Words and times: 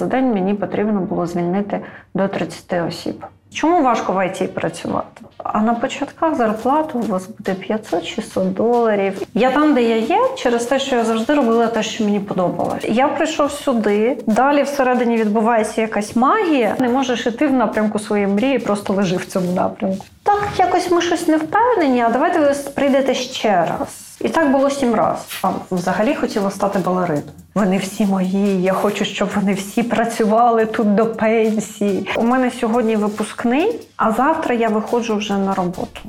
за 0.00 0.06
день 0.06 0.32
мені 0.32 0.54
потрібно 0.54 1.00
було 1.00 1.26
звільнити 1.26 1.80
до 2.14 2.28
30 2.28 2.88
осіб. 2.88 3.24
Чому 3.52 3.82
важко 3.82 4.12
в 4.12 4.26
ІТ 4.26 4.54
працювати? 4.54 5.22
А 5.38 5.60
на 5.60 5.74
початках 5.74 6.34
зарплату 6.34 6.98
у 6.98 7.02
вас 7.02 7.28
буде 7.28 7.56
500-600 7.70 8.44
доларів. 8.44 9.22
Я 9.34 9.50
там, 9.50 9.74
де 9.74 9.82
я 9.82 9.96
є, 9.96 10.18
через 10.36 10.64
те, 10.64 10.78
що 10.78 10.96
я 10.96 11.04
завжди 11.04 11.34
робила 11.34 11.66
те, 11.66 11.82
що 11.82 12.04
мені 12.04 12.20
подобалось. 12.20 12.84
Я 12.88 13.08
прийшов 13.08 13.50
сюди. 13.50 14.18
Далі 14.26 14.62
всередині 14.62 15.16
відбувається 15.16 15.80
якась 15.80 16.16
магія. 16.16 16.76
Не 16.78 16.88
можеш 16.88 17.26
іти 17.26 17.46
в 17.46 17.52
напрямку 17.52 17.98
своєї 17.98 18.28
мрії, 18.28 18.58
просто 18.58 18.92
лежи 18.92 19.16
в 19.16 19.26
цьому 19.26 19.52
напрямку. 19.52 20.04
Так, 20.22 20.48
якось 20.58 20.90
ми 20.90 21.02
щось 21.02 21.28
не 21.28 21.36
впевнені, 21.36 22.02
а 22.02 22.10
давайте 22.10 22.40
ви 22.40 22.54
прийдете 22.74 23.14
ще 23.14 23.66
раз. 23.78 24.09
І 24.20 24.28
так 24.28 24.52
було 24.52 24.70
сім 24.70 24.94
разів. 24.94 25.38
А 25.42 25.50
взагалі 25.70 26.14
хотіла 26.14 26.50
стати 26.50 26.78
балериною. 26.78 27.32
Вони 27.54 27.78
всі 27.78 28.06
мої. 28.06 28.62
Я 28.62 28.72
хочу, 28.72 29.04
щоб 29.04 29.28
вони 29.34 29.54
всі 29.54 29.82
працювали 29.82 30.66
тут 30.66 30.94
до 30.94 31.06
пенсії. 31.06 32.08
У 32.16 32.22
мене 32.22 32.50
сьогодні 32.50 32.96
випускний, 32.96 33.80
а 33.96 34.12
завтра 34.12 34.54
я 34.54 34.68
виходжу 34.68 35.16
вже 35.16 35.38
на 35.38 35.54
роботу. 35.54 36.00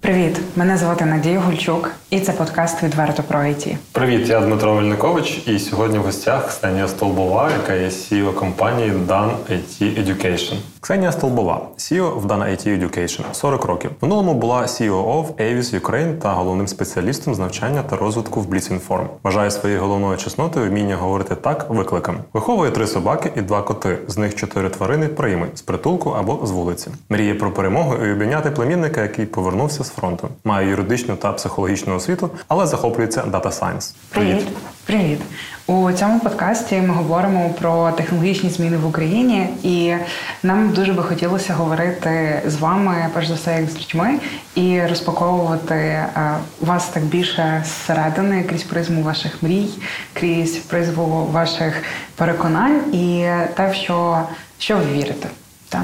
Привіт, 0.00 0.40
мене 0.56 0.76
звати 0.76 1.04
Надія 1.04 1.40
Гульчук, 1.40 1.90
і 2.10 2.20
це 2.20 2.32
подкаст 2.32 2.82
відверто 2.82 3.22
про 3.22 3.38
IT. 3.38 3.76
Привіт, 3.92 4.28
я 4.28 4.40
Дмитро 4.40 4.74
Мельникович, 4.74 5.42
і 5.46 5.58
сьогодні 5.58 5.98
в 5.98 6.02
гостях 6.02 6.48
Ксенія 6.48 6.88
Столбова, 6.88 7.50
яка 7.50 7.74
є 7.74 7.88
CEO 7.88 8.34
компанії 8.34 8.92
Dan 8.92 9.30
IT 9.50 10.04
Education. 10.04 10.54
Ксенія 10.80 11.12
Столбова, 11.12 11.68
CEO 11.78 12.20
в 12.20 12.26
Dan 12.26 12.38
IT 12.38 12.80
Education, 12.80 13.20
40 13.32 13.64
років. 13.64 13.90
В 14.00 14.04
минулому 14.04 14.34
була 14.34 14.62
CEO 14.62 15.22
в 15.22 15.30
Avis 15.30 15.80
Ukraine 15.80 16.18
та 16.18 16.32
головним 16.32 16.68
спеціалістом 16.68 17.34
з 17.34 17.38
навчання 17.38 17.82
та 17.82 17.96
розвитку 17.96 18.40
в 18.40 18.54
Blitzinform. 18.54 19.06
Вважає 19.22 19.50
своєю 19.50 19.80
головною 19.80 20.16
чеснотою 20.16 20.70
вміння 20.70 20.96
говорити 20.96 21.34
так 21.34 21.66
викликам. 21.68 22.16
Виховує 22.32 22.70
три 22.70 22.86
собаки 22.86 23.32
і 23.36 23.40
два 23.40 23.62
коти. 23.62 23.98
З 24.08 24.18
них 24.18 24.34
чотири 24.34 24.68
тварини 24.68 25.08
прийми 25.08 25.46
з 25.54 25.62
притулку 25.62 26.10
або 26.10 26.46
з 26.46 26.50
вулиці. 26.50 26.90
Мріє 27.08 27.34
про 27.34 27.52
перемогу 27.52 27.94
і 28.06 28.12
обійняти 28.12 28.50
племінника, 28.50 29.02
який 29.02 29.26
повернувся 29.26 29.84
фронту. 29.90 30.28
Має 30.44 30.68
юридичну 30.68 31.16
та 31.16 31.32
психологічну 31.32 31.94
освіту, 31.94 32.30
але 32.48 32.66
захоплюється 32.66 33.22
Data 33.22 33.60
Science. 33.60 33.94
Привіт. 34.08 34.46
Привіт. 34.86 35.20
У 35.66 35.92
цьому 35.92 36.20
подкасті 36.20 36.76
ми 36.76 36.94
говоримо 36.94 37.54
про 37.60 37.92
технологічні 37.92 38.50
зміни 38.50 38.76
в 38.76 38.86
Україні, 38.86 39.48
і 39.62 39.94
нам 40.42 40.70
дуже 40.70 40.92
би 40.92 41.02
хотілося 41.02 41.54
говорити 41.54 42.42
з 42.46 42.56
вами, 42.56 43.06
перш 43.14 43.28
за 43.28 43.34
все, 43.34 43.60
як 43.60 43.70
з 43.70 43.78
людьми, 43.78 44.18
і 44.54 44.82
розпаковувати 44.86 45.74
е, 45.74 46.36
вас 46.60 46.88
так 46.88 47.02
більше 47.02 47.64
зсередини 47.66 48.42
крізь 48.42 48.62
призму 48.62 49.02
ваших 49.02 49.42
мрій, 49.42 49.68
крізь 50.12 50.56
призму 50.56 51.28
ваших 51.32 51.82
переконань 52.16 52.94
і 52.94 53.26
те, 53.54 53.74
що, 53.74 54.22
що 54.58 54.76
ви 54.76 54.84
вірите. 54.92 55.28
Так? 55.70 55.82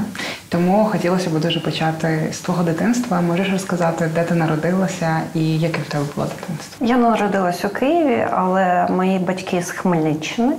Тому 0.49 0.85
хотілося 0.85 1.31
б 1.31 1.41
дуже 1.41 1.61
почати 1.61 2.29
з 2.33 2.39
твого 2.39 2.63
дитинства. 2.63 3.21
Можеш 3.21 3.51
розказати, 3.51 4.11
де 4.15 4.25
ти 4.25 4.35
народилася 4.35 5.21
і 5.35 5.59
яке 5.59 5.79
в 5.79 5.89
тебе 5.89 6.05
було 6.15 6.27
дитинство? 6.27 6.87
Я 6.87 6.97
народилась 6.97 7.65
у 7.65 7.69
Києві, 7.69 8.27
але 8.33 8.87
мої 8.91 9.19
батьки 9.19 9.63
з 9.63 9.71
Хмельниччини. 9.71 10.53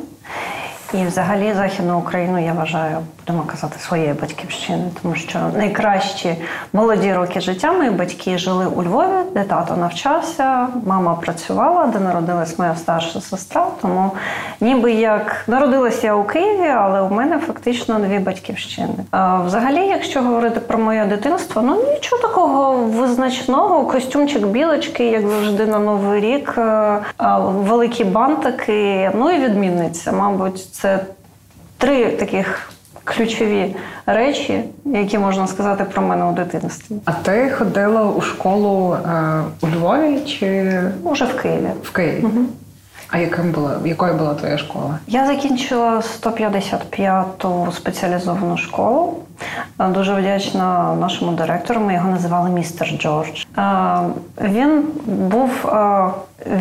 І, 0.93 1.05
взагалі, 1.05 1.53
західну 1.53 1.99
Україну 1.99 2.45
я 2.45 2.53
вважаю, 2.53 2.97
будемо 3.19 3.43
казати, 3.43 3.79
своєю 3.79 4.15
батьківщиною, 4.21 4.89
тому 5.01 5.15
що 5.15 5.39
найкращі 5.57 6.35
молоді 6.73 7.13
роки 7.13 7.41
життя 7.41 7.71
мої 7.71 7.89
батьки 7.89 8.37
жили 8.37 8.65
у 8.65 8.83
Львові, 8.83 9.25
де 9.33 9.43
тато 9.43 9.77
навчався, 9.77 10.67
мама 10.85 11.15
працювала, 11.15 11.85
де 11.87 11.99
народилась 11.99 12.59
моя 12.59 12.75
старша 12.75 13.21
сестра. 13.21 13.67
Тому 13.81 14.11
ніби 14.61 14.91
як 14.91 15.43
народилася 15.47 16.07
я 16.07 16.15
у 16.15 16.23
Києві, 16.23 16.67
але 16.67 17.01
у 17.01 17.09
мене 17.09 17.39
фактично 17.39 17.99
дві 17.99 18.19
батьківщини. 18.19 18.93
А, 19.11 19.41
Взагалі, 19.41 19.87
якщо 19.87 20.21
говорити 20.21 20.59
про 20.59 20.77
моє 20.79 21.05
дитинство, 21.05 21.61
ну 21.61 21.93
нічого 21.93 22.21
такого 22.21 22.73
визначного. 22.73 23.85
Костюмчик 23.85 24.45
білочки, 24.45 25.05
як 25.05 25.27
завжди, 25.27 25.65
на 25.65 25.79
новий 25.79 26.21
рік, 26.21 26.53
е, 26.57 26.99
великі 27.45 28.03
бантики, 28.03 29.11
ну 29.15 29.31
і 29.31 29.39
відмінниця, 29.39 30.11
мабуть 30.11 30.76
це 30.81 31.05
три 31.77 32.11
таких 32.11 32.69
ключові 33.03 33.75
речі, 34.05 34.63
які 34.85 35.17
можна 35.17 35.47
сказати 35.47 35.83
про 35.83 36.01
мене 36.01 36.25
у 36.25 36.33
дитинстві. 36.33 36.95
А 37.05 37.11
ти 37.11 37.49
ходила 37.49 38.03
у 38.03 38.21
школу 38.21 38.93
е, 38.93 39.43
у 39.61 39.67
Львові 39.67 40.19
чи 40.19 40.81
може 41.03 41.25
в 41.25 41.41
Києві? 41.41 41.69
В 41.83 41.91
Києві. 41.91 42.23
Угу. 42.23 42.45
А 43.09 43.17
яким 43.17 43.51
була 43.51 43.75
якою 43.85 44.13
була 44.13 44.33
твоя 44.33 44.57
школа? 44.57 44.99
Я 45.07 45.27
закінчила 45.27 46.03
155-ту 46.21 47.67
спеціалізовану 47.75 48.57
школу. 48.57 49.19
Дуже 49.79 50.13
вдячна 50.13 50.95
нашому 50.95 51.31
директору. 51.31 51.79
Ми 51.81 51.93
його 51.93 52.09
називали 52.09 52.49
містер 52.49 52.89
Джордж. 52.97 53.45
Він 54.41 54.83
був 55.05 55.49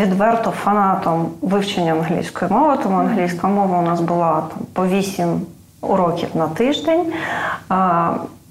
відверто 0.01 0.51
фанатом 0.51 1.29
вивчення 1.43 1.93
англійської 1.93 2.51
мови, 2.51 2.79
тому 2.83 2.99
англійська 2.99 3.49
мова 3.49 3.79
у 3.79 3.83
нас 3.83 4.01
була 4.01 4.31
там 4.33 4.67
по 4.73 4.87
8 4.87 5.41
уроків 5.81 6.29
на 6.35 6.49
тиждень. 6.49 7.13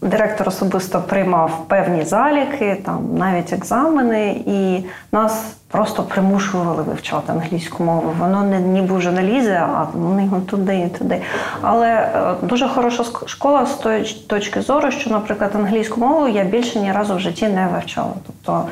Директор 0.01 0.47
особисто 0.47 1.01
приймав 1.01 1.65
певні 1.67 2.03
заліки, 2.03 2.81
там 2.85 3.17
навіть 3.17 3.53
екзамени, 3.53 4.43
і 4.45 4.85
нас 5.11 5.55
просто 5.75 6.03
примушували 6.03 6.83
вивчати 6.83 7.31
англійську 7.31 7.83
мову. 7.83 8.13
Воно 8.19 8.43
не 8.43 8.59
ніби 8.59 8.97
вже 8.97 9.11
не 9.11 9.23
лізе, 9.23 9.67
а 9.75 9.87
вони 9.93 10.23
його 10.23 10.39
туди 10.39 10.79
і 10.79 10.97
туди. 10.97 11.21
Але 11.61 11.87
е, 11.87 12.35
дуже 12.41 12.67
хороша 12.67 13.03
школа 13.25 13.65
з 13.65 13.73
тої 13.73 14.03
точки 14.27 14.61
зору, 14.61 14.91
що, 14.91 15.09
наприклад, 15.09 15.51
англійську 15.55 15.99
мову 15.99 16.27
я 16.27 16.43
більше 16.43 16.79
ні 16.79 16.91
разу 16.91 17.15
в 17.15 17.19
житті 17.19 17.47
не 17.47 17.67
вивчала. 17.67 18.13
Тобто 18.27 18.65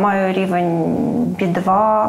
маю 0.00 0.32
рівень 0.32 0.84
B2, 1.40 2.06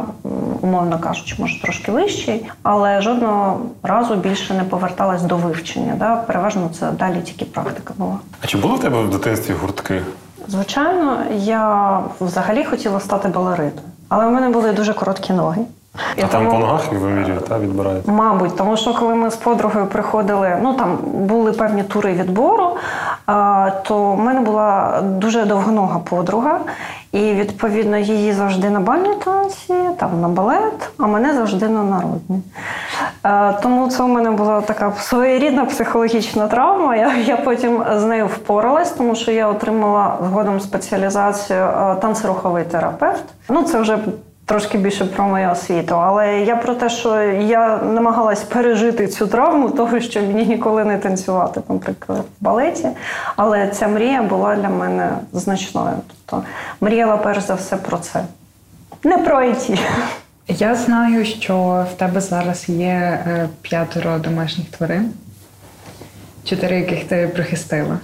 умовно 0.62 1.00
кажучи, 1.00 1.36
може 1.40 1.62
трошки 1.62 1.92
вищий, 1.92 2.46
але 2.64 3.02
жодного 3.02 3.60
разу 3.84 4.16
більше 4.16 4.54
не 4.54 4.64
поверталась 4.64 5.22
до 5.22 5.38
вивчення. 5.38 5.94
Да? 6.00 6.16
Переважно 6.16 6.70
це 6.80 6.92
далі 6.92 7.22
тільки 7.24 7.46
практика 7.46 7.94
була. 7.98 8.18
А 8.42 8.48
чи 8.48 8.58
були 8.58 8.76
в 8.76 8.80
тебе 8.80 9.02
в 9.02 9.10
дитинстві 9.10 9.54
гуртки? 9.54 10.02
Звичайно, 10.48 11.18
я 11.36 12.00
взагалі 12.20 12.64
хотіла 12.64 13.00
стати 13.00 13.28
балериною. 13.28 13.72
Але 14.16 14.28
в 14.28 14.32
мене 14.32 14.50
були 14.50 14.72
дуже 14.72 14.94
короткі 14.94 15.34
ноги. 15.34 15.62
І 16.18 16.22
а 16.22 16.28
тому, 16.28 16.44
там 16.44 16.54
по 16.54 16.60
ногах 16.60 16.92
вимірюють, 16.92 17.46
та 17.46 17.60
відбирають? 17.60 18.08
Мабуть, 18.08 18.56
тому 18.58 18.78
що 18.78 18.94
коли 18.94 19.16
ми 19.16 19.32
з 19.32 19.36
подругою 19.36 19.86
приходили, 19.86 20.58
ну 20.62 20.74
там 20.74 20.98
були 21.04 21.52
певні 21.52 21.84
тури 21.84 22.14
відбору, 22.14 22.78
а, 23.26 23.70
то 23.84 24.12
в 24.12 24.20
мене 24.20 24.40
була 24.40 25.02
дуже 25.02 25.46
довгонога 25.46 26.00
подруга, 26.00 26.60
і 27.16 27.34
відповідно 27.34 27.98
її 27.98 28.34
завжди 28.34 28.70
на 28.70 28.80
бальні 28.80 29.16
танці, 29.26 29.74
там 29.98 30.22
на 30.22 30.28
балет, 30.28 30.90
а 30.98 31.08
мене 31.08 31.34
завжди 31.34 31.68
на 31.68 31.84
народні. 31.84 32.42
А, 33.24 33.54
тому 33.54 33.88
це 33.88 34.04
у 34.04 34.08
мене 34.08 34.32
була 34.32 34.62
така 34.62 34.94
своєрідна 35.00 35.66
психологічна 35.66 36.48
травма. 36.48 36.96
Я 36.96 37.16
я 37.18 37.38
потім 37.38 37.84
з 37.96 38.04
нею 38.04 38.28
впоралась, 38.28 38.92
тому 38.92 39.16
що 39.16 39.32
я 39.32 39.48
отримала 39.48 40.18
згодом 40.30 40.60
спеціалізацію 40.60 41.68
танцеруховий 42.02 42.64
терапевт. 42.64 43.24
Ну 43.50 43.64
це 43.64 43.82
вже 43.82 43.98
Трошки 44.46 44.78
більше 44.78 45.06
про 45.06 45.28
мою 45.28 45.52
освіту, 45.52 45.96
але 45.96 46.40
я 46.40 46.56
про 46.56 46.76
те, 46.76 46.90
що 46.90 47.22
я 47.32 47.78
намагалась 47.78 48.44
пережити 48.44 49.08
цю 49.08 49.28
травму, 49.28 49.70
того 49.70 50.00
що 50.00 50.22
мені 50.22 50.46
ніколи 50.46 50.86
не 50.86 50.98
танцювати, 50.98 51.62
наприклад, 51.70 52.20
в 52.20 52.44
балеті. 52.44 52.88
Але 53.36 53.68
ця 53.68 53.88
мрія 53.88 54.24
була 54.24 54.56
для 54.56 54.70
мене 54.70 55.10
значною. 55.34 55.96
Тобто 56.08 56.48
мріяла 56.82 57.18
перш 57.18 57.44
за 57.44 57.54
все 57.54 57.78
про 57.78 57.98
це, 57.98 58.24
не 59.04 59.18
про 59.18 59.44
ІТ. 59.44 59.80
Я 60.48 60.76
знаю, 60.76 61.26
що 61.26 61.86
в 61.94 61.98
тебе 61.98 62.22
зараз 62.22 62.70
є 62.70 63.24
е, 63.28 63.50
п'ятеро 63.62 64.20
домашніх 64.20 64.70
тварин, 64.70 65.14
чотири 66.44 66.80
яких 66.80 67.04
ти 67.04 67.32
прихистила. 67.34 68.00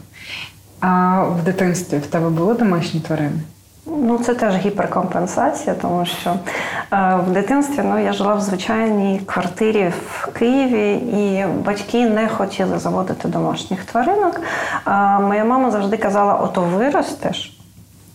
А 0.79 1.23
в 1.23 1.43
дитинстві 1.43 1.97
в 1.97 2.07
тебе 2.07 2.29
були 2.29 2.53
домашні 2.53 2.99
тварини? 2.99 3.39
Ну, 3.85 4.17
це 4.17 4.33
теж 4.33 4.55
гіперкомпенсація, 4.55 5.75
тому 5.81 6.05
що 6.05 6.29
е, 6.29 7.19
в 7.27 7.31
дитинстві 7.31 7.81
ну, 7.85 7.99
я 7.99 8.13
жила 8.13 8.33
в 8.33 8.41
звичайній 8.41 9.21
квартирі 9.25 9.93
в 10.09 10.27
Києві, 10.27 10.93
і 10.93 11.45
батьки 11.65 12.09
не 12.09 12.27
хотіли 12.27 12.79
заводити 12.79 13.27
домашніх 13.27 13.85
тваринок. 13.85 14.41
Е, 14.87 14.91
моя 15.19 15.45
мама 15.45 15.71
завжди 15.71 15.97
казала: 15.97 16.35
ото 16.35 16.61
виростеш, 16.61 17.59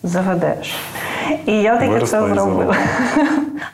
заведеш. 0.03 0.77
І 1.47 1.53
я 1.53 1.77
таки 1.77 2.07
це 2.07 2.29
зробила. 2.29 2.77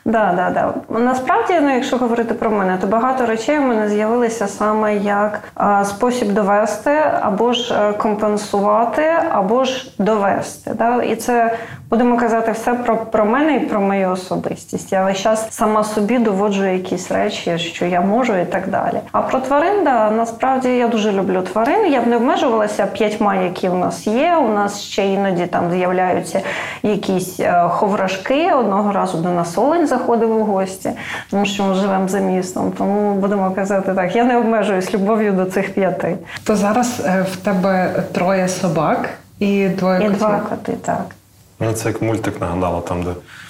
Да, 0.05 0.33
да, 0.35 0.49
да. 0.49 0.99
Насправді, 0.99 1.53
ну, 1.61 1.75
якщо 1.75 1.97
говорити 1.97 2.33
про 2.33 2.51
мене, 2.51 2.77
то 2.81 2.87
багато 2.87 3.25
речей 3.25 3.59
у 3.59 3.61
мене 3.61 3.89
з'явилися 3.89 4.47
саме 4.47 4.95
як 4.95 5.39
а, 5.55 5.85
спосіб 5.85 6.33
довести, 6.33 7.01
або 7.21 7.53
ж 7.53 7.73
е, 7.73 7.93
компенсувати, 7.93 9.11
або 9.31 9.63
ж 9.63 9.93
довести. 9.97 10.71
Да? 10.73 11.03
І 11.03 11.15
це 11.15 11.57
будемо 11.93 12.17
казати 12.17 12.51
все 12.51 12.73
про, 12.73 12.97
про 12.97 13.25
мене 13.25 13.55
і 13.55 13.59
про 13.59 13.81
мою 13.81 14.09
особистість. 14.09 14.91
Я 14.91 15.05
весь 15.05 15.17
час 15.17 15.47
сама 15.49 15.83
собі 15.83 16.19
доводжу 16.19 16.65
якісь 16.65 17.11
речі, 17.11 17.57
що 17.57 17.85
я 17.85 18.01
можу, 18.01 18.35
і 18.35 18.45
так 18.45 18.69
далі. 18.69 18.99
А 19.11 19.21
про 19.21 19.39
тварин, 19.39 19.83
да, 19.83 20.11
насправді 20.11 20.69
я 20.69 20.87
дуже 20.87 21.11
люблю 21.11 21.41
тварин. 21.41 21.91
Я 21.91 22.01
б 22.01 22.07
не 22.07 22.15
обмежувалася 22.15 22.85
п'ятьма, 22.85 23.35
які 23.35 23.69
у 23.69 23.75
нас 23.75 24.07
є. 24.07 24.35
У 24.35 24.49
нас 24.49 24.81
ще 24.81 25.07
іноді 25.07 25.45
там 25.45 25.71
з'являються 25.71 26.41
якісь 26.83 27.39
е, 27.39 27.69
ховрашки. 27.69 28.51
Одного 28.53 28.91
разу 28.91 29.17
до 29.17 29.29
нас 29.29 29.57
олень 29.57 29.87
заходив 29.87 30.37
у 30.37 30.43
гості, 30.43 30.89
тому 31.31 31.45
що 31.45 31.63
ми 31.63 31.73
живемо 31.73 32.07
за 32.07 32.19
містом. 32.19 32.71
Тому 32.77 33.13
будемо 33.15 33.51
казати 33.51 33.93
так, 33.93 34.15
я 34.15 34.23
не 34.23 34.37
обмежуюсь 34.37 34.93
любов'ю 34.93 35.31
до 35.31 35.45
цих 35.45 35.73
п'яти. 35.73 36.17
То 36.43 36.55
зараз 36.55 37.01
е, 37.05 37.25
в 37.31 37.35
тебе 37.35 38.03
троє 38.11 38.47
собак 38.47 39.09
і 39.39 39.67
двоє 39.67 39.99
І 39.99 40.03
котів. 40.03 40.17
два 40.19 40.39
коти, 40.49 40.71
так. 40.71 41.05
Ну, 41.63 41.73
це 41.73 41.87
як 41.89 42.01
мультик 42.01 42.41
нагадало, 42.41 42.81
там, 42.81 43.03
де 43.03 43.09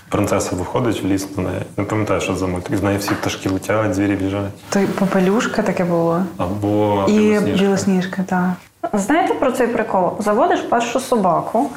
принцеса 0.09 0.55
виходить 0.55 1.03
в 1.03 1.05
ліс 1.07 1.27
до 1.35 1.41
неї. 1.41 1.61
Не 1.77 1.83
пам'ятаю, 1.83 2.21
що 2.21 2.35
за 2.35 2.47
мультик. 2.47 2.77
З 2.77 2.83
неї 2.83 2.97
всі 2.97 3.11
пташки 3.13 3.49
летять, 3.49 3.95
звірі 3.95 4.15
біжать. 4.15 4.51
То 4.69 4.79
й 4.79 4.85
попелюшка 4.85 5.61
таке 5.63 5.83
було. 5.85 6.21
Або 6.37 7.05
І 7.07 7.11
білосніжка. 7.11 7.63
білосніжка, 7.63 8.23
так. 8.29 8.49
Знаєте 8.93 9.33
про 9.33 9.51
цей 9.51 9.67
прикол? 9.67 10.11
Заводиш 10.19 10.59
першу 10.59 10.99
собаку, 10.99 11.69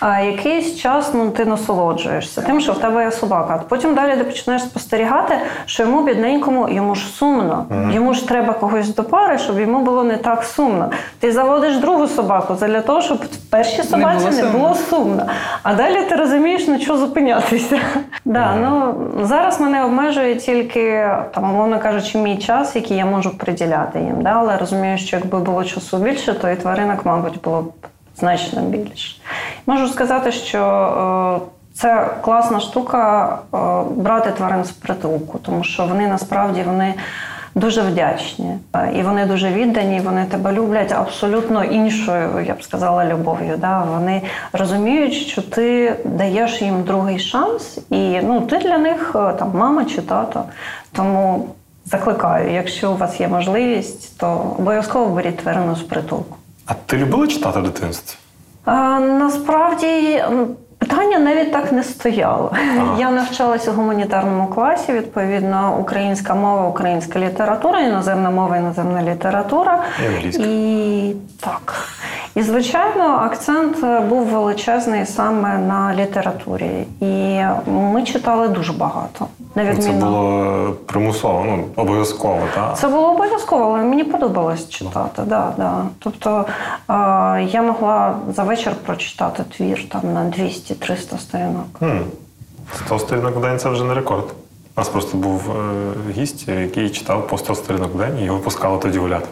а 0.00 0.20
якийсь 0.20 0.76
час 0.76 1.10
ну, 1.14 1.30
ти 1.30 1.44
насолоджуєшся 1.44 2.42
тим, 2.42 2.60
що 2.60 2.72
в 2.72 2.78
тебе 2.78 3.04
є 3.04 3.10
собака. 3.10 3.60
А 3.60 3.68
потім 3.68 3.94
далі 3.94 4.16
ти 4.16 4.24
починаєш 4.24 4.62
спостерігати, 4.62 5.34
що 5.66 5.82
йому 5.82 6.04
бідненькому 6.04 6.68
йому 6.68 6.94
ж 6.94 7.06
сумно. 7.06 7.66
Йому 7.92 8.14
ж 8.14 8.28
треба 8.28 8.52
когось 8.52 8.94
до 8.94 9.04
пари, 9.04 9.38
щоб 9.38 9.60
йому 9.60 9.80
було 9.80 10.04
не 10.04 10.16
так 10.16 10.44
сумно. 10.44 10.90
Ти 11.20 11.32
заводиш 11.32 11.76
другу 11.76 12.06
собаку 12.06 12.54
для 12.54 12.80
того, 12.80 13.00
щоб 13.00 13.16
в 13.18 13.36
першій 13.50 13.82
собаці 13.82 14.24
було 14.24 14.42
не 14.42 14.58
було 14.58 14.74
сумно. 14.74 15.26
А 15.62 15.74
далі 15.74 16.04
ти 16.08 16.16
розумієш, 16.16 16.68
на 16.68 16.78
що 16.78 16.96
зупинятися. 16.96 17.78
Да, 18.24 18.54
ну, 18.56 18.94
зараз 19.22 19.60
мене 19.60 19.84
обмежує 19.84 20.34
тільки, 20.34 21.08
там, 21.34 21.50
умовно 21.50 21.78
кажучи, 21.78 22.18
мій 22.18 22.36
час, 22.38 22.76
який 22.76 22.96
я 22.96 23.06
можу 23.06 23.38
приділяти 23.38 23.98
їм. 23.98 24.22
Да? 24.22 24.30
Але 24.30 24.56
розумію, 24.56 24.98
що 24.98 25.16
якби 25.16 25.38
було 25.38 25.64
часу 25.64 25.98
більше, 25.98 26.34
то 26.34 26.48
і 26.52 26.56
тваринок, 26.56 27.06
мабуть, 27.06 27.40
було 27.42 27.62
б 27.62 27.72
значно 28.16 28.62
більше. 28.62 29.16
Можу 29.66 29.88
сказати, 29.88 30.32
що 30.32 30.58
е, 31.42 31.46
це 31.74 32.10
класна 32.20 32.60
штука 32.60 33.28
е, 33.54 33.56
брати 33.96 34.30
тварин 34.30 34.64
з 34.64 34.70
притулку, 34.70 35.38
тому 35.38 35.64
що 35.64 35.86
вони 35.86 36.06
насправді 36.06 36.62
вони. 36.62 36.94
Дуже 37.54 37.82
вдячні 37.82 38.58
і 38.94 39.02
вони 39.02 39.26
дуже 39.26 39.52
віддані. 39.52 40.00
Вони 40.00 40.24
тебе 40.24 40.52
люблять 40.52 40.92
абсолютно 40.92 41.64
іншою, 41.64 42.44
я 42.46 42.54
б 42.54 42.62
сказала, 42.62 43.04
любов'ю. 43.04 43.56
Да? 43.58 43.84
Вони 43.92 44.22
розуміють, 44.52 45.12
що 45.12 45.42
ти 45.42 45.96
даєш 46.04 46.62
їм 46.62 46.82
другий 46.82 47.18
шанс, 47.18 47.78
і 47.90 48.20
ну 48.22 48.40
ти 48.40 48.58
для 48.58 48.78
них 48.78 49.12
е, 49.14 49.32
там 49.32 49.52
мама 49.54 49.84
чи 49.84 50.02
тато. 50.02 50.44
Тому 50.92 51.48
закликаю, 51.84 52.52
якщо 52.52 52.92
у 52.92 52.96
вас 52.96 53.20
є 53.20 53.28
можливість, 53.28 54.18
то 54.18 54.56
обов'язково 54.58 55.14
беріть 55.14 55.36
тварину 55.36 55.76
з 55.76 55.82
притулку. 55.82 56.36
А 56.66 56.74
ти 56.74 56.96
любила 56.96 57.26
читати 57.26 57.60
в 57.60 57.62
дитинстві? 57.62 58.18
А, 58.64 59.00
насправді 59.00 60.22
питання 60.78 61.18
навіть 61.18 61.52
так 61.52 61.72
не 61.72 61.82
стояло. 61.82 62.52
Ага. 62.78 62.96
Я 62.98 63.10
навчалася 63.10 63.72
в 63.72 63.74
гуманітарному 63.74 64.46
класі, 64.46 64.92
відповідно, 64.92 65.78
українська 65.80 66.34
мова, 66.34 66.68
українська 66.68 67.18
література, 67.18 67.80
іноземна 67.80 68.30
мова, 68.30 68.56
іноземна 68.56 69.02
література. 69.02 69.84
І 70.02 70.06
англійська. 70.06 70.42
І 70.42 71.14
так. 71.40 71.88
І, 72.34 72.42
звичайно, 72.42 73.04
акцент 73.04 73.84
е, 73.84 74.00
був 74.00 74.26
величезний 74.26 75.06
саме 75.06 75.58
на 75.58 75.94
літературі. 75.94 76.86
І 77.00 77.40
ми 77.70 78.02
читали 78.02 78.48
дуже 78.48 78.72
багато. 78.72 79.26
На 79.54 79.76
Це 79.76 79.90
було 79.90 80.76
примусово, 80.86 81.44
ну, 81.46 81.64
обов'язково, 81.76 82.40
так? 82.54 82.78
Це 82.78 82.88
було 82.88 83.10
обов'язково, 83.10 83.64
але 83.64 83.84
мені 83.84 84.04
подобалось 84.04 84.68
читати. 84.68 85.22
Да, 85.26 85.52
да. 85.56 85.84
Тобто 85.98 86.44
е, 86.88 86.94
я 87.42 87.62
могла 87.62 88.16
за 88.34 88.42
вечір 88.42 88.72
прочитати 88.86 89.44
твір 89.56 89.88
там 89.88 90.12
на 90.12 90.20
200-300 90.24 91.18
сторінок. 91.18 91.66
Хм. 91.78 91.98
100 92.86 92.98
сторінок 92.98 93.36
в 93.36 93.40
день 93.40 93.58
це 93.58 93.68
вже 93.68 93.84
не 93.84 93.94
рекорд. 93.94 94.24
У 94.76 94.80
нас 94.80 94.88
просто 94.88 95.16
був 95.16 95.50
е, 95.50 96.12
гість, 96.12 96.48
який 96.48 96.90
читав 96.90 97.28
по 97.28 97.38
100 97.38 97.54
сторінок 97.54 97.94
в 97.94 97.98
день 97.98 98.18
і 98.20 98.24
його 98.24 98.38
пускали 98.38 98.78
тоді 98.78 98.98
гуляти. 98.98 99.26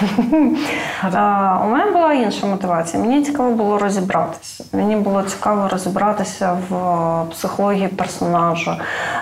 А, 1.12 1.60
у 1.64 1.68
мене 1.68 1.90
була 1.90 2.12
інша 2.12 2.46
мотивація. 2.46 3.02
Мені 3.02 3.22
цікаво 3.22 3.50
було 3.50 3.78
розібратися. 3.78 4.64
Мені 4.72 4.96
було 4.96 5.22
цікаво 5.22 5.68
розібратися 5.68 6.58
в 6.68 6.74
е, 6.74 7.24
психології 7.30 7.88
персонажа. 7.88 8.78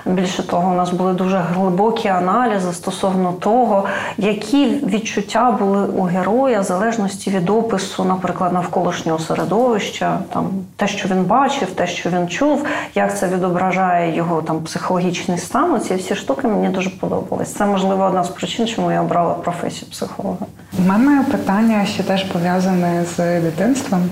Більше 0.06 0.46
того, 0.46 0.70
у 0.70 0.74
нас 0.74 0.90
були 0.90 1.12
дуже 1.12 1.38
глибокі 1.38 2.08
аналізи 2.08 2.72
стосовно 2.72 3.32
того, 3.32 3.84
які 4.18 4.66
відчуття 4.66 5.56
були 5.60 5.86
у 5.86 6.02
героя 6.02 6.60
в 6.60 6.64
залежності 6.64 7.30
від 7.30 7.50
опису, 7.50 8.04
наприклад, 8.04 8.52
навколишнього 8.52 9.18
середовища, 9.18 10.18
там 10.32 10.50
те, 10.76 10.88
що 10.88 11.08
він 11.08 11.24
бачив, 11.24 11.70
те, 11.70 11.86
що 11.86 12.10
він 12.10 12.28
чув, 12.28 12.66
як 12.94 13.18
це 13.18 13.28
відображає 13.28 14.16
його 14.16 14.42
там 14.42 14.60
психологічний 14.60 15.38
стан. 15.38 15.80
Ці 15.80 15.94
всі 15.94 16.14
штуки 16.14 16.48
мені 16.48 16.68
дуже 16.68 16.90
подобались. 16.90 17.52
Це 17.52 17.66
можливо 17.66 18.04
одна 18.04 18.24
з 18.24 18.28
причин, 18.28 18.66
чому 18.66 18.92
я 18.92 19.00
обрала 19.00 19.34
професію 19.34 19.90
психолога. 19.90 20.46
У 20.78 20.82
мене 20.82 21.24
питання 21.30 21.86
ще 21.86 22.02
теж 22.02 22.24
пов'язане 22.24 23.04
з 23.16 23.40
дитинством. 23.40 24.10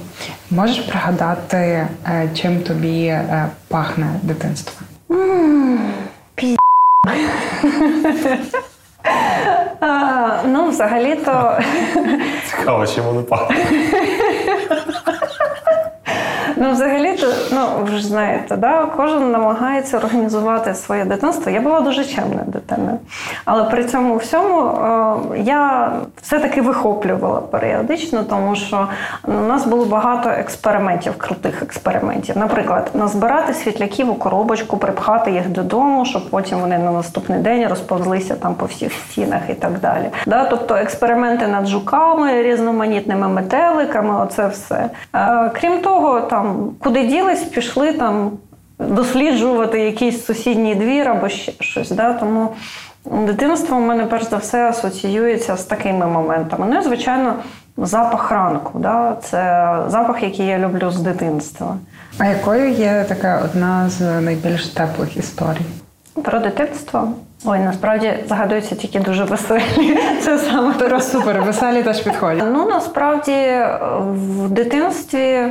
Можеш 0.51 0.79
пригадати, 0.79 1.57
е, 1.57 1.89
чим 2.35 2.61
тобі 2.61 3.05
е, 3.05 3.49
пахне 3.69 4.07
дитинство? 4.23 4.87
А, 9.85 10.43
ну, 10.47 10.69
взагалі-то, 10.69 11.59
Цікаво, 12.51 12.87
чим 12.87 13.05
воно 13.05 13.23
пахне. 13.23 13.57
ну, 16.63 16.73
взагалі-то, 16.73 17.27
ну, 17.53 17.67
ви 17.83 17.89
ж 17.89 18.07
знаєте, 18.07 18.57
да, 18.57 18.87
кожен 18.97 19.31
намагається 19.31 19.97
організувати 19.97 20.75
своє 20.75 21.05
дитинство. 21.05 21.53
Я 21.53 21.61
була 21.61 21.81
дуже 21.81 22.05
чемною 22.05 22.45
дитиною. 22.47 22.99
Але 23.45 23.65
при 23.65 23.85
цьому 23.85 24.17
всьому 24.17 24.61
е, 25.35 25.39
я 25.39 25.93
все-таки 26.23 26.63
вихоплювала 26.63 27.41
періодично, 27.41 28.25
тому 28.25 28.57
що 28.57 28.89
у 29.25 29.33
нас 29.33 29.67
було 29.67 29.85
багато 29.85 30.29
експериментів, 30.29 31.15
крутих 31.19 31.63
експериментів. 31.63 32.39
Наприклад, 32.39 32.91
назбирати 32.95 33.55
світляків 33.55 34.11
у 34.11 34.15
коробочку, 34.15 34.77
припхати 34.77 35.31
їх 35.31 35.49
додому, 35.49 36.05
щоб 36.05 36.31
потім 36.31 36.59
вони 36.59 36.79
на 36.79 36.91
наступний 36.91 37.39
день 37.39 37.69
розповзлися 37.69 38.35
там 38.35 38.55
по 38.55 38.67
всіх 38.67 38.93
стінах 38.93 39.41
і 39.49 39.55
так 39.55 39.79
далі. 39.81 40.11
Да? 40.27 40.45
Тобто 40.45 40.75
експерименти 40.75 41.47
над 41.47 41.67
жуками, 41.67 42.43
різноманітними 42.43 43.29
метеликами, 43.29 44.23
оце 44.25 44.47
все. 44.47 44.91
Е, 45.15 45.51
Крім 45.61 45.81
того, 45.81 46.21
там 46.21 46.52
куди 46.79 47.07
ділись, 47.07 47.43
пішли 47.43 47.93
там 47.93 48.31
досліджувати 48.79 49.81
якийсь 49.81 50.25
сусідній 50.25 50.75
двір 50.75 51.09
або 51.09 51.29
ще 51.29 51.53
щось. 51.61 51.91
Да? 51.91 52.13
Тому 52.13 52.49
дитинство 53.05 53.77
у 53.77 53.81
мене 53.81 54.05
перш 54.05 54.31
за 54.31 54.37
все 54.37 54.69
асоціюється 54.69 55.57
з 55.57 55.65
такими 55.65 56.07
моментами. 56.07 56.67
Ну 56.71 56.79
і, 56.79 56.83
звичайно, 56.83 57.35
запах 57.77 58.31
ранку. 58.31 58.79
Да? 58.79 59.17
Це 59.23 59.77
запах, 59.89 60.23
який 60.23 60.47
я 60.47 60.59
люблю 60.59 60.91
з 60.91 61.01
дитинства. 61.01 61.77
А 62.19 62.27
якою 62.27 62.71
є 62.71 63.05
така 63.09 63.43
одна 63.45 63.89
з 63.89 64.21
найбільш 64.21 64.67
теплих 64.67 65.17
історій? 65.17 65.67
Про 66.23 66.39
дитинство. 66.39 67.13
Ой, 67.45 67.59
насправді 67.59 68.15
загадуються 68.29 68.75
тільки 68.75 69.01
дуже 69.01 69.25
веселі. 69.25 69.99
Це 70.23 70.39
саме 70.39 70.73
про 70.73 71.01
Супер, 71.01 71.43
веселі 71.43 71.83
теж 71.83 72.01
підходять. 72.01 72.45
Ну 72.53 72.69
насправді 72.69 73.59
в 74.01 74.49
дитинстві 74.49 75.49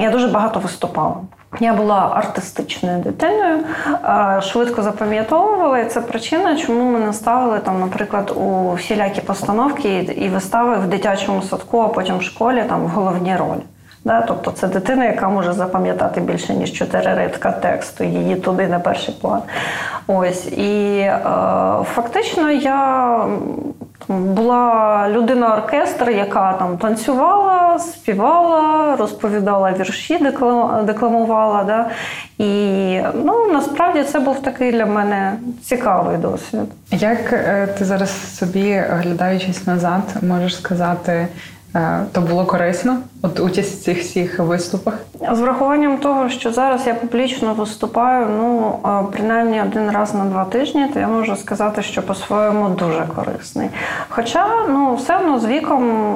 я 0.00 0.10
дуже 0.10 0.28
багато 0.28 0.60
виступала. 0.60 1.14
Я 1.60 1.74
була 1.74 2.12
артистичною 2.14 2.98
дитиною, 2.98 3.58
швидко 4.40 4.82
запам'ятовувала, 4.82 5.78
і 5.78 5.88
це 5.88 6.00
причина, 6.00 6.56
чому 6.56 6.84
мене 6.84 7.12
ставили 7.12 7.58
там, 7.58 7.80
наприклад, 7.80 8.32
у 8.36 8.72
всілякі 8.72 9.20
постановки 9.20 9.98
і- 9.98 10.28
вистави 10.28 10.76
в 10.76 10.86
дитячому 10.86 11.42
садку, 11.42 11.80
а 11.80 11.88
потім 11.88 12.18
в 12.18 12.22
школі 12.22 12.64
там 12.68 12.82
в 12.84 12.88
головні 12.88 13.36
ролі. 13.36 13.60
Да? 14.04 14.20
Тобто 14.28 14.50
це 14.50 14.68
дитина, 14.68 15.04
яка 15.04 15.28
може 15.28 15.52
запам'ятати 15.52 16.20
більше, 16.20 16.54
ніж 16.54 16.72
чотири 16.72 17.14
рядка 17.14 17.52
тексту, 17.52 18.04
її 18.04 18.36
туди 18.36 18.68
на 18.68 18.78
перший 18.80 19.14
план. 19.20 19.40
Ось. 20.06 20.46
І 20.46 20.98
е, 20.98 21.18
фактично 21.94 22.50
я 22.50 23.18
була 24.08 25.06
людина 25.08 25.54
оркестр, 25.54 26.10
яка 26.10 26.52
там 26.52 26.78
танцювала 26.78 27.57
співала, 27.78 28.96
розповідала 28.96 29.72
вірші, 29.72 30.18
декламувала. 30.84 31.64
Да? 31.64 31.90
І 32.44 33.00
ну, 33.14 33.52
насправді 33.52 34.02
це 34.02 34.20
був 34.20 34.42
такий 34.42 34.72
для 34.72 34.86
мене 34.86 35.36
цікавий 35.62 36.18
досвід. 36.18 36.60
Як 36.90 37.32
е, 37.32 37.68
ти 37.78 37.84
зараз 37.84 38.36
собі, 38.36 38.84
оглядаючись 38.92 39.66
назад, 39.66 40.02
можеш 40.22 40.56
сказати, 40.56 41.28
Е, 41.74 42.06
то 42.12 42.20
було 42.20 42.44
корисно 42.44 42.96
от 43.22 43.40
участь 43.40 43.80
в 43.80 43.84
цих 43.84 44.00
всіх 44.00 44.38
виступах? 44.38 44.94
З 45.32 45.40
врахуванням 45.40 45.98
того, 45.98 46.28
що 46.28 46.52
зараз 46.52 46.86
я 46.86 46.94
публічно 46.94 47.54
виступаю, 47.54 48.26
ну 48.38 48.78
е, 48.84 49.12
принаймні 49.12 49.62
один 49.62 49.90
раз 49.90 50.14
на 50.14 50.24
два 50.24 50.44
тижні, 50.44 50.88
то 50.94 51.00
я 51.00 51.08
можу 51.08 51.36
сказати, 51.36 51.82
що 51.82 52.02
по-своєму 52.02 52.68
дуже 52.68 53.06
корисний. 53.16 53.68
Хоча 54.08 54.66
ну 54.68 54.94
все 54.94 55.16
одно 55.16 55.40
з 55.40 55.46
віком 55.46 56.14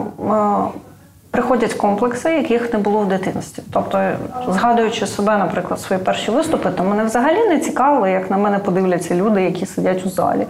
приходять 1.32 1.74
комплекси, 1.74 2.30
яких 2.30 2.72
не 2.72 2.78
було 2.78 3.00
в 3.00 3.08
дитинстві. 3.08 3.62
Тобто, 3.72 4.00
згадуючи 4.48 5.06
себе, 5.06 5.36
наприклад, 5.38 5.80
свої 5.80 6.02
перші 6.02 6.30
виступи, 6.30 6.70
то 6.70 6.84
мене 6.84 7.04
взагалі 7.04 7.48
не 7.48 7.58
цікавило, 7.58 8.06
як 8.06 8.30
на 8.30 8.36
мене 8.36 8.58
подивляться 8.58 9.14
люди, 9.14 9.42
які 9.42 9.66
сидять 9.66 10.06
у 10.06 10.08
залі. 10.08 10.46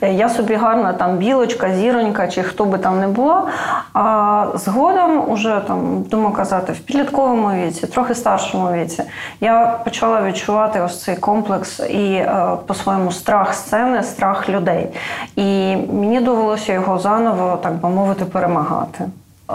Е, 0.00 0.12
я 0.12 0.28
собі 0.28 0.54
гарна 0.54 0.92
там 0.92 1.16
білочка, 1.16 1.74
зіронька 1.74 2.28
чи 2.28 2.42
хто 2.42 2.64
би 2.64 2.78
там 2.78 3.00
не 3.00 3.08
була. 3.08 3.46
А 3.94 4.46
згодом, 4.54 5.30
уже 5.30 5.60
там 5.66 5.98
будемо 5.98 6.30
казати, 6.30 6.72
в 6.72 6.78
підлітковому 6.78 7.52
віці, 7.52 7.86
трохи 7.86 8.14
старшому 8.14 8.72
віці, 8.72 9.02
я 9.40 9.78
почала 9.84 10.22
відчувати 10.22 10.80
ось 10.80 11.02
цей 11.02 11.16
комплекс 11.16 11.80
і 11.80 12.12
е, 12.12 12.48
по-своєму 12.66 13.12
страх 13.12 13.54
сцени, 13.54 14.02
страх 14.02 14.48
людей. 14.48 14.88
І 15.36 15.76
мені 15.76 16.20
довелося 16.20 16.72
його 16.72 16.98
заново, 16.98 17.58
так 17.62 17.74
би 17.74 17.88
мовити, 17.88 18.24
перемагати. 18.24 19.04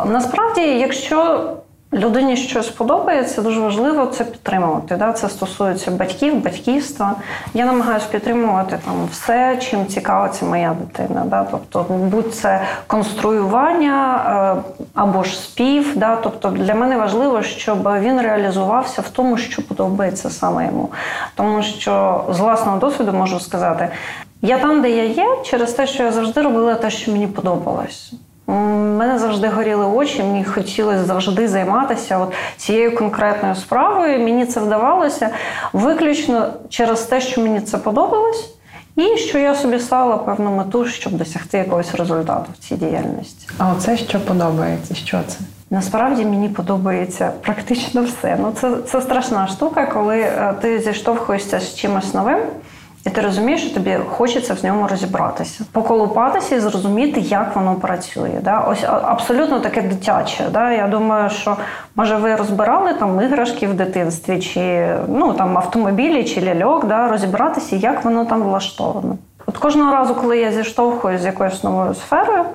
Насправді, 0.06 0.62
якщо 0.62 1.48
людині 1.94 2.38
щось 2.38 2.70
подобається, 2.70 3.42
дуже 3.42 3.60
важливо 3.60 4.06
це 4.06 4.24
підтримувати. 4.24 4.96
Да? 4.96 5.14
Це 5.14 5.30
стосується 5.30 5.92
батьків, 5.92 6.44
батьківства. 6.44 7.16
Я 7.54 7.66
намагаюся 7.66 8.06
підтримувати 8.12 8.80
там 8.86 9.08
все, 9.12 9.58
чим 9.58 9.86
цікавиться 9.88 10.46
моя 10.46 10.76
дитина. 10.80 11.24
Да? 11.26 11.48
Тобто, 11.52 11.86
будь 11.90 12.36
це 12.36 12.62
конструювання 12.88 14.16
е, 14.58 14.86
або 14.94 15.24
ж 15.24 15.40
спів. 15.40 15.98
Да? 15.98 16.16
Тобто 16.16 16.50
для 16.50 16.76
мене 16.76 16.98
важливо, 16.98 17.42
щоб 17.42 18.00
він 18.00 18.22
реалізувався 18.22 19.02
в 19.02 19.10
тому, 19.10 19.38
що 19.38 19.68
подобається 19.68 20.30
саме 20.30 20.66
йому. 20.66 20.90
Тому 21.36 21.64
що 21.64 22.24
з 22.30 22.40
власного 22.40 22.78
досвіду 22.78 23.14
можу 23.14 23.40
сказати, 23.40 23.90
я 24.42 24.60
там, 24.60 24.82
де 24.82 24.90
я 24.90 25.04
є, 25.04 25.28
через 25.44 25.74
те, 25.74 25.88
що 25.88 26.04
я 26.04 26.12
завжди 26.12 26.42
робила 26.42 26.76
те, 26.76 26.90
що 26.90 27.12
мені 27.12 27.28
подобалось. 27.28 28.14
Мене 28.98 29.20
завжди 29.20 29.48
горіли 29.48 29.86
очі, 29.86 30.24
мені 30.24 30.44
хотілося 30.44 31.04
завжди 31.04 31.48
займатися 31.48 32.18
от 32.18 32.34
цією 32.58 32.96
конкретною 32.96 33.56
справою. 33.56 34.20
Мені 34.20 34.46
це 34.46 34.60
вдавалося 34.60 35.30
виключно 35.74 36.54
через 36.70 37.02
те, 37.02 37.22
що 37.22 37.42
мені 37.42 37.62
це 37.62 37.78
подобалось, 37.78 38.50
і 38.96 39.18
що 39.18 39.38
я 39.38 39.56
собі 39.56 39.80
ставила 39.80 40.18
певну 40.18 40.52
мету, 40.52 40.86
щоб 40.86 41.14
досягти 41.14 41.58
якогось 41.58 41.96
результату 41.96 42.46
в 42.54 42.58
цій 42.58 42.76
діяльності. 42.76 43.48
А 43.58 43.72
оце 43.72 43.98
що 43.98 44.20
подобається? 44.20 44.96
Що 44.96 45.20
це? 45.28 45.38
Насправді 45.70 46.26
мені 46.26 46.50
подобається 46.50 47.32
практично 47.42 48.04
все. 48.04 48.38
Ну 48.42 48.54
це 48.62 48.72
це 48.92 49.02
страшна 49.02 49.48
штука, 49.48 49.86
коли 49.86 50.20
е, 50.20 50.54
ти 50.62 50.80
зіштовхуєшся 50.80 51.60
з 51.60 51.76
чимось 51.76 52.14
новим. 52.14 52.40
І 53.06 53.10
ти 53.10 53.22
розумієш, 53.22 53.62
що 53.62 53.74
тобі 53.74 53.98
хочеться 54.10 54.54
в 54.54 54.66
ньому 54.66 54.88
розібратися, 54.88 55.64
поколупатися 55.72 56.56
і 56.56 56.60
зрозуміти, 56.60 57.20
як 57.20 57.56
воно 57.56 57.76
працює. 57.76 58.40
Да? 58.42 58.60
Ось 58.60 58.84
абсолютно 58.84 59.60
таке 59.60 59.82
дитяче. 59.82 60.44
Да? 60.52 60.72
Я 60.72 60.88
думаю, 60.88 61.30
що 61.30 61.58
може 61.96 62.16
ви 62.16 62.36
розбирали 62.36 62.94
там 62.94 63.22
іграшки 63.22 63.68
в 63.68 63.74
дитинстві, 63.74 64.40
чи 64.40 64.96
ну 65.08 65.34
там 65.34 65.58
автомобілі, 65.58 66.24
чи 66.24 66.42
ляльок, 66.42 66.86
да? 66.86 67.08
розібратися, 67.08 67.76
як 67.76 68.06
воно 68.06 68.26
там 68.26 68.44
влаштовано. 68.44 69.18
От 69.46 69.58
кожного 69.58 69.92
разу, 69.92 70.16
коли 70.16 70.38
я 70.38 70.52
зіштовхуюсь 70.52 71.22
з 71.22 71.26
якоюсь 71.26 71.64
новою 71.64 71.94
сферою, 71.94 72.46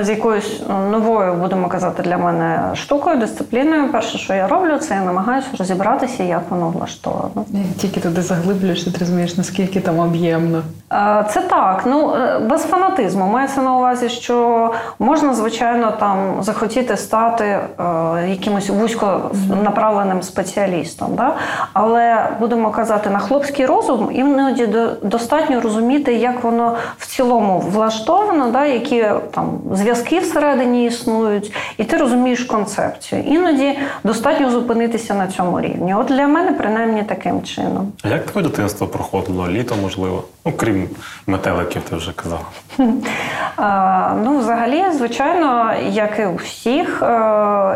з 0.00 0.08
якоюсь 0.08 0.62
е, 0.70 0.90
новою, 0.90 1.34
будемо 1.34 1.68
казати, 1.68 2.02
для 2.02 2.18
мене 2.18 2.70
штукою, 2.74 3.16
дисципліною, 3.16 3.92
перше, 3.92 4.18
що 4.18 4.34
я 4.34 4.48
роблю, 4.48 4.78
це 4.78 4.94
я 4.94 5.02
намагаюся 5.02 5.48
розібратися, 5.58 6.22
як 6.22 6.42
воно 6.50 6.68
влаштовано. 6.68 7.44
Тільки 7.78 8.00
туди 8.00 8.22
заглиблюєшся, 8.22 8.92
ти 8.92 8.98
розумієш, 8.98 9.36
наскільки 9.36 9.80
там 9.80 9.98
об'ємно. 9.98 10.62
Е, 10.92 11.24
це 11.30 11.40
так, 11.40 11.82
ну 11.86 12.14
е, 12.14 12.38
без 12.38 12.62
фанатизму. 12.62 13.26
Мається 13.26 13.62
на 13.62 13.76
увазі, 13.76 14.08
що 14.08 14.70
можна, 14.98 15.34
звичайно, 15.34 15.92
там 16.00 16.42
захотіти 16.42 16.96
стати 16.96 17.58
якимось 18.28 18.68
вузьконаправленим 18.68 20.22
спеціалістом. 20.22 21.14
Да? 21.16 21.34
Але 21.72 22.28
будемо 22.40 22.70
казати, 22.70 23.10
на 23.10 23.18
хлопський 23.18 23.66
розум 23.66 24.08
іноді 24.12 24.68
достатньо 25.02 25.60
розуміти, 25.60 26.14
як 26.14 26.44
воно 26.44 26.76
в 26.98 27.06
цілому 27.06 27.58
влаштовано, 27.58 28.50
да? 28.50 28.66
які 28.66 29.06
там 29.30 29.58
зв'язки 29.72 30.18
всередині 30.20 30.86
існують, 30.86 31.52
і 31.78 31.84
ти 31.84 31.96
розумієш 31.96 32.44
концепцію. 32.44 33.22
Іноді 33.22 33.78
достатньо 34.04 34.50
зупинитися 34.50 35.14
на 35.14 35.26
цьому 35.26 35.60
рівні. 35.60 35.94
От 35.94 36.06
для 36.06 36.26
мене, 36.26 36.52
принаймні, 36.52 37.02
таким 37.02 37.42
чином. 37.42 37.92
А 38.02 38.08
як 38.08 38.26
твоє 38.26 38.48
дитинство 38.48 38.86
проходило? 38.86 39.48
Літо, 39.48 39.74
можливо? 39.82 40.24
Ну, 40.46 40.52
крім 40.56 40.88
метеликів, 41.26 41.82
ти 41.82 41.96
вже 41.96 42.12
казав. 42.12 42.46
Ну, 44.24 44.38
взагалі, 44.38 44.84
звичайно, 44.92 45.74
як 45.90 46.18
і 46.18 46.26
у 46.26 46.34
всіх, 46.34 47.02
е, 47.02 47.06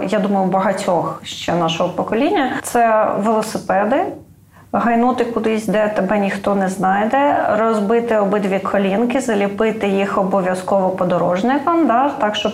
я 0.08 0.18
думаю, 0.22 0.46
багатьох 0.46 1.20
ще 1.24 1.54
нашого 1.54 1.88
покоління, 1.88 2.52
це 2.62 3.06
велосипеди 3.18 4.04
гайнути 4.72 5.24
кудись, 5.24 5.66
де 5.66 5.88
тебе 5.88 6.18
ніхто 6.18 6.54
не 6.54 6.68
знайде, 6.68 7.46
розбити 7.58 8.16
обидві 8.16 8.58
колінки, 8.58 9.20
заліпити 9.20 9.88
їх 9.88 10.18
обов'язково 10.18 10.90
подорожником, 10.90 11.86
да, 11.86 12.10
так, 12.18 12.36
щоб. 12.36 12.52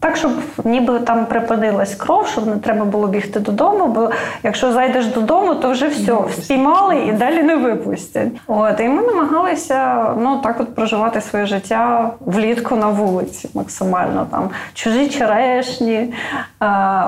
Так, 0.00 0.16
щоб 0.16 0.32
ніби 0.64 0.98
там 0.98 1.26
припинилась 1.26 1.94
кров, 1.94 2.26
щоб 2.26 2.46
не 2.46 2.56
треба 2.56 2.84
було 2.84 3.06
бігти 3.06 3.40
додому, 3.40 3.86
бо 3.86 4.10
якщо 4.42 4.72
зайдеш 4.72 5.06
додому, 5.06 5.54
то 5.54 5.70
вже 5.70 5.88
все, 5.88 6.16
спіймали 6.32 6.96
і 6.96 7.12
далі 7.12 7.42
не 7.42 7.56
випустять. 7.56 8.28
От, 8.46 8.80
І 8.80 8.88
ми 8.88 9.02
намагалися 9.02 10.06
ну, 10.18 10.36
так 10.42 10.60
от 10.60 10.74
проживати 10.74 11.20
своє 11.20 11.46
життя 11.46 12.10
влітку 12.20 12.76
на 12.76 12.88
вулиці 12.88 13.50
максимально. 13.54 14.26
Там 14.30 14.50
Чужі 14.74 15.08
черешні, 15.08 16.14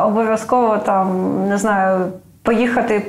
обов'язково 0.03 0.79
там, 0.79 1.09
не 1.49 1.59
знаю, 1.59 2.07
поїхати 2.43 3.03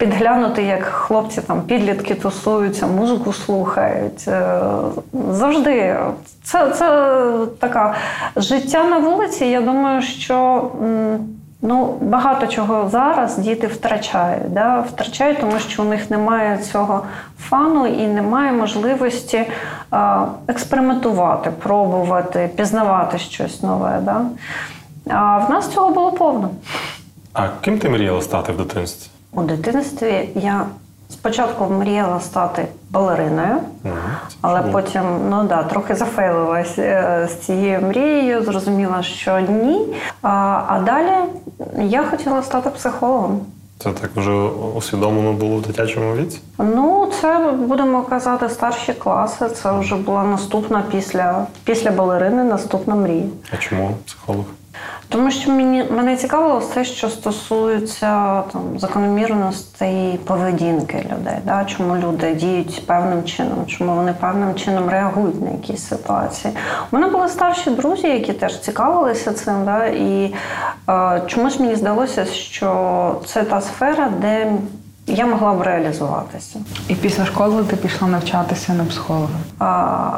підглянути, 0.00 0.62
як 0.62 0.82
хлопці 0.84 1.40
там 1.40 1.62
підлітки 1.62 2.14
тусуються, 2.14 2.86
музику 2.86 3.32
слухають. 3.32 4.28
Е, 4.28 4.52
завжди 5.30 5.96
це 6.42 6.70
це 6.70 7.22
така 7.58 7.94
життя 8.36 8.84
на 8.84 8.98
вулиці. 8.98 9.44
Я 9.44 9.60
думаю, 9.60 10.02
що 10.02 10.68
ну, 11.62 11.94
багато 12.00 12.46
чого 12.46 12.88
зараз 12.88 13.38
діти 13.38 13.66
втрачають. 13.66 14.52
Да? 14.52 14.80
Втрачають, 14.80 15.40
тому 15.40 15.58
що 15.58 15.82
у 15.82 15.86
них 15.86 16.10
немає 16.10 16.58
цього 16.58 17.02
фану 17.38 17.86
і 17.86 18.06
немає 18.06 18.52
можливості 18.52 19.36
е, 19.36 19.48
експериментувати, 20.48 21.50
пробувати, 21.50 22.50
пізнавати 22.56 23.18
щось 23.18 23.62
нове. 23.62 24.00
Да? 24.02 24.22
А 25.08 25.38
в 25.38 25.50
нас 25.50 25.68
цього 25.68 25.90
було 25.90 26.12
повно. 26.12 26.50
А 27.32 27.48
ким 27.60 27.78
ти 27.78 27.88
мріяла 27.88 28.22
стати 28.22 28.52
в 28.52 28.56
дитинстві? 28.56 29.10
У 29.32 29.42
дитинстві 29.42 30.28
я 30.34 30.66
спочатку 31.10 31.64
мріяла 31.66 32.20
стати 32.20 32.66
балериною, 32.90 33.56
але 34.40 34.62
потім 34.62 35.02
ну 35.30 35.44
да, 35.44 35.62
трохи 35.62 35.94
зафейлилась 35.94 36.78
е, 36.78 37.28
з 37.30 37.34
цією 37.46 37.80
мрією, 37.80 38.44
зрозуміла, 38.44 39.02
що 39.02 39.40
ні. 39.40 39.86
А, 40.22 40.60
а 40.68 40.80
далі 40.80 41.16
я 41.88 42.04
хотіла 42.04 42.42
стати 42.42 42.70
психологом. 42.70 43.40
Це 43.78 43.92
так 43.92 44.10
вже 44.16 44.32
усвідомлено 44.76 45.32
було 45.32 45.56
в 45.56 45.62
дитячому 45.62 46.14
віці? 46.16 46.40
Ну, 46.58 47.08
це 47.20 47.52
будемо 47.52 48.02
казати 48.02 48.48
старші 48.48 48.92
класи. 48.92 49.48
Це 49.48 49.72
вже 49.78 49.96
була 49.96 50.24
наступна 50.24 50.82
після 50.90 51.46
після 51.64 51.90
балерини, 51.90 52.44
наступна 52.44 52.94
мрія. 52.94 53.24
А 53.52 53.56
чому 53.56 53.90
психолог? 54.06 54.44
Тому 55.10 55.30
що 55.30 55.50
мені 55.50 55.84
мене 55.90 56.16
цікавило 56.16 56.58
все, 56.58 56.84
що 56.84 57.08
стосується 57.08 58.42
там 58.42 58.78
закономірностей 58.78 60.20
поведінки 60.24 60.96
людей, 61.12 61.38
да? 61.44 61.64
чому 61.64 61.96
люди 61.96 62.34
діють 62.34 62.86
певним 62.86 63.24
чином, 63.24 63.66
чому 63.66 63.94
вони 63.94 64.14
певним 64.20 64.54
чином 64.54 64.88
реагують 64.90 65.42
на 65.42 65.50
якісь 65.50 65.88
ситуації. 65.88 66.54
У 66.92 66.96
мене 66.96 67.12
були 67.12 67.28
старші 67.28 67.70
друзі, 67.70 68.06
які 68.06 68.32
теж 68.32 68.60
цікавилися 68.60 69.32
цим, 69.32 69.64
да? 69.64 69.86
і 69.86 70.34
е, 70.88 71.22
чомусь 71.26 71.60
мені 71.60 71.74
здалося, 71.74 72.24
що 72.24 73.20
це 73.26 73.42
та 73.42 73.60
сфера, 73.60 74.12
де 74.20 74.52
я 75.06 75.26
могла 75.26 75.52
б 75.52 75.62
реалізуватися. 75.62 76.58
І 76.88 76.94
після 76.94 77.24
школи 77.26 77.64
ти 77.64 77.76
пішла 77.76 78.08
навчатися 78.08 78.72
на 78.72 78.84
психолога? 78.84 79.28
А, 79.58 80.10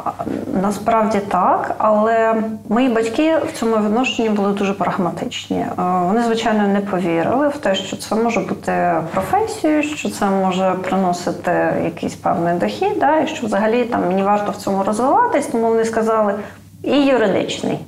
Насправді 0.61 1.19
так, 1.19 1.75
але 1.77 2.35
мої 2.69 2.89
батьки 2.89 3.37
в 3.37 3.59
цьому 3.59 3.75
відношенні 3.77 4.29
були 4.29 4.53
дуже 4.53 4.73
прагматичні. 4.73 5.65
Вони, 5.77 6.23
звичайно, 6.23 6.67
не 6.67 6.79
повірили 6.81 7.47
в 7.47 7.57
те, 7.57 7.75
що 7.75 7.97
це 7.97 8.15
може 8.15 8.39
бути 8.39 8.93
професією, 9.13 9.83
що 9.83 10.09
це 10.09 10.25
може 10.25 10.71
приносити 10.71 11.73
якийсь 11.83 12.15
певний 12.15 12.55
дохід, 12.55 12.99
да, 12.99 13.17
і 13.19 13.27
що 13.27 13.47
взагалі 13.47 13.83
там 13.83 14.07
мені 14.07 14.23
варто 14.23 14.51
в 14.51 14.55
цьому 14.55 14.83
розвиватись, 14.83 15.47
тому 15.47 15.67
вони 15.67 15.85
сказали 15.85 16.33
і 16.83 17.05
юридичний. 17.05 17.79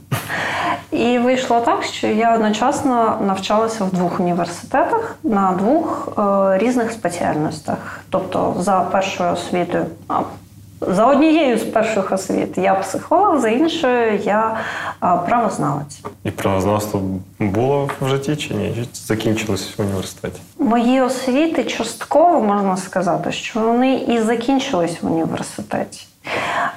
І 0.91 1.19
вийшло 1.19 1.59
так, 1.59 1.83
що 1.83 2.07
я 2.07 2.35
одночасно 2.35 3.17
навчалася 3.21 3.83
в 3.83 3.89
двох 3.89 4.19
університетах 4.19 5.15
на 5.23 5.51
двох 5.51 6.07
е, 6.17 6.57
різних 6.57 6.91
спеціальностях. 6.91 7.99
Тобто, 8.09 8.55
за 8.59 8.79
першою 8.79 9.33
освітою, 9.33 9.85
а, 10.07 10.19
за 10.81 11.05
однією 11.05 11.57
з 11.57 11.63
перших 11.63 12.11
освіт 12.11 12.57
я 12.57 12.73
психолог, 12.75 13.39
за 13.39 13.49
іншою 13.49 14.19
я 14.23 14.57
а, 14.99 15.17
правознавець. 15.17 15.99
І 16.23 16.31
правознавство 16.31 17.01
було 17.39 17.89
в 18.01 18.07
житті 18.07 18.35
чи 18.35 18.53
ні? 18.53 18.73
Чи 18.75 18.87
закінчилось 18.93 19.77
в 19.77 19.81
університеті? 19.81 20.39
Мої 20.59 21.01
освіти 21.01 21.63
частково 21.63 22.41
можна 22.41 22.77
сказати, 22.77 23.31
що 23.31 23.59
вони 23.59 23.95
і 23.95 24.19
закінчились 24.19 25.01
в 25.01 25.11
університеті. 25.11 26.07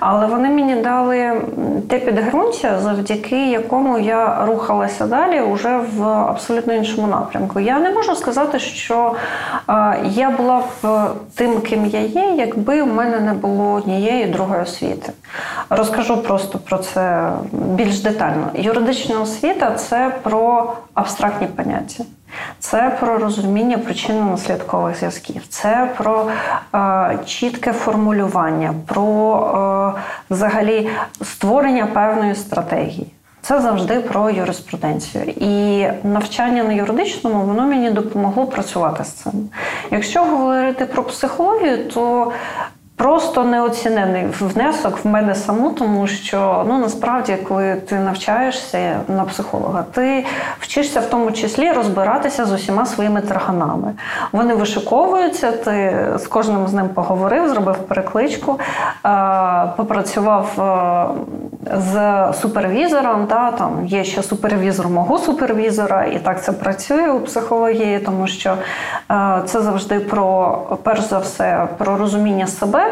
Але 0.00 0.26
вони 0.26 0.48
мені 0.50 0.76
дали 0.76 1.40
те 1.88 1.98
підґрунтя, 1.98 2.78
завдяки 2.80 3.50
якому 3.50 3.98
я 3.98 4.46
рухалася 4.46 5.06
далі 5.06 5.40
уже 5.40 5.76
в 5.96 6.02
абсолютно 6.04 6.74
іншому 6.74 7.06
напрямку. 7.06 7.60
Я 7.60 7.78
не 7.78 7.90
можу 7.90 8.14
сказати, 8.14 8.58
що 8.58 9.14
я 10.04 10.30
була 10.30 10.58
б 10.82 11.06
тим, 11.34 11.60
ким 11.60 11.86
я 11.86 12.00
є, 12.00 12.34
якби 12.36 12.82
в 12.82 12.94
мене 12.94 13.20
не 13.20 13.32
було 13.32 13.72
однієї 13.72 14.26
другої 14.26 14.62
освіти. 14.62 15.12
Розкажу 15.70 16.22
просто 16.22 16.58
про 16.58 16.78
це 16.78 17.32
більш 17.52 18.00
детально. 18.00 18.46
Юридична 18.54 19.20
освіта 19.20 19.70
це 19.70 20.12
про 20.22 20.72
абстрактні 20.94 21.46
поняття. 21.46 22.04
Це 22.58 22.96
про 23.00 23.18
розуміння 23.18 23.76
причинно-наслідкових 23.76 24.98
зв'язків, 24.98 25.42
це 25.48 25.90
про 25.96 26.30
е, 26.74 27.18
чітке 27.26 27.72
формулювання, 27.72 28.74
про 28.86 29.94
е, 29.96 30.00
взагалі 30.30 30.88
створення 31.22 31.86
певної 31.86 32.34
стратегії. 32.34 33.12
Це 33.42 33.60
завжди 33.60 34.00
про 34.00 34.30
юриспруденцію. 34.30 35.24
І 35.24 35.86
навчання 36.02 36.64
на 36.64 36.72
юридичному 36.72 37.44
воно 37.44 37.62
мені 37.62 37.90
допомогло 37.90 38.46
працювати 38.46 39.04
з 39.04 39.08
цим. 39.08 39.32
Якщо 39.90 40.24
говорити 40.24 40.86
про 40.86 41.02
психологію, 41.02 41.90
то 41.90 42.32
Просто 42.98 43.44
неоцінений 43.44 44.26
внесок 44.40 45.04
в 45.04 45.08
мене 45.08 45.34
саму, 45.34 45.70
тому 45.70 46.06
що 46.06 46.64
ну 46.68 46.78
насправді, 46.78 47.36
коли 47.48 47.74
ти 47.74 47.94
навчаєшся 47.94 49.00
на 49.08 49.24
психолога, 49.24 49.84
ти 49.92 50.24
вчишся 50.60 51.00
в 51.00 51.06
тому 51.06 51.32
числі 51.32 51.72
розбиратися 51.72 52.44
з 52.44 52.52
усіма 52.52 52.86
своїми 52.86 53.20
тарганами. 53.20 53.92
Вони 54.32 54.54
вишиковуються, 54.54 55.52
ти 55.52 56.06
з 56.16 56.26
кожним 56.26 56.68
з 56.68 56.72
ним 56.72 56.88
поговорив, 56.88 57.48
зробив 57.48 57.76
перекличку, 57.76 58.60
попрацював 59.76 60.52
з 61.74 62.32
супервізором. 62.32 63.26
Та, 63.26 63.50
там 63.50 63.86
Є 63.86 64.04
ще 64.04 64.22
супервізор 64.22 64.88
мого 64.88 65.18
супервізора, 65.18 66.04
і 66.04 66.18
так 66.18 66.44
це 66.44 66.52
працює 66.52 67.10
у 67.10 67.20
психології, 67.20 67.98
тому 67.98 68.26
що 68.26 68.54
це 69.44 69.60
завжди 69.60 70.00
про 70.00 70.58
перш 70.82 71.00
за 71.00 71.18
все 71.18 71.68
про 71.78 71.96
розуміння 71.96 72.46
себе. 72.46 72.86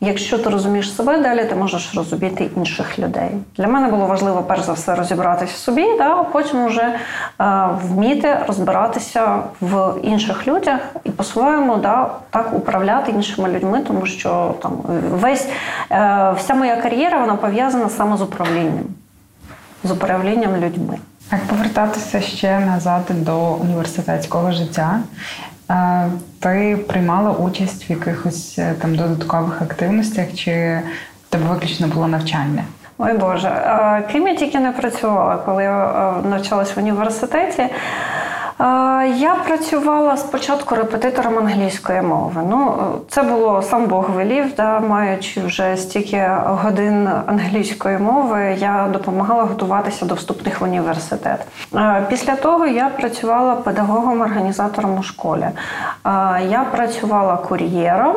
Якщо 0.00 0.38
ти 0.38 0.50
розумієш 0.50 0.96
себе, 0.96 1.18
далі 1.18 1.44
ти 1.44 1.54
можеш 1.54 1.94
розуміти 1.94 2.50
інших 2.56 2.98
людей. 2.98 3.30
Для 3.56 3.66
мене 3.66 3.88
було 3.88 4.06
важливо 4.06 4.42
перш 4.42 4.62
за 4.62 4.72
все 4.72 4.94
розібратися 4.94 5.52
в 5.54 5.56
собі, 5.56 5.86
да, 5.98 6.14
а 6.14 6.24
потім 6.24 6.66
вже 6.66 6.82
е, 6.82 7.68
вміти 7.82 8.38
розбиратися 8.46 9.36
в 9.60 9.94
інших 10.02 10.48
людях 10.48 10.80
і 11.04 11.10
по-своєму 11.10 11.76
да, 11.76 12.10
так 12.30 12.52
управляти 12.52 13.12
іншими 13.12 13.48
людьми, 13.48 13.80
тому 13.86 14.06
що 14.06 14.54
там 14.62 14.72
весь 15.12 15.48
е, 15.90 16.34
вся 16.36 16.54
моя 16.54 16.76
кар'єра 16.76 17.20
вона 17.20 17.36
пов'язана 17.36 17.88
саме 17.88 18.07
з 18.16 18.22
управлінням, 18.22 18.84
з 19.84 19.90
управлінням 19.90 20.56
людьми. 20.56 20.98
Як 21.32 21.46
повертатися 21.46 22.20
ще 22.20 22.60
назад 22.60 23.02
до 23.10 23.52
університетського 23.52 24.52
життя, 24.52 25.00
ти 26.40 26.78
приймала 26.88 27.30
участь 27.30 27.88
в 27.88 27.90
якихось 27.90 28.58
е, 28.58 28.74
там 28.80 28.96
додаткових 28.96 29.62
активностях, 29.62 30.34
чи 30.34 30.80
тебе 31.28 31.44
виключно 31.44 31.88
було 31.88 32.08
навчання? 32.08 32.64
Ой 32.98 33.18
Боже, 33.18 33.50
ким 34.12 34.28
я 34.28 34.34
тільки 34.34 34.60
не 34.60 34.72
працювала, 34.72 35.36
коли 35.36 35.62
я 35.62 36.14
навчалась 36.30 36.76
в 36.76 36.78
університеті. 36.78 37.66
Я 39.16 39.36
працювала 39.46 40.16
спочатку 40.16 40.74
репетитором 40.74 41.38
англійської 41.38 42.02
мови. 42.02 42.42
Ну, 42.48 42.76
це 43.08 43.22
було 43.22 43.62
сам 43.62 43.86
Бог 43.86 44.10
велів, 44.10 44.54
да, 44.56 44.80
маючи 44.80 45.40
вже 45.40 45.76
стільки 45.76 46.30
годин 46.44 47.08
англійської 47.26 47.98
мови, 47.98 48.56
я 48.58 48.88
допомагала 48.92 49.44
готуватися 49.44 50.04
до 50.04 50.14
вступних 50.14 50.60
в 50.60 50.64
університет. 50.64 51.46
Після 52.08 52.36
того 52.36 52.66
я 52.66 52.88
працювала 52.88 53.54
педагогом-організатором 53.54 54.98
у 54.98 55.02
школі. 55.02 55.48
Я 56.48 56.66
працювала 56.72 57.36
кур'єром. 57.36 58.16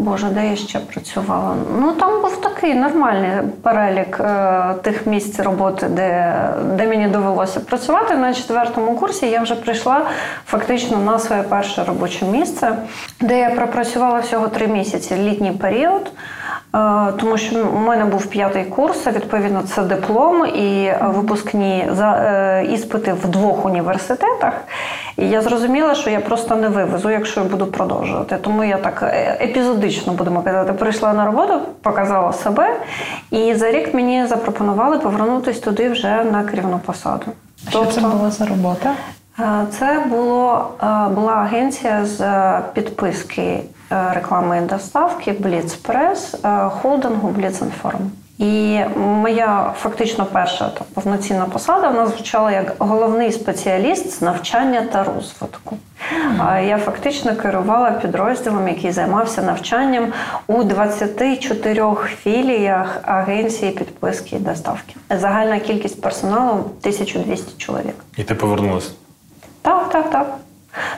Боже, 0.00 0.26
де 0.26 0.50
я 0.50 0.56
ще 0.56 0.78
працювала? 0.78 1.54
Ну 1.80 1.92
там 1.92 2.22
був 2.22 2.40
такий 2.40 2.74
нормальний 2.74 3.30
перелік 3.62 4.20
е, 4.20 4.74
тих 4.82 5.06
місць 5.06 5.40
роботи, 5.40 5.86
де 5.88 6.34
де 6.64 6.86
мені 6.86 7.08
довелося 7.08 7.60
працювати. 7.60 8.16
На 8.16 8.34
четвертому 8.34 8.96
курсі 8.96 9.26
я 9.26 9.42
вже 9.42 9.54
прийшла 9.54 10.06
фактично 10.46 10.98
на 10.98 11.18
своє 11.18 11.42
перше 11.42 11.84
робоче 11.84 12.24
місце, 12.24 12.76
де 13.20 13.38
я 13.38 13.50
пропрацювала 13.50 14.18
всього 14.18 14.48
три 14.48 14.66
місяці 14.66 15.16
літній 15.16 15.52
період. 15.52 16.12
Е, 16.74 17.12
тому 17.12 17.38
що 17.38 17.66
у 17.66 17.78
мене 17.78 18.04
був 18.04 18.26
п'ятий 18.26 18.64
курс, 18.64 19.06
відповідно 19.06 19.62
це 19.62 19.82
диплом 19.82 20.46
і 20.46 20.92
випускні 21.02 21.88
е, 22.00 22.66
іспити 22.72 23.12
в 23.12 23.28
двох 23.28 23.64
університетах. 23.64 24.52
І 25.16 25.28
я 25.28 25.42
зрозуміла, 25.42 25.94
що 25.94 26.10
я 26.10 26.20
просто 26.20 26.56
не 26.56 26.68
вивезу, 26.68 27.10
якщо 27.10 27.40
я 27.40 27.46
буду 27.46 27.66
продовжувати. 27.66 28.36
Тому 28.40 28.64
я 28.64 28.76
так 28.76 29.02
е, 29.02 29.38
епізодично 29.40 30.12
будемо 30.12 30.42
казати, 30.42 30.72
прийшла 30.72 31.12
на 31.12 31.26
роботу, 31.26 31.60
показала 31.82 32.32
себе, 32.32 32.76
і 33.30 33.54
за 33.54 33.70
рік 33.70 33.94
мені 33.94 34.26
запропонували 34.26 34.98
повернутися 34.98 35.60
туди 35.60 35.88
вже 35.88 36.24
на 36.24 36.44
керівну 36.44 36.80
посаду. 36.86 37.26
А 37.66 37.70
Що 37.70 37.84
це 37.84 38.00
тобто 38.00 38.16
була 38.16 38.30
за 38.30 38.46
робота? 38.46 38.92
Це 39.70 40.04
було 40.06 40.68
була 41.14 41.32
агенція 41.32 42.04
з 42.04 42.24
підписки 42.74 43.60
реклами 43.90 44.58
і 44.58 44.60
доставки 44.60 45.32
Бліцпрес 45.32 46.34
е, 46.44 46.70
холдингу 46.82 47.28
Бліцінформ. 47.28 48.10
І 48.40 48.80
моя 48.96 49.72
фактично 49.78 50.26
перша 50.32 50.68
та 50.68 50.84
повноцінна 50.94 51.44
посада 51.44 51.88
вона 51.88 52.06
звучала 52.06 52.52
як 52.52 52.74
головний 52.78 53.32
спеціаліст 53.32 54.10
з 54.10 54.22
навчання 54.22 54.82
та 54.92 55.04
розвитку. 55.04 55.76
Mm-hmm. 55.76 56.66
Я 56.66 56.78
фактично 56.78 57.36
керувала 57.36 57.90
підрозділом, 57.90 58.68
який 58.68 58.92
займався 58.92 59.42
навчанням 59.42 60.12
у 60.46 60.62
24 60.62 61.94
філіях 62.22 62.98
агенції 63.02 63.72
підписки 63.72 64.36
і 64.36 64.38
доставки. 64.38 64.94
Загальна 65.10 65.58
кількість 65.58 66.02
персоналу 66.02 66.52
1200 66.52 67.58
чоловік. 67.58 67.94
І 68.16 68.24
ти 68.24 68.34
повернулася? 68.34 68.90
Так, 69.62 69.90
так, 69.90 70.10
так. 70.10 70.36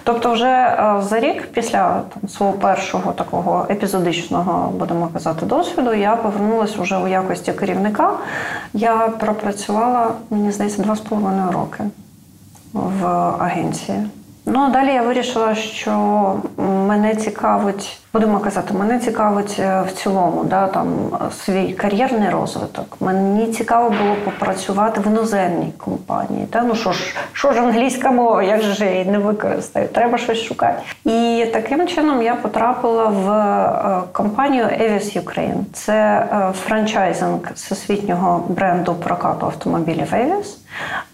Тобто, 0.05 0.33
вже 0.33 0.47
е, 0.47 1.03
за 1.03 1.21
рік 1.21 1.53
після 1.53 2.03
там, 2.15 2.29
свого 2.29 2.53
першого 2.53 3.13
такого 3.13 3.67
епізодичного, 3.71 4.71
будемо 4.71 5.09
казати, 5.09 5.47
досвіду, 5.47 5.95
я 5.95 6.17
повернулася 6.17 6.83
вже 6.83 6.97
у 6.97 7.09
якості 7.09 7.53
керівника. 7.53 8.13
Я 8.73 8.97
пропрацювала, 8.97 10.11
мені 10.31 10.53
здається, 10.53 10.83
два 10.83 10.97
з 10.97 11.01
половиною 11.01 11.53
роки 11.53 11.85
в 12.73 13.07
агенції. 13.39 14.05
Ну 14.47 14.71
далі 14.71 14.95
я 14.95 15.03
вирішила, 15.03 15.55
що 15.55 15.93
мене 16.59 17.15
цікавить, 17.15 17.99
будемо 18.13 18.39
казати, 18.39 18.75
мене 18.75 18.99
цікавить 18.99 19.57
е, 19.59 19.85
в 19.89 19.93
цілому, 19.93 20.45
да, 20.45 20.67
там 20.67 20.89
свій 21.45 21.73
кар'єрний 21.73 22.31
розвиток. 22.31 22.97
Мені 23.01 23.53
цікаво 23.53 23.91
було 23.91 24.17
попрацювати 24.25 25.01
в 25.01 25.07
іноземній 25.07 25.73
компанії. 25.79 26.47
Та 26.51 26.63
ну 26.63 26.75
що 26.75 26.93
ж, 26.93 27.17
що 27.33 27.53
ж 27.53 27.61
англійська 27.61 28.11
мова, 28.11 28.43
як 28.43 28.63
же 28.63 28.87
її 28.87 29.05
не 29.05 29.19
використаю? 29.19 29.89
Треба 29.89 30.19
щось 30.19 30.43
шукати. 30.43 30.83
І 31.05 31.47
таким 31.53 31.89
чином 31.89 32.23
я 32.23 32.35
потрапила 32.35 33.05
в 33.05 33.31
е, 33.31 34.03
компанію 34.13 34.65
Avis 34.65 35.23
Ukraine. 35.23 35.65
Це 35.73 35.95
е, 35.95 36.53
франчайзинг 36.53 37.53
всесвітнього 37.55 38.45
бренду 38.49 38.95
прокату 38.95 39.47
автомобілів 39.47 40.09
Avis. 40.13 40.62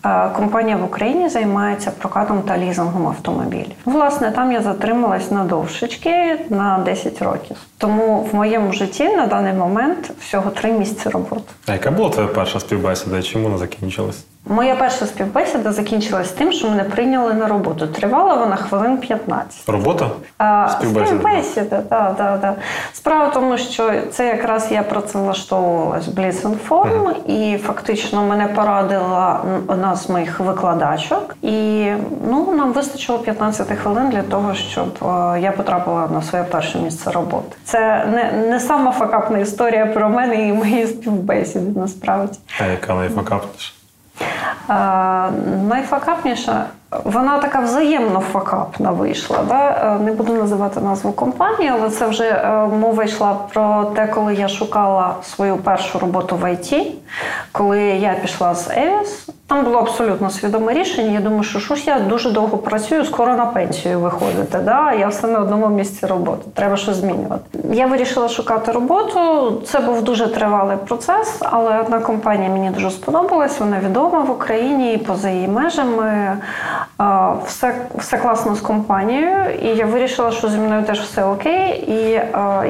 Е, 0.04 0.28
Компанія 0.36 0.76
в 0.76 0.84
Україні 0.84 1.28
займається 1.28 1.90
прокатом 1.90 2.42
та 2.42 2.58
лізингом 2.58 3.06
автомобілів. 3.06 3.72
Власне, 3.84 4.30
там 4.30 4.52
я 4.52 4.62
затрималась 4.62 5.30
на 5.30 5.44
довшечки 5.44 6.40
на 6.50 6.78
10 6.78 7.22
років. 7.22 7.56
Тому 7.78 8.28
в 8.32 8.34
моєму 8.34 8.72
житті 8.72 9.08
на 9.08 9.26
даний 9.26 9.52
момент 9.52 10.10
всього 10.20 10.50
три 10.50 10.72
місяці 10.72 11.08
роботи. 11.08 11.42
А 11.66 11.72
яка 11.72 11.90
була 11.90 12.08
твоя 12.10 12.28
перша 12.28 12.60
співбесіда 12.60 13.22
чим 13.22 13.42
вона 13.42 13.58
закінчилась? 13.58 14.24
Моя 14.48 14.74
перша 14.76 15.06
співбесіда 15.06 15.72
закінчилась 15.72 16.30
тим, 16.32 16.52
що 16.52 16.70
мене 16.70 16.84
прийняли 16.84 17.34
на 17.34 17.46
роботу. 17.46 17.86
Тривала 17.86 18.34
вона 18.34 18.56
хвилин 18.56 18.98
15. 18.98 19.68
Робота? 19.68 20.10
А, 20.38 20.68
Співбесіда. 20.68 21.06
Співбесіда, 21.06 21.80
так, 21.82 22.16
так, 22.16 22.40
так. 22.40 22.54
Справа 22.92 23.28
в 23.28 23.32
тому, 23.32 23.58
що 23.58 23.92
це 24.10 24.26
якраз 24.26 24.68
я 24.72 24.82
працевлаштовувалась 24.82 26.08
в 26.08 26.10
Bliss 26.10 26.56
Inform, 26.56 27.26
і 27.26 27.58
фактично 27.58 28.22
мене 28.22 28.46
порадила 28.46 29.40
одна 29.66 29.96
з 29.96 30.08
моїх 30.08 30.40
викладачок. 30.40 31.36
І 31.42 31.86
ну, 32.30 32.54
нам 32.54 32.72
вистачило 32.72 33.18
15 33.18 33.78
хвилин 33.78 34.10
для 34.10 34.22
того, 34.22 34.54
щоб 34.54 34.88
е, 35.02 35.40
я 35.40 35.52
потрапила 35.52 36.08
на 36.14 36.22
своє 36.22 36.44
перше 36.44 36.78
місце 36.78 37.10
роботи. 37.10 37.56
Це 37.64 38.04
не, 38.12 38.46
не 38.48 38.60
сама 38.60 38.92
факапна 38.92 39.38
історія 39.38 39.86
про 39.86 40.08
мене 40.08 40.48
і 40.48 40.52
мої 40.52 40.86
співбесіди, 40.86 41.80
насправді. 41.80 42.38
А 42.60 42.66
яка 42.66 42.94
найфакапніша? 42.94 43.77
Найфакапніша, 45.68 46.64
вона 47.04 47.38
така 47.38 47.60
взаємно 47.60 48.20
факапна 48.20 48.90
вийшла. 48.90 49.38
Да? 49.48 49.70
Е, 49.70 49.98
Не 50.04 50.12
буду 50.12 50.32
називати 50.34 50.80
назву 50.80 51.12
компанії, 51.12 51.70
але 51.74 51.90
це 51.90 52.06
вже 52.06 52.24
е, 52.24 52.66
мова 52.66 53.04
йшла 53.04 53.36
про 53.52 53.84
те, 53.84 54.06
коли 54.06 54.34
я 54.34 54.48
шукала 54.48 55.14
свою 55.22 55.56
першу 55.56 55.98
роботу 55.98 56.36
в 56.36 56.52
ІТ, 56.52 56.74
коли 57.52 57.80
я 57.80 58.14
пішла 58.14 58.54
з 58.54 58.70
Евіс. 58.70 59.28
Там 59.48 59.64
було 59.64 59.78
абсолютно 59.78 60.30
свідоме 60.30 60.72
рішення. 60.72 61.12
Я 61.12 61.20
думаю, 61.20 61.42
що 61.42 61.60
щось 61.60 61.86
я 61.86 61.98
дуже 61.98 62.30
довго 62.30 62.58
працюю, 62.58 63.04
скоро 63.04 63.34
на 63.34 63.46
пенсію 63.46 64.00
виходити. 64.00 64.58
Да? 64.58 64.92
Я 64.92 65.08
все 65.08 65.26
на 65.26 65.38
одному 65.38 65.68
місці 65.68 66.06
роботи. 66.06 66.50
Треба 66.54 66.76
щось 66.76 66.96
змінювати. 66.96 67.58
Я 67.72 67.86
вирішила 67.86 68.28
шукати 68.28 68.72
роботу. 68.72 69.52
Це 69.66 69.80
був 69.80 70.02
дуже 70.02 70.26
тривалий 70.26 70.76
процес, 70.76 71.38
але 71.40 71.80
одна 71.80 72.00
компанія 72.00 72.50
мені 72.50 72.70
дуже 72.70 72.90
сподобалась. 72.90 73.60
Вона 73.60 73.80
відома 73.80 74.20
в 74.20 74.30
Україні 74.30 74.94
і 74.94 74.98
поза 74.98 75.30
її 75.30 75.48
межами. 75.48 76.38
Все, 77.46 77.74
все 77.94 78.18
класно 78.18 78.54
з 78.54 78.60
компанією, 78.60 79.50
і 79.62 79.66
я 79.66 79.86
вирішила, 79.86 80.30
що 80.30 80.48
зі 80.48 80.58
мною 80.58 80.82
теж 80.82 81.00
все 81.00 81.24
окей. 81.24 81.84
І 81.88 82.10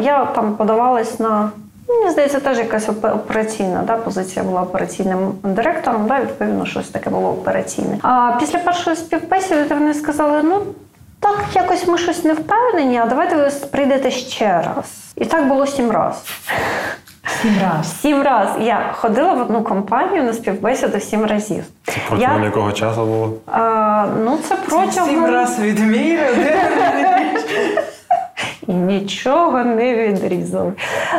я 0.04 0.28
там 0.34 0.54
подавалась 0.54 1.20
на. 1.20 1.50
Мені 1.88 2.10
здається, 2.10 2.40
теж 2.40 2.58
якась 2.58 2.88
операційна 2.88 3.82
да, 3.86 3.96
позиція 3.96 4.44
була 4.44 4.62
операційним 4.62 5.32
директором, 5.42 6.06
да, 6.06 6.20
відповідно, 6.20 6.66
щось 6.66 6.88
таке 6.88 7.10
було 7.10 7.28
операційне. 7.28 7.98
А 8.02 8.32
після 8.40 8.58
першої 8.58 8.96
співбесіди 8.96 9.74
вони 9.74 9.94
сказали: 9.94 10.42
ну 10.42 10.62
так, 11.20 11.44
якось 11.54 11.86
ми 11.86 11.98
щось 11.98 12.24
не 12.24 12.34
впевнені, 12.34 12.98
а 12.98 13.06
давайте 13.06 13.36
ви 13.36 13.50
прийдете 13.70 14.10
ще 14.10 14.62
раз. 14.62 14.86
І 15.16 15.24
так 15.24 15.48
було 15.48 15.66
сім 15.66 15.90
разів. 15.90 16.40
Сім 17.42 17.54
раз. 17.62 18.00
Сім 18.00 18.22
разів. 18.22 18.62
Я 18.62 18.92
ходила 18.96 19.32
в 19.32 19.40
одну 19.40 19.62
компанію 19.62 20.22
на 20.22 20.32
співбесіду 20.32 21.00
сім 21.00 21.24
разів. 21.26 21.64
Це 21.86 21.92
Протягом 22.08 22.40
Я, 22.40 22.46
якого 22.46 22.72
часу 22.72 23.04
було? 23.06 23.32
а, 23.46 24.06
ну, 24.24 24.38
це 24.48 24.56
протягом 24.56 25.10
сім 25.10 25.26
раз 25.26 25.58
відміряв. 25.58 26.34
І 28.68 28.74
нічого 28.74 29.64
не 29.64 29.94
відрізали. 29.94 30.72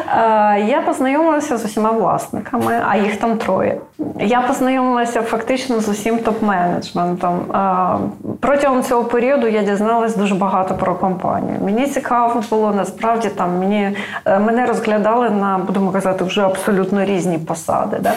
А, 0.07 0.55
я 0.67 0.81
познайомилася 0.81 1.57
з 1.57 1.65
усіма 1.65 1.91
власниками, 1.91 2.81
а 2.89 2.97
їх 2.97 3.15
там 3.15 3.37
троє. 3.37 3.77
Я 4.19 4.41
познайомилася 4.41 5.21
фактично 5.21 5.79
з 5.79 5.89
усім 5.89 6.17
топ-менеджментом. 6.17 7.37
А, 7.53 7.97
протягом 8.39 8.83
цього 8.83 9.03
періоду 9.03 9.47
я 9.47 9.63
дізналась 9.63 10.15
дуже 10.15 10.35
багато 10.35 10.75
про 10.75 10.95
компанію. 10.95 11.57
Мені 11.63 11.87
цікаво 11.87 12.43
було 12.49 12.73
насправді 12.73 13.29
там 13.29 13.59
мені 13.59 13.97
е, 14.25 14.39
мене 14.39 14.65
розглядали 14.65 15.29
на, 15.29 15.57
будемо 15.57 15.91
казати, 15.91 16.23
вже 16.23 16.41
абсолютно 16.41 17.05
різні 17.05 17.37
посади. 17.37 17.97
Да? 18.01 18.13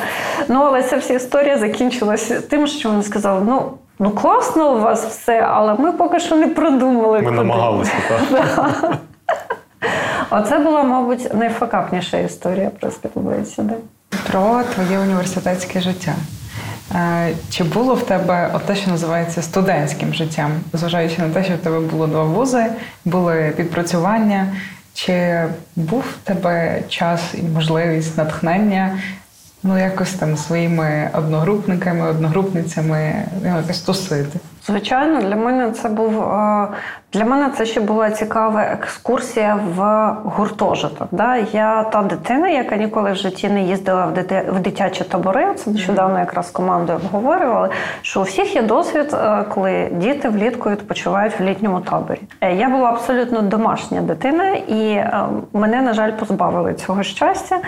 Ну, 0.48 0.62
але 0.62 0.82
ця 0.82 0.96
вся 0.96 1.14
історія 1.14 1.58
закінчилася 1.58 2.40
тим, 2.40 2.66
що 2.66 2.88
вони 2.88 3.02
сказали: 3.02 3.40
ну. 3.46 3.62
Ну, 3.98 4.10
класно 4.10 4.74
у 4.74 4.80
вас 4.80 5.06
все, 5.06 5.40
але 5.50 5.74
ми 5.74 5.92
поки 5.92 6.20
що 6.20 6.36
не 6.36 6.48
продумали. 6.48 7.18
Ми 7.18 7.24
куди». 7.24 7.36
намагалися, 7.36 7.92
так? 8.08 8.94
Оце 10.34 10.58
була, 10.58 10.82
мабуть, 10.82 11.34
найфакапніша 11.34 12.18
історія 12.18 12.70
про 12.80 12.90
співбесіди. 12.90 13.74
Про 14.30 14.62
твоє 14.74 14.98
університетське 14.98 15.80
життя. 15.80 16.14
Е, 16.94 17.34
Чи 17.50 17.64
було 17.64 17.94
в 17.94 18.02
тебе 18.02 18.60
те, 18.66 18.76
що 18.76 18.90
називається 18.90 19.42
студентським 19.42 20.14
життям, 20.14 20.50
зважаючи 20.72 21.22
на 21.22 21.28
те, 21.28 21.44
що 21.44 21.54
в 21.54 21.58
тебе 21.58 21.80
було 21.80 22.06
два 22.06 22.24
вузи, 22.24 22.66
були 23.04 23.52
підпрацювання? 23.56 24.46
Чи 24.94 25.44
був 25.76 26.00
в 26.00 26.26
тебе 26.26 26.82
час 26.88 27.20
і 27.34 27.42
можливість 27.42 28.18
натхнення 28.18 28.98
ну 29.62 29.78
якось 29.78 30.12
там 30.12 30.36
своїми 30.36 31.10
одногрупниками, 31.14 32.08
одногрупницями 32.08 33.14
ну, 33.42 33.56
якось 33.56 33.80
тусити? 33.80 34.38
Звичайно, 34.66 35.20
для 35.20 35.36
мене 35.36 35.70
це 35.70 35.88
був 35.88 36.22
е, 36.22 36.68
для 37.12 37.24
мене 37.24 37.50
це 37.56 37.66
ще 37.66 37.80
була 37.80 38.10
цікава 38.10 38.62
екскурсія 38.62 39.58
в 39.76 40.08
гуртожиток. 40.24 41.08
Да? 41.10 41.36
Я 41.36 41.82
та 41.82 42.02
дитина, 42.02 42.48
яка 42.48 42.76
ніколи 42.76 43.12
в 43.12 43.16
житті 43.16 43.48
не 43.48 43.62
їздила 43.62 44.06
в 44.06 44.14
дити- 44.14 44.50
в 44.52 44.60
дитячі 44.60 45.04
табори. 45.04 45.54
Це 45.54 45.70
нещодавно 45.70 46.18
якраз 46.18 46.46
з 46.48 46.50
командою 46.50 46.98
обговорювали. 47.04 47.68
Що 48.02 48.20
у 48.20 48.22
всіх 48.22 48.54
є 48.56 48.62
досвід, 48.62 49.14
е, 49.14 49.44
коли 49.54 49.88
діти 49.92 50.28
влітку 50.28 50.70
відпочивають 50.70 51.40
в 51.40 51.42
літньому 51.42 51.80
таборі. 51.80 52.20
Е, 52.40 52.54
Я 52.54 52.68
була 52.68 52.88
абсолютно 52.88 53.42
домашня 53.42 54.00
дитина, 54.00 54.48
і 54.50 55.04
мене, 55.52 55.82
на 55.82 55.92
жаль, 55.92 56.12
позбавили 56.12 56.74
цього 56.74 57.02
щастя. 57.02 57.58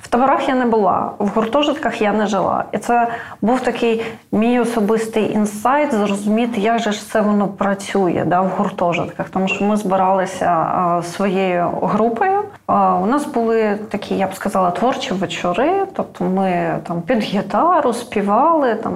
В 0.00 0.08
таборах 0.08 0.48
я 0.48 0.54
не 0.54 0.66
була, 0.66 1.10
в 1.18 1.28
гуртожитках 1.28 2.02
я 2.02 2.12
не 2.12 2.26
жила. 2.26 2.64
І 2.72 2.78
це 2.78 3.08
був 3.42 3.60
такий 3.60 4.04
мій 4.32 4.60
особистий 4.60 5.32
інсайт 5.32 5.92
зрозуміти, 6.32 6.60
як 6.60 6.78
же 6.78 6.92
ж 6.92 7.10
це 7.10 7.20
воно 7.20 7.48
працює 7.48 8.24
да, 8.26 8.40
в 8.40 8.48
гуртожитках. 8.48 9.28
Тому 9.28 9.48
що 9.48 9.64
ми 9.64 9.76
збиралися 9.76 10.46
а, 10.46 11.02
своєю 11.02 11.68
групою. 11.82 12.42
А, 12.66 12.96
у 12.96 13.06
нас 13.06 13.26
були 13.26 13.78
такі, 13.88 14.14
я 14.14 14.26
б 14.26 14.34
сказала, 14.34 14.70
творчі 14.70 15.14
вечори. 15.14 15.86
Тобто 15.92 16.24
ми 16.24 16.78
там 16.88 17.02
під 17.02 17.18
гітару 17.18 17.92
співали, 17.92 18.74
там 18.74 18.94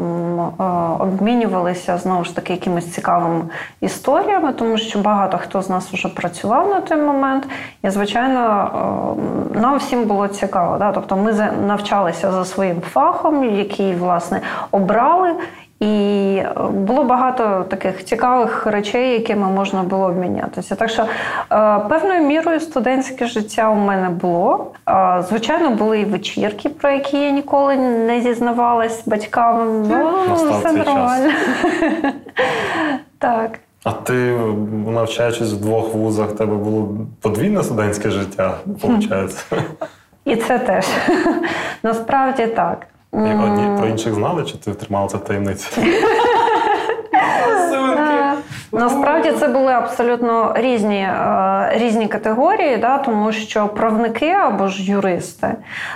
а, 0.58 0.96
обмінювалися 0.98 1.98
знову 1.98 2.24
ж 2.24 2.36
таки 2.36 2.52
якимись 2.52 2.92
цікавими 2.92 3.44
історіями, 3.80 4.52
тому 4.52 4.78
що 4.78 4.98
багато 4.98 5.38
хто 5.38 5.62
з 5.62 5.70
нас 5.70 5.92
вже 5.92 6.08
працював 6.08 6.68
на 6.68 6.80
той 6.80 6.98
момент. 6.98 7.48
І, 7.82 7.90
звичайно, 7.90 8.70
е, 9.54 9.60
нам 9.60 9.78
всім 9.78 10.04
було 10.04 10.28
цікаво. 10.28 10.76
Да? 10.78 10.92
Тобто 10.92 11.16
ми 11.16 11.32
навчалися 11.66 12.32
за 12.32 12.44
своїм 12.44 12.80
фахом, 12.80 13.44
який 13.44 13.94
власне 13.94 14.40
обрали. 14.70 15.34
І 15.86 16.42
було 16.70 17.04
багато 17.04 17.64
таких 17.68 18.04
цікавих 18.04 18.66
речей, 18.66 19.12
якими 19.12 19.46
можна 19.46 19.82
було 19.82 20.06
обмінятися. 20.06 20.74
Так 20.74 20.90
що 20.90 21.02
е, 21.02 21.08
певною 21.88 22.26
мірою 22.26 22.60
студентське 22.60 23.26
життя 23.26 23.70
у 23.70 23.74
мене 23.74 24.10
було. 24.10 24.72
Е, 24.88 25.24
Звичайно, 25.28 25.70
були 25.70 26.00
і 26.00 26.04
вечірки, 26.04 26.68
про 26.68 26.90
які 26.90 27.18
я 27.18 27.30
ніколи 27.30 27.76
не 27.76 28.20
зізнавалась 28.20 29.02
батькам. 29.06 29.82
Ну, 29.88 30.34
все 30.58 30.72
нормально. 30.72 31.30
Так. 33.18 33.50
А 33.84 33.92
ти, 33.92 34.36
навчаючись 34.86 35.52
в 35.52 35.56
двох 35.60 35.94
вузах, 35.94 36.30
в 36.30 36.36
тебе 36.36 36.56
було 36.56 36.88
подвійне 37.20 37.62
студентське 37.62 38.10
життя, 38.10 38.54
виходить? 38.66 39.46
І 40.24 40.36
це 40.36 40.58
теж. 40.58 40.86
Насправді 41.82 42.46
так. 42.46 42.86
Одні 43.12 43.78
про 43.78 43.86
інших 43.86 44.14
знали, 44.14 44.44
чи 44.44 44.58
ти 44.58 44.74
тримала 44.74 45.08
це 45.08 45.18
таємницю? 45.18 45.66
Е, 45.78 46.02
Насправді 48.72 49.32
це 49.32 49.48
були 49.48 49.72
абсолютно 49.72 50.52
різні, 50.56 51.00
е, 51.00 51.70
різні 51.74 52.08
категорії, 52.08 52.76
да, 52.76 52.98
тому 52.98 53.32
що 53.32 53.68
правники 53.68 54.30
або 54.30 54.68
ж 54.68 54.90
юристи 54.90 55.48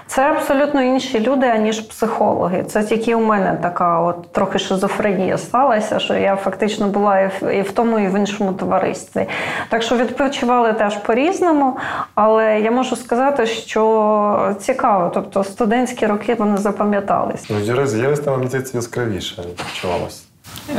це 0.06 0.22
абсолютно 0.22 0.82
інші 0.82 1.20
люди, 1.20 1.46
аніж 1.46 1.80
психологи. 1.80 2.64
Це 2.64 2.84
тільки 2.84 3.14
у 3.14 3.20
мене 3.20 3.58
така 3.62 4.00
от 4.00 4.32
трохи 4.32 4.58
шизофренія 4.58 5.38
сталася, 5.38 5.98
що 5.98 6.14
я 6.14 6.36
фактично 6.36 6.88
була 6.88 7.20
і 7.52 7.62
в, 7.62 7.72
тому, 7.72 7.98
і 7.98 8.08
в 8.08 8.18
іншому 8.18 8.52
товаристві. 8.52 9.26
Так 9.68 9.82
що 9.82 9.96
відпочивали 9.96 10.72
теж 10.72 10.96
по-різному, 10.96 11.76
але 12.14 12.60
я 12.60 12.70
можу 12.70 12.96
сказати, 12.96 13.46
що 13.46 14.54
цікаво, 14.60 15.10
тобто 15.14 15.44
студентські 15.44 16.06
роки 16.06 16.34
вони 16.34 16.56
запам'ятались. 16.56 17.50
Ну, 17.50 17.58
юрист, 17.58 17.96
юристам 17.96 18.34
мені 18.34 18.46
здається, 18.46 18.76
яскравіше 18.76 19.42
відчувалося. 19.68 20.29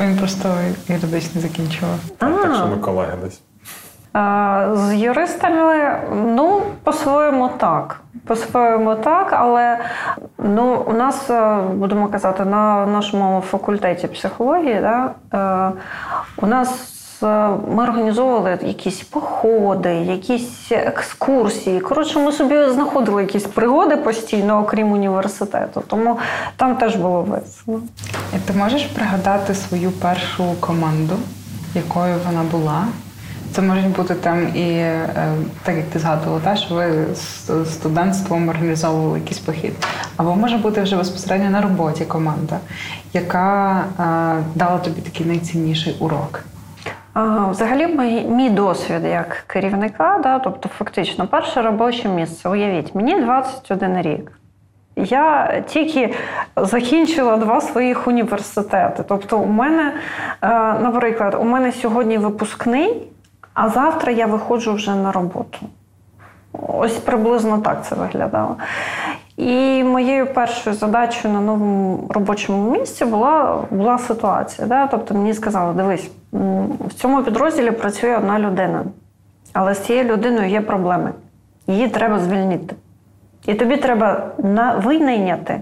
Він 0.02 0.18
просто 0.18 0.50
юридично 0.88 1.42
закінчував. 1.42 2.00
Так 2.18 2.56
що 2.56 2.68
ми 2.68 2.78
колеги 2.78 3.18
десь. 3.24 3.42
З 4.74 4.96
юристами, 4.96 6.00
ну, 6.12 6.62
по-своєму 6.84 7.50
так. 7.58 8.02
По-своєму 8.28 8.96
так, 8.96 9.34
але 9.34 9.78
Ну, 10.38 10.84
у 10.88 10.94
нас, 10.94 11.30
е, 11.30 11.62
будемо 11.74 12.08
казати, 12.08 12.46
на 12.46 12.86
нашому 12.86 13.42
факультеті 13.42 14.08
психології, 14.08 14.82
да, 14.82 15.12
е, 15.34 15.72
у 16.38 16.48
нас 16.48 16.70
ми 17.22 17.84
організовували 17.84 18.60
якісь 18.64 19.02
походи, 19.02 19.90
якісь 19.90 20.72
екскурсії. 20.72 21.80
Коротше, 21.80 22.20
ми 22.20 22.32
собі 22.32 22.56
знаходили 22.70 23.22
якісь 23.22 23.44
пригоди 23.44 23.98
постійно, 23.98 24.60
окрім 24.60 24.92
університету. 24.92 25.84
Тому 25.88 26.18
там 26.56 26.76
теж 26.76 26.96
було 26.96 27.22
весело. 27.22 27.82
І 28.36 28.40
Ти 28.48 28.54
можеш 28.54 28.84
пригадати 28.84 29.56
свою 29.56 29.92
першу 29.92 30.44
команду, 30.60 31.16
якою 31.76 32.16
вона 32.26 32.44
була? 32.52 32.86
Це 33.56 33.62
можуть 33.62 33.96
бути 33.96 34.16
там 34.16 34.56
і 34.56 34.62
е, 34.62 35.10
так 35.64 35.76
як 35.78 35.86
ти 35.86 36.00
згадувала, 36.00 36.40
та 36.40 36.56
що 36.56 36.76
ви 36.76 37.06
з 37.16 37.72
студентством 37.74 38.50
організовували 38.50 39.20
якийсь 39.20 39.40
похід. 39.40 39.74
Або 40.18 40.36
може 40.36 40.58
бути 40.58 40.82
вже 40.82 40.96
безпосередньо 40.96 41.50
на 41.50 41.62
роботі 41.62 42.06
команда, 42.06 42.60
яка 43.14 43.80
е, 43.80 44.44
дала 44.56 44.78
тобі 44.78 45.02
такий 45.02 45.26
найцінніший 45.26 45.96
урок. 46.00 46.44
Ага, 47.14 47.48
Взагалі, 47.48 47.88
мій, 47.88 48.22
мій 48.22 48.50
досвід 48.50 49.04
як 49.06 49.44
керівника, 49.48 50.20
да, 50.24 50.40
тобто 50.40 50.70
фактично 50.70 51.28
перше 51.28 51.62
робоче 51.62 52.10
місце. 52.10 52.50
Уявіть, 52.50 52.96
мені 52.96 53.22
21 53.22 54.02
рік. 54.02 54.32
Я 54.96 55.60
тільки 55.68 56.14
закінчила 56.56 57.38
два 57.38 57.62
своїх 57.62 58.08
університети. 58.08 59.04
Тобто, 59.08 59.40
у 59.40 59.46
мене, 59.46 59.94
е, 60.42 60.48
наприклад, 60.80 61.38
у 61.40 61.44
мене 61.44 61.72
сьогодні 61.72 62.18
випускний, 62.18 63.08
а 63.54 63.70
завтра 63.70 64.12
я 64.12 64.26
виходжу 64.26 64.74
вже 64.74 64.96
на 64.96 65.12
роботу. 65.12 65.58
Ось 66.68 66.98
приблизно 66.98 67.58
так 67.58 67.86
це 67.86 67.96
виглядало. 67.96 68.56
І 69.42 69.84
моєю 69.84 70.34
першою 70.34 70.76
задачею 70.76 71.34
на 71.34 71.42
новому 71.42 72.08
робочому 72.10 72.72
місці 72.72 73.06
була 73.06 73.64
була 73.72 73.98
ситуація. 73.98 74.68
Да? 74.68 74.88
Тобто 74.88 75.14
мені 75.14 75.34
сказали, 75.34 75.74
дивись, 75.74 76.10
в 76.88 76.94
цьому 76.96 77.24
підрозділі 77.24 77.72
працює 77.72 78.18
одна 78.18 78.40
людина, 78.40 78.84
але 79.54 79.76
з 79.76 79.80
цією 79.80 80.04
людиною 80.04 80.50
є 80.50 80.62
проблеми. 80.62 81.12
Її 81.68 81.88
треба 81.88 82.20
звільнити. 82.20 82.76
І 83.46 83.54
тобі 83.54 83.78
треба 83.78 84.32
винайняти 84.84 85.62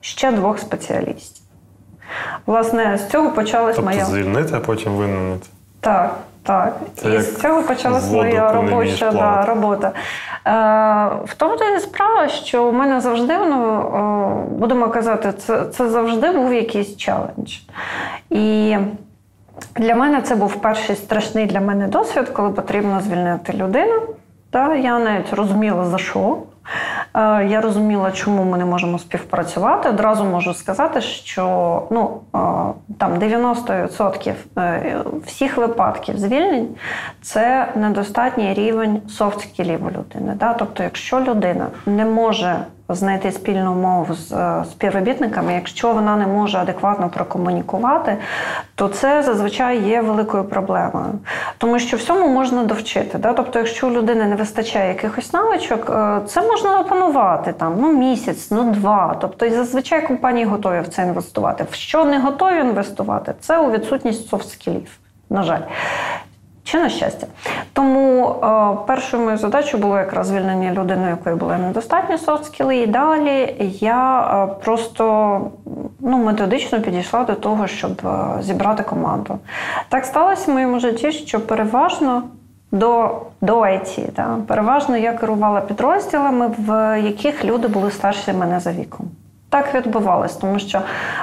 ще 0.00 0.32
двох 0.32 0.58
спеціалістів. 0.58 1.42
Власне, 2.46 2.98
з 2.98 3.10
цього 3.10 3.30
почалась 3.30 3.76
тобто 3.76 3.90
моя. 3.90 4.04
Звільнити, 4.04 4.56
а 4.56 4.60
потім 4.60 4.92
винайняти. 4.92 5.46
Так. 5.80 6.16
Так, 6.46 6.76
Це 6.94 7.14
і 7.14 7.20
з 7.20 7.40
цього 7.40 7.62
почалася 7.62 8.12
моя 8.12 8.52
робоча 8.52 9.12
да, 9.12 9.44
робота. 9.44 9.92
Е, 10.46 11.24
В 11.24 11.34
тому 11.36 11.56
то 11.56 11.80
справа, 11.80 12.28
що 12.28 12.64
у 12.64 12.72
мене 12.72 13.00
завжди, 13.00 13.38
ну, 13.38 14.46
будемо 14.50 14.88
казати, 14.88 15.32
це, 15.32 15.64
це 15.64 15.88
завжди 15.88 16.30
був 16.30 16.54
якийсь 16.54 16.96
челендж. 16.96 17.58
І 18.30 18.76
для 19.76 19.94
мене 19.94 20.22
це 20.22 20.34
був 20.34 20.56
перший 20.56 20.96
страшний 20.96 21.46
для 21.46 21.60
мене 21.60 21.88
досвід, 21.88 22.28
коли 22.28 22.50
потрібно 22.50 23.00
звільнити 23.00 23.52
людину. 23.52 24.02
Та, 24.50 24.74
Я 24.74 24.98
навіть 24.98 25.32
розуміла, 25.32 25.84
за 25.84 25.98
що. 25.98 26.38
Е, 27.14 27.46
я 27.46 27.60
розуміла, 27.60 28.12
чому 28.12 28.44
ми 28.44 28.58
не 28.58 28.64
можемо 28.64 28.98
співпрацювати. 28.98 29.88
Одразу 29.88 30.24
можу 30.24 30.54
сказати, 30.54 31.00
що 31.00 31.82
ну, 31.90 32.20
е, 32.34 32.38
там 32.98 33.14
90% 33.18 34.34
е, 34.58 34.96
всіх 35.26 35.56
випадків 35.56 36.18
звільнень 36.18 36.68
це 37.22 37.72
недостатній 37.76 38.54
рівень 38.54 39.02
софт-скілів 39.08 39.86
у 39.86 39.90
людини. 39.90 40.36
Тобто, 40.58 40.82
якщо 40.82 41.20
людина 41.20 41.66
не 41.86 42.04
може 42.04 42.56
знайти 42.88 43.32
спільну 43.32 43.74
мову 43.74 44.14
з 44.14 44.32
е, 44.32 44.64
співробітниками. 44.70 45.54
Якщо 45.54 45.92
вона 45.92 46.16
не 46.16 46.26
може 46.26 46.58
адекватно 46.58 47.08
прокомунікувати, 47.08 48.16
то 48.74 48.88
це 48.88 49.22
зазвичай 49.22 49.78
є 49.78 50.00
великою 50.00 50.44
проблемою, 50.44 51.06
тому 51.58 51.78
що 51.78 51.96
всьому 51.96 52.28
можна 52.28 52.64
довчити. 52.64 53.18
Да? 53.18 53.32
Тобто, 53.32 53.58
якщо 53.58 53.88
у 53.88 53.90
людини 53.90 54.26
не 54.26 54.36
вистачає 54.36 54.88
якихось 54.88 55.32
навичок, 55.32 55.90
е, 55.90 56.20
це 56.26 56.42
можна 56.42 56.80
опанувати 56.80 57.52
там 57.52 57.76
ну 57.80 57.92
місяць, 57.92 58.50
ну 58.50 58.72
два. 58.72 59.16
Тобто, 59.20 59.46
і 59.46 59.50
зазвичай 59.50 60.06
компанії 60.06 60.46
готові 60.46 60.80
в 60.80 60.88
це 60.88 61.02
інвестувати. 61.02 61.66
В 61.70 61.74
що 61.74 62.04
не 62.04 62.18
готові 62.18 62.58
інвестувати, 62.58 63.34
це 63.40 63.58
у 63.58 63.70
відсутність 63.70 64.32
софт-скілів. 64.32 64.88
На 65.30 65.42
жаль. 65.42 65.60
Чи 66.66 66.78
на 66.78 66.88
щастя. 66.88 67.26
Тому 67.72 68.28
е, 68.28 68.86
першою 68.86 69.22
моєю 69.22 69.38
задачою 69.38 69.82
було 69.82 69.98
якраз 69.98 70.26
звільнення 70.26 70.72
людини, 70.72 71.08
якої 71.08 71.36
були 71.36 71.58
недостатні 71.58 72.16
софт-скіли. 72.16 72.76
І 72.76 72.86
далі 72.86 73.54
я 73.80 74.20
е, 74.20 74.54
просто 74.64 75.40
ну, 76.00 76.18
методично 76.18 76.80
підійшла 76.80 77.24
до 77.24 77.34
того, 77.34 77.66
щоб 77.66 78.00
е, 78.04 78.42
зібрати 78.42 78.82
команду. 78.82 79.38
Так 79.88 80.04
сталося 80.04 80.50
в 80.50 80.54
моєму 80.54 80.80
житті, 80.80 81.12
що 81.12 81.40
переважно 81.40 82.22
до 82.72 83.20
до 83.40 83.60
IT, 83.60 84.12
да, 84.16 84.36
переважно 84.46 84.96
я 84.96 85.12
керувала 85.12 85.60
підрозділами, 85.60 86.50
в 86.58 87.00
яких 87.02 87.44
люди 87.44 87.68
були 87.68 87.90
старші 87.90 88.32
мене 88.32 88.60
за 88.60 88.72
віком. 88.72 89.10
Так 89.56 89.74
відбувалось, 89.74 90.36
тому 90.36 90.58
що 90.58 90.80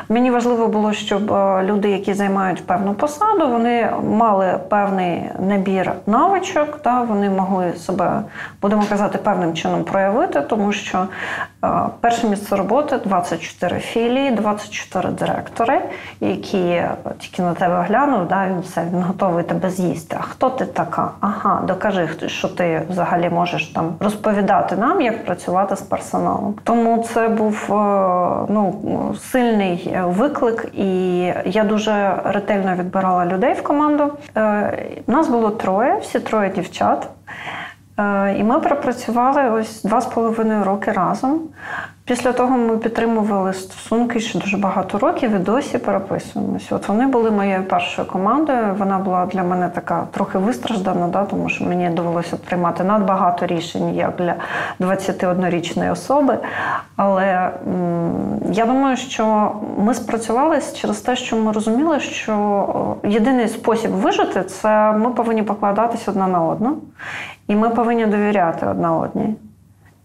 мені 0.09 0.31
важливо 0.31 0.67
було, 0.67 0.93
щоб 0.93 1.33
е, 1.33 1.63
люди, 1.63 1.89
які 1.89 2.13
займають 2.13 2.67
певну 2.67 2.93
посаду, 2.93 3.47
вони 3.47 3.89
мали 4.03 4.59
певний 4.69 5.23
набір 5.39 5.91
навичок, 6.07 6.79
та 6.81 7.01
вони 7.01 7.29
могли 7.29 7.73
себе, 7.73 8.21
будемо 8.61 8.83
казати, 8.89 9.17
певним 9.17 9.53
чином 9.53 9.83
проявити, 9.83 10.41
тому 10.41 10.71
що 10.71 11.07
е, 11.65 11.67
перше 12.01 12.27
місце 12.27 12.55
роботи 12.55 12.99
24 13.05 13.79
філії, 13.79 14.31
24 14.31 15.09
директори, 15.09 15.81
які 16.19 16.83
тільки 17.19 17.41
на 17.41 17.53
тебе 17.53 17.81
глянув, 17.81 18.27
да, 18.27 18.47
він 18.47 18.59
все 18.59 18.85
він 18.93 19.01
готовий 19.01 19.43
тебе 19.43 19.69
з'їсти. 19.69 20.17
А 20.19 20.23
хто 20.23 20.49
ти 20.49 20.65
така? 20.65 21.11
Ага, 21.19 21.61
докажи, 21.67 22.09
що 22.27 22.47
ти 22.47 22.81
взагалі 22.89 23.29
можеш 23.29 23.67
там 23.67 23.93
розповідати 23.99 24.75
нам, 24.75 25.01
як 25.01 25.25
працювати 25.25 25.75
з 25.75 25.81
персоналом. 25.81 26.55
Тому 26.63 27.03
це 27.13 27.27
був. 27.27 27.69
Ну, 28.49 29.15
сильний 29.31 29.97
виклик, 30.03 30.67
і 30.73 31.17
я 31.45 31.63
дуже 31.63 32.21
ретельно 32.25 32.75
відбирала 32.75 33.25
людей 33.25 33.53
в 33.53 33.63
команду. 33.63 34.11
Е, 34.37 34.87
нас 35.07 35.27
було 35.27 35.49
троє, 35.49 35.97
всі 36.01 36.19
троє 36.19 36.49
дівчат. 36.49 37.09
Е, 37.99 38.35
і 38.39 38.43
ми 38.43 38.59
пропрацювали 38.59 39.49
ось 39.49 39.83
два 39.83 40.01
з 40.01 40.05
половиною 40.05 40.63
роки 40.63 40.91
разом. 40.91 41.41
Після 42.05 42.31
того 42.33 42.57
ми 42.57 42.77
підтримували 42.77 43.53
стосунки 43.53 44.19
ще 44.19 44.39
дуже 44.39 44.57
багато 44.57 44.97
років 44.99 45.35
і 45.35 45.39
досі 45.39 45.77
переписуємося. 45.77 46.75
От 46.75 46.87
вони 46.87 47.07
були 47.07 47.31
моєю 47.31 47.63
першою 47.63 48.07
командою. 48.07 48.75
Вона 48.77 48.97
була 48.99 49.25
для 49.25 49.43
мене 49.43 49.69
така 49.69 50.07
трохи 50.11 50.37
вистраждана, 50.37 51.07
да, 51.07 51.23
тому 51.25 51.49
що 51.49 51.65
мені 51.65 51.89
довелося 51.89 52.37
приймати 52.37 52.83
надбагато 52.83 53.45
рішень 53.45 53.95
як 53.95 54.15
для 54.15 54.35
21-річної 54.79 55.91
особи. 55.91 56.37
Але 56.95 57.51
м- 57.67 58.11
я 58.51 58.65
думаю, 58.65 58.97
що 58.97 59.51
ми 59.77 59.93
спрацювалися 59.93 60.75
через 60.75 61.01
те, 61.01 61.15
що 61.15 61.35
ми 61.37 61.51
розуміли, 61.51 61.99
що 61.99 62.95
єдиний 63.03 63.47
спосіб 63.47 63.91
вижити 63.91 64.43
це 64.43 64.91
ми 64.91 65.09
повинні 65.09 65.43
покладатися 65.43 66.11
одна 66.11 66.27
на 66.27 66.45
одну, 66.45 66.77
і 67.47 67.55
ми 67.55 67.69
повинні 67.69 68.05
довіряти 68.05 68.65
одна 68.67 68.97
одній 68.97 69.35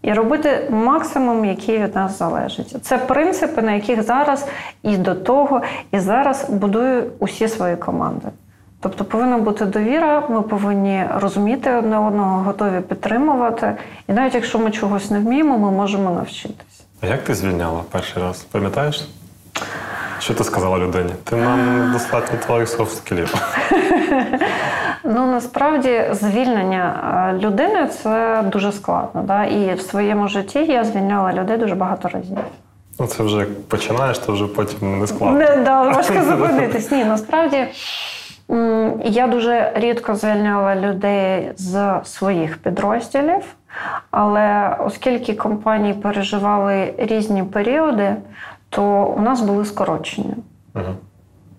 і 0.03 0.13
робити 0.13 0.69
максимум, 0.71 1.45
який 1.45 1.79
від 1.79 1.95
нас 1.95 2.19
залежить. 2.19 2.77
Це 2.85 2.99
принципи, 2.99 3.63
на 3.63 3.73
яких 3.73 4.03
зараз 4.03 4.47
і 4.83 4.97
до 4.97 5.15
того, 5.15 5.63
і 5.93 5.99
зараз 5.99 6.51
будую 6.51 7.13
усі 7.19 7.49
свої 7.49 7.77
команди. 7.77 8.29
Тобто 8.81 9.05
повинна 9.05 9.39
бути 9.39 9.65
довіра, 9.65 10.23
ми 10.29 10.43
повинні 10.43 11.05
розуміти 11.15 11.75
одне 11.75 11.99
одного, 11.99 12.43
готові 12.43 12.81
підтримувати. 12.81 13.77
І 14.09 14.13
навіть 14.13 14.35
якщо 14.35 14.59
ми 14.59 14.71
чогось 14.71 15.11
не 15.11 15.19
вміємо, 15.19 15.59
ми 15.59 15.71
можемо 15.71 16.11
навчитись. 16.11 16.85
А 17.01 17.07
як 17.07 17.25
ти 17.25 17.35
звільняла 17.35 17.81
перший 17.91 18.23
раз? 18.23 18.43
Пам'ятаєш? 18.43 19.09
Що 20.19 20.35
ти 20.35 20.45
сказала 20.45 20.79
людині? 20.79 21.11
Ти 21.25 21.37
нам 21.37 21.91
достатньо 21.93 22.39
твоїх 22.47 22.69
софт-скілів. 22.69 23.35
Ну 25.05 25.27
насправді 25.27 26.05
звільнення 26.13 26.95
е, 27.35 27.39
людини 27.39 27.87
це 27.87 28.45
дуже 28.47 28.73
складно. 28.73 29.23
Да? 29.23 29.45
І 29.45 29.75
в 29.75 29.81
своєму 29.81 30.29
житті 30.29 30.59
я 30.59 30.85
звільняла 30.85 31.33
людей 31.33 31.57
дуже 31.57 31.75
багато 31.75 32.09
разів. 32.09 32.39
Ну, 33.01 33.07
це 33.07 33.23
вже 33.23 33.37
як 33.37 33.63
починаєш, 33.63 34.19
то 34.19 34.33
вже 34.33 34.47
потім 34.47 34.99
не 35.01 35.07
складно. 35.07 35.39
Не, 35.39 35.57
да, 35.57 35.83
Важко 35.83 36.23
зупинитись. 36.23 36.91
Ні, 36.91 37.05
насправді 37.05 37.67
я 39.05 39.27
дуже 39.27 39.73
рідко 39.75 40.15
звільняла 40.15 40.77
людей 40.77 41.53
з 41.57 42.01
своїх 42.05 42.59
підрозділів, 42.59 43.43
але 44.11 44.77
оскільки 44.79 45.35
компанії 45.35 45.95
переживали 45.95 46.95
різні 46.99 47.43
періоди, 47.43 48.17
то 48.71 49.15
у 49.17 49.21
нас 49.21 49.41
були 49.41 49.65
скорочення. 49.65 50.35
Угу. 50.75 50.95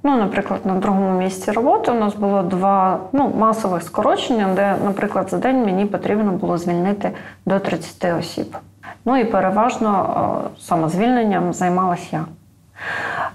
Ну, 0.03 0.17
наприклад, 0.17 0.59
на 0.65 0.75
другому 0.75 1.19
місці 1.19 1.51
роботи 1.51 1.91
у 1.91 1.95
нас 1.95 2.15
було 2.15 2.41
два 2.41 2.99
ну, 3.11 3.33
масових 3.37 3.83
скорочення, 3.83 4.47
де, 4.55 4.75
наприклад, 4.85 5.29
за 5.29 5.37
день 5.37 5.65
мені 5.65 5.85
потрібно 5.85 6.31
було 6.31 6.57
звільнити 6.57 7.11
до 7.45 7.59
30 7.59 8.19
осіб. 8.19 8.57
Ну 9.05 9.17
і 9.17 9.25
переважно 9.25 10.41
самозвільненням 10.59 11.53
займалася 11.53 12.07
я. 12.11 12.25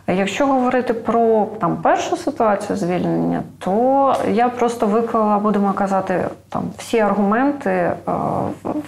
Якщо 0.07 0.47
говорити 0.47 0.95
про 0.95 1.47
там 1.61 1.77
першу 1.77 2.17
ситуацію 2.17 2.77
звільнення, 2.77 3.43
то 3.59 4.17
я 4.31 4.49
просто 4.49 4.87
виклала, 4.87 5.39
будемо 5.39 5.73
казати, 5.73 6.25
там 6.49 6.63
всі 6.79 6.99
аргументи, 6.99 7.71
е, 7.71 7.95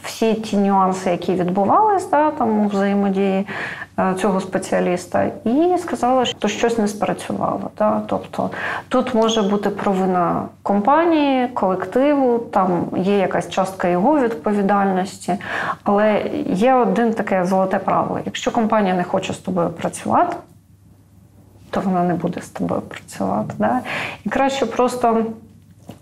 всі 0.03 0.35
ті 0.35 0.57
нюанси, 0.57 1.11
які 1.11 1.35
відбувались 1.35 2.11
да, 2.11 2.31
там 2.31 2.61
у 2.61 2.69
взаємодії 2.69 3.39
е, 3.41 3.47
цього 4.19 4.41
спеціаліста, 4.41 5.31
і 5.45 5.79
сказала, 5.79 6.25
що 6.25 6.49
щось 6.49 6.79
не 6.79 6.89
спрацювало. 6.89 7.71
Да. 7.79 8.03
Тобто 8.07 8.51
тут 8.89 9.15
може 9.15 9.43
бути 9.43 9.71
провина 9.71 10.43
компанії, 10.63 11.49
колективу, 11.49 12.39
там 12.39 12.87
є 12.97 13.19
якась 13.19 13.51
частка 13.51 13.89
його 13.89 14.21
відповідальності, 14.21 15.37
але 15.85 16.31
є 16.47 16.75
один 16.75 17.13
таке 17.15 17.45
золоте 17.45 17.79
правило: 17.79 18.21
якщо 18.25 18.51
компанія 18.51 18.95
не 18.95 19.05
хоче 19.05 19.33
з 19.33 19.39
тобою 19.39 19.71
працювати 19.71 20.37
то 21.71 21.81
вона 21.81 22.03
не 22.03 22.15
буде 22.15 22.41
з 22.41 22.49
тобою 22.49 22.81
працювати. 22.81 23.55
Да? 23.59 23.81
І 24.25 24.29
краще 24.29 24.67
просто. 24.67 25.25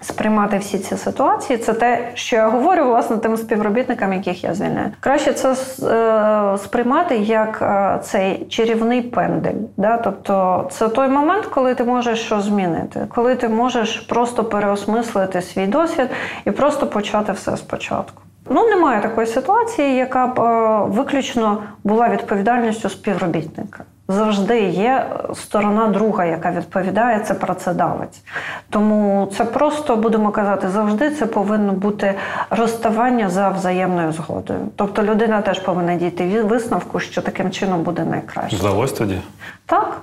Сприймати 0.00 0.58
всі 0.58 0.78
ці 0.78 0.96
ситуації, 0.96 1.58
це 1.58 1.74
те, 1.74 2.10
що 2.14 2.36
я 2.36 2.48
говорю 2.48 2.84
власне 2.84 3.16
тим 3.16 3.36
співробітникам, 3.36 4.12
яких 4.12 4.44
я 4.44 4.54
звільняю. 4.54 4.90
Краще 5.00 5.32
це 5.32 5.52
е, 5.52 6.58
сприймати 6.58 7.16
як 7.16 7.62
е, 7.62 7.98
цей 8.02 8.46
чарівний 8.48 9.02
пендель. 9.02 9.60
Да? 9.76 9.96
Тобто 9.96 10.66
це 10.70 10.88
той 10.88 11.08
момент, 11.08 11.46
коли 11.46 11.74
ти 11.74 11.84
можеш 11.84 12.20
що 12.20 12.40
змінити, 12.40 13.06
коли 13.14 13.34
ти 13.34 13.48
можеш 13.48 13.96
просто 13.96 14.44
переосмислити 14.44 15.42
свій 15.42 15.66
досвід 15.66 16.08
і 16.44 16.50
просто 16.50 16.86
почати 16.86 17.32
все 17.32 17.56
спочатку. 17.56 18.22
Ну, 18.50 18.68
немає 18.68 19.00
такої 19.00 19.26
ситуації, 19.26 19.96
яка 19.96 20.26
б 20.26 20.40
е, 20.40 20.78
виключно 20.88 21.62
була 21.84 22.08
відповідальністю 22.08 22.88
співробітника 22.88 23.84
завжди 24.08 24.60
є 24.60 25.06
сторона 25.34 25.88
друга, 25.88 26.24
яка 26.24 26.50
відповідає, 26.50 27.20
це 27.20 27.34
працедавець. 27.34 28.22
Тому 28.70 29.28
це 29.36 29.44
просто, 29.44 29.96
будемо 29.96 30.30
казати, 30.30 30.68
завжди 30.68 31.10
це 31.10 31.26
повинно 31.26 31.72
бути 31.72 32.14
розставання 32.50 33.30
за 33.30 33.48
взаємною 33.48 34.12
згодою. 34.12 34.60
Тобто 34.76 35.02
людина 35.02 35.42
теж 35.42 35.58
повинна 35.58 35.94
дійти 35.96 36.42
висновку, 36.42 37.00
що 37.00 37.22
таким 37.22 37.50
чином 37.50 37.82
буде 37.82 38.04
найкраще. 38.04 38.56
Вдалось 38.56 38.92
тоді? 38.92 39.20
Так. 39.66 40.00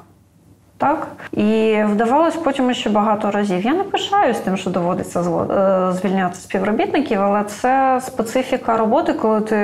Так 0.81 1.07
і 1.31 1.77
вдавалось 1.87 2.35
потім 2.35 2.73
ще 2.73 2.89
багато 2.89 3.31
разів. 3.31 3.65
Я 3.65 3.73
не 3.73 3.83
пишаюсь 3.83 4.39
тим, 4.39 4.57
що 4.57 4.69
доводиться 4.69 5.19
е, 5.19 5.93
звільняти 5.93 6.35
співробітників, 6.35 7.21
але 7.21 7.43
це 7.43 8.01
специфіка 8.03 8.77
роботи, 8.77 9.13
коли 9.13 9.41
ти 9.41 9.55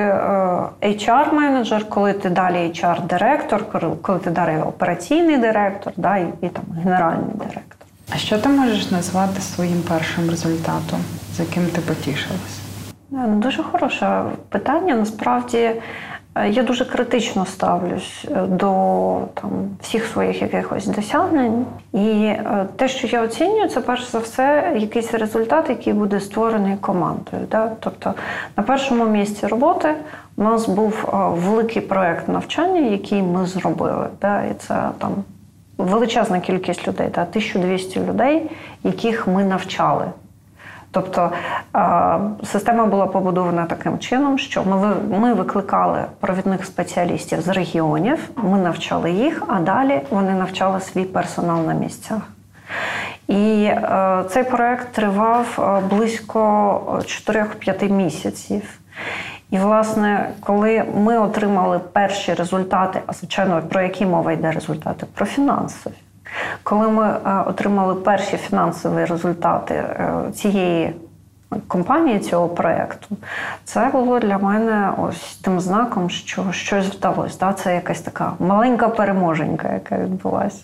HR-менеджер, 0.81 1.89
коли 1.89 2.13
ти 2.13 2.29
далі 2.29 2.55
HR-директор, 2.55 3.61
коли 4.01 4.19
ти 4.19 4.29
далі 4.29 4.57
операційний 4.67 5.37
директор, 5.37 5.93
да, 5.97 6.17
і, 6.17 6.33
і 6.41 6.49
там 6.49 6.63
генеральний 6.83 7.33
директор. 7.33 7.77
А 8.13 8.17
що 8.17 8.37
ти 8.37 8.49
можеш 8.49 8.91
назвати 8.91 9.41
своїм 9.41 9.81
першим 9.89 10.29
результатом, 10.29 10.99
з 11.33 11.39
яким 11.39 11.65
ти 11.65 11.81
потішилась? 11.81 12.59
Е, 13.13 13.27
дуже 13.27 13.63
хороше 13.63 14.21
питання. 14.49 14.95
Насправді 14.95 15.57
Е, 15.57 15.81
я 16.45 16.63
дуже 16.63 16.85
критично 16.85 17.45
ставлюсь 17.45 18.25
е, 18.31 18.41
до 18.41 18.67
там 19.33 19.51
всіх 19.81 20.05
своїх 20.05 20.41
якихось 20.41 20.87
досягнень. 20.87 21.65
І 21.93 22.21
е, 22.21 22.65
те, 22.75 22.87
що 22.87 23.07
я 23.07 23.21
оцінюю, 23.21 23.69
це 23.69 23.81
перш 23.81 24.11
за 24.11 24.19
все 24.19 24.73
якийсь 24.77 25.13
результат, 25.13 25.69
який 25.69 25.93
буде 25.93 26.19
створений 26.19 26.77
командою. 26.77 27.43
Да? 27.51 27.71
Тобто 27.79 28.13
на 28.57 28.63
першому 28.63 29.05
місці 29.05 29.47
роботи 29.47 29.95
у 30.37 30.43
нас 30.43 30.69
був 30.69 31.09
великий 31.13 31.81
проект 31.81 32.27
навчання, 32.27 32.79
який 32.79 33.21
ми 33.21 33.45
зробили. 33.45 34.07
Да? 34.21 34.43
І 34.43 34.53
це 34.59 34.89
там 34.97 35.11
величезна 35.77 36.39
кількість 36.39 36.87
людей, 36.87 37.07
да? 37.15 37.21
1200 37.21 37.99
людей, 37.99 38.51
яких 38.83 39.27
ми 39.27 39.43
навчали. 39.43 40.05
Тобто 41.01 41.31
система 42.43 42.85
була 42.85 43.07
побудована 43.07 43.65
таким 43.65 43.99
чином, 43.99 44.37
що 44.37 44.63
ми 45.09 45.33
викликали 45.33 46.03
провідних 46.19 46.65
спеціалістів 46.65 47.41
з 47.41 47.47
регіонів, 47.47 48.29
ми 48.35 48.57
навчали 48.57 49.11
їх, 49.11 49.43
а 49.47 49.59
далі 49.59 50.01
вони 50.09 50.33
навчали 50.33 50.79
свій 50.79 51.03
персонал 51.03 51.65
на 51.65 51.73
місцях. 51.73 52.21
І 53.27 53.63
е, 53.63 54.23
цей 54.29 54.43
проект 54.43 54.91
тривав 54.91 55.45
е, 55.59 55.95
близько 55.95 56.41
4-5 57.01 57.91
місяців. 57.91 58.79
І, 59.51 59.57
власне, 59.57 60.29
коли 60.39 60.83
ми 60.95 61.19
отримали 61.19 61.79
перші 61.79 62.33
результати, 62.33 63.01
а 63.07 63.13
звичайно, 63.13 63.61
про 63.69 63.81
які 63.81 64.05
мова 64.05 64.31
йде 64.31 64.51
результати? 64.51 65.05
Про 65.13 65.25
фінансові. 65.25 65.93
Коли 66.63 66.87
ми 66.87 67.05
е, 67.05 67.43
отримали 67.45 67.95
перші 67.95 68.37
фінансові 68.37 69.05
результати 69.05 69.73
е, 69.73 70.23
цієї 70.33 70.93
компанії, 71.67 72.19
цього 72.19 72.49
проєкту, 72.49 73.17
це 73.63 73.89
було 73.93 74.19
для 74.19 74.37
мене 74.37 74.91
ось 74.97 75.35
тим 75.35 75.59
знаком, 75.59 76.09
що 76.09 76.51
щось 76.51 76.85
вдалося. 76.85 77.53
Це 77.53 77.75
якась 77.75 78.01
така 78.01 78.33
маленька 78.39 78.89
переможенька, 78.89 79.73
яка 79.73 79.97
відбулася. 79.97 80.63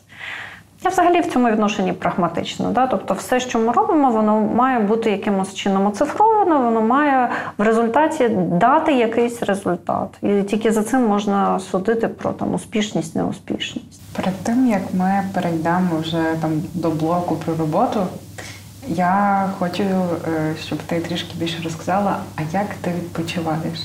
Я 0.84 0.89
взагалі 0.89 1.19
в 1.19 1.32
цьому 1.32 1.49
відношенні 1.49 1.93
прагматична. 1.93 2.69
Да? 2.69 2.88
Тобто, 2.88 3.13
все, 3.13 3.39
що 3.39 3.60
ми 3.60 3.71
робимо, 3.71 4.12
воно 4.12 4.41
має 4.41 4.80
бути 4.80 5.12
якимось 5.12 5.54
чином 5.54 5.86
оцифровано, 5.86 6.62
воно 6.62 6.82
має 6.82 7.30
в 7.58 7.62
результаті 7.62 8.30
дати 8.30 8.93
якийсь 8.93 9.43
результат. 9.43 10.10
І 10.21 10.43
тільки 10.43 10.71
за 10.71 10.84
цим 10.84 11.08
можна 11.08 11.60
судити 11.60 12.08
про 12.08 12.32
там 12.32 12.54
успішність, 12.54 13.15
неуспішність. 13.15 14.03
Перед 14.15 14.43
тим 14.43 14.67
як 14.67 14.82
ми 14.93 15.23
перейдемо 15.34 15.97
вже 15.99 16.23
там 16.41 16.62
до 16.73 16.89
блоку 16.89 17.36
про 17.36 17.56
роботу, 17.56 18.08
я 18.88 19.49
хочу, 19.60 19.84
е, 19.84 20.56
щоб 20.65 20.80
ти 20.80 20.99
трішки 20.99 21.34
більше 21.36 21.63
розказала, 21.63 22.19
а 22.36 22.41
як 22.54 22.67
ти 22.82 22.91
відпочиваєш? 22.91 23.80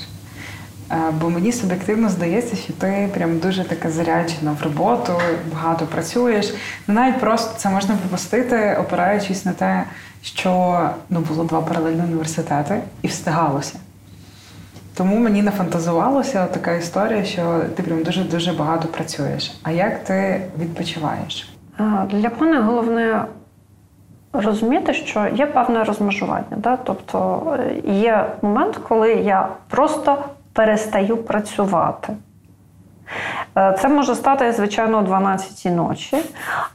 Е, 0.91 0.95
бо 1.21 1.29
мені 1.29 1.51
суб'єктивно 1.51 2.09
здається, 2.09 2.55
що 2.55 2.73
ти 2.73 3.09
прям 3.13 3.39
дуже 3.39 3.63
така 3.63 3.91
заряджена 3.91 4.55
в 4.59 4.63
роботу, 4.63 5.13
багато 5.53 5.85
працюєш. 5.85 6.53
Ну, 6.87 6.93
навіть 6.93 7.19
просто 7.19 7.53
це 7.57 7.69
можна 7.69 7.95
пропустити, 7.95 8.77
опираючись 8.79 9.45
на 9.45 9.51
те, 9.51 9.83
що 10.23 10.89
ну, 11.09 11.19
було 11.19 11.43
два 11.43 11.61
паралельні 11.61 12.01
університети, 12.01 12.81
і 13.01 13.07
встигалося. 13.07 13.75
Тому 14.99 15.17
мені 15.17 15.41
нафантазувалася 15.41 16.45
така 16.45 16.71
історія, 16.71 17.23
що 17.23 17.59
ти 17.75 17.83
прям 17.83 18.03
дуже-дуже 18.03 18.53
багато 18.53 18.87
працюєш. 18.87 19.59
А 19.63 19.71
як 19.71 20.03
ти 20.03 20.41
відпочиваєш? 20.59 21.49
Для 22.09 22.31
мене 22.39 22.59
головне 22.59 23.25
розуміти, 24.33 24.93
що 24.93 25.27
є 25.35 25.45
певне 25.45 25.83
розмежування. 25.83 26.57
Да? 26.57 26.77
Тобто 26.77 27.41
е, 27.59 27.91
є 27.91 28.25
момент, 28.41 28.77
коли 28.77 29.13
я 29.13 29.47
просто 29.69 30.23
перестаю 30.53 31.17
працювати. 31.17 32.13
Е, 33.59 33.75
це 33.81 33.89
може 33.89 34.15
стати, 34.15 34.51
звичайно, 34.51 34.97
о 34.97 35.01
12 35.01 35.73
ночі, 35.75 36.17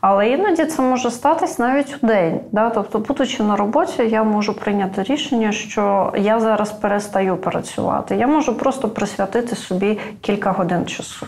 але 0.00 0.28
іноді 0.28 0.64
це 0.64 0.82
може 0.82 1.10
статись 1.10 1.58
навіть 1.58 1.96
у 2.02 2.06
день. 2.06 2.40
Да? 2.52 2.70
Тобто, 2.70 2.98
будучи 2.98 3.42
на 3.42 3.56
роботі, 3.56 4.02
я 4.02 4.24
можу 4.24 4.54
прийняти 4.54 5.02
рішення, 5.02 5.52
що 5.52 6.12
я 6.16 6.40
зараз 6.40 6.72
перестаю 6.72 7.36
працювати. 7.36 8.16
Я 8.16 8.26
можу 8.26 8.54
просто 8.54 8.88
присвятити 8.88 9.56
собі 9.56 9.98
кілька 10.20 10.50
годин 10.50 10.86
часу. 10.86 11.26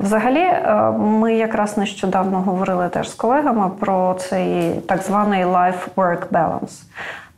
Взагалі, 0.00 0.40
е, 0.40 0.90
ми 0.98 1.34
якраз 1.34 1.76
нещодавно 1.78 2.40
говорили 2.40 2.88
теж 2.88 3.10
з 3.10 3.14
колегами 3.14 3.70
про 3.80 4.14
цей 4.14 4.72
так 4.72 5.02
званий 5.02 5.44
life-work 5.44 6.28
balance 6.32 6.82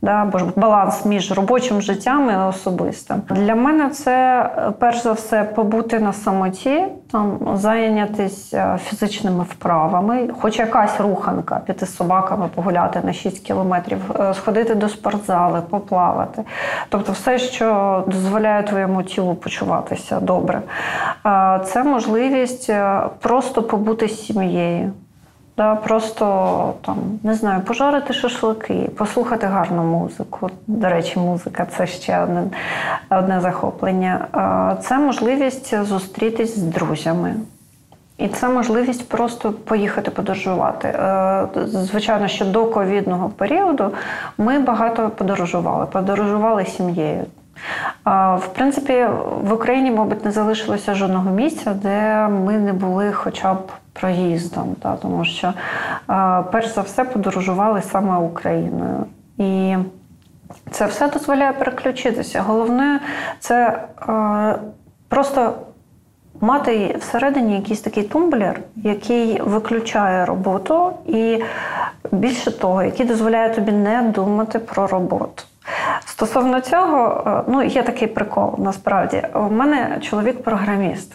да, 0.02 0.10
або 0.10 0.38
ж 0.38 0.44
баланс 0.56 1.04
між 1.04 1.32
робочим 1.32 1.82
життям 1.82 2.30
і 2.30 2.48
особистим. 2.48 3.22
Для 3.30 3.54
мене 3.54 3.90
це 3.90 4.48
перш 4.78 5.02
за 5.02 5.12
все 5.12 5.44
побути 5.44 5.98
на 5.98 6.12
самоті, 6.12 6.84
там 7.12 7.38
зайнятися 7.54 8.74
е, 8.74 8.78
фізичними 8.78 9.44
вправами, 9.50 10.28
хоч 10.40 10.58
якась 10.58 11.00
руханка, 11.00 11.60
піти 11.66 11.86
з 11.86 11.96
собаками 11.96 12.48
погуляти 12.54 13.00
на 13.04 13.12
6 13.12 13.38
кілометрів, 13.38 13.98
е, 14.20 14.34
сходити 14.34 14.74
до 14.74 14.88
спортзали, 14.88 15.62
поплавати. 15.70 16.44
Тобто, 16.88 17.12
все, 17.12 17.38
що 17.38 18.04
дозволяє 18.06 18.62
твоєму 18.62 19.02
тілу 19.02 19.34
почуватися 19.34 20.20
добре. 20.20 20.62
Це 21.64 21.84
можливість 21.84 22.70
е, 22.70 23.02
просто 23.20 23.62
побути 23.62 24.08
з 24.08 24.26
сім'єю. 24.26 24.92
Да, 25.58 25.74
Просто 25.74 26.74
там 26.82 26.96
не 27.22 27.34
знаю, 27.34 27.60
пожарити 27.60 28.12
шашлики, 28.12 28.90
послухати 28.96 29.46
гарну 29.46 29.82
музику. 29.82 30.50
До 30.66 30.88
речі, 30.88 31.18
музика 31.18 31.66
це 31.76 31.86
ще 31.86 32.22
одне 32.22 32.44
одне 33.10 33.40
захоплення. 33.40 34.26
Це 34.82 34.98
можливість 34.98 35.84
зустрітись 35.84 36.58
з 36.58 36.62
друзями. 36.62 37.34
І 38.18 38.28
це 38.28 38.48
можливість 38.48 39.08
просто 39.08 39.52
поїхати 39.52 40.10
подорожувати. 40.10 40.88
Е, 40.88 41.46
звичайно, 41.66 42.28
що 42.28 42.44
до 42.44 42.66
ковідного 42.66 43.28
періоду 43.28 43.90
ми 44.38 44.58
багато 44.58 45.10
подорожували, 45.10 45.86
подорожували 45.86 46.64
сім'єю. 46.64 47.24
В 48.36 48.46
принципі, 48.54 49.06
в 49.42 49.52
Україні, 49.52 49.90
мабуть, 49.90 50.24
не 50.24 50.30
залишилося 50.30 50.94
жодного 50.94 51.30
місця, 51.30 51.74
де 51.74 52.28
ми 52.28 52.58
не 52.58 52.72
були 52.72 53.12
хоча 53.12 53.54
б 53.54 53.58
проїздом, 54.00 54.76
та, 54.82 54.96
тому 54.96 55.24
що 55.24 55.52
перш 56.52 56.74
за 56.74 56.80
все 56.80 57.04
подорожували 57.04 57.82
саме 57.82 58.18
Україною. 58.18 59.04
І 59.38 59.76
це 60.70 60.86
все 60.86 61.08
дозволяє 61.08 61.52
переключитися. 61.52 62.42
Головне 62.42 63.00
це 63.40 63.84
просто 65.08 65.54
мати 66.40 66.96
всередині 67.00 67.54
якийсь 67.54 67.80
такий 67.80 68.02
тумблер, 68.02 68.60
який 68.76 69.40
виключає 69.42 70.24
роботу, 70.24 70.92
і 71.06 71.42
більше 72.12 72.58
того, 72.58 72.82
який 72.82 73.06
дозволяє 73.06 73.54
тобі 73.54 73.72
не 73.72 74.02
думати 74.02 74.58
про 74.58 74.86
роботу. 74.86 75.42
Стосовно 76.04 76.60
цього, 76.60 77.22
е, 77.26 77.50
ну 77.52 77.62
є 77.62 77.82
такий 77.82 78.08
прикол, 78.08 78.54
насправді. 78.58 79.22
У 79.34 79.50
мене 79.50 79.98
чоловік 80.00 80.42
програміст. 80.42 81.14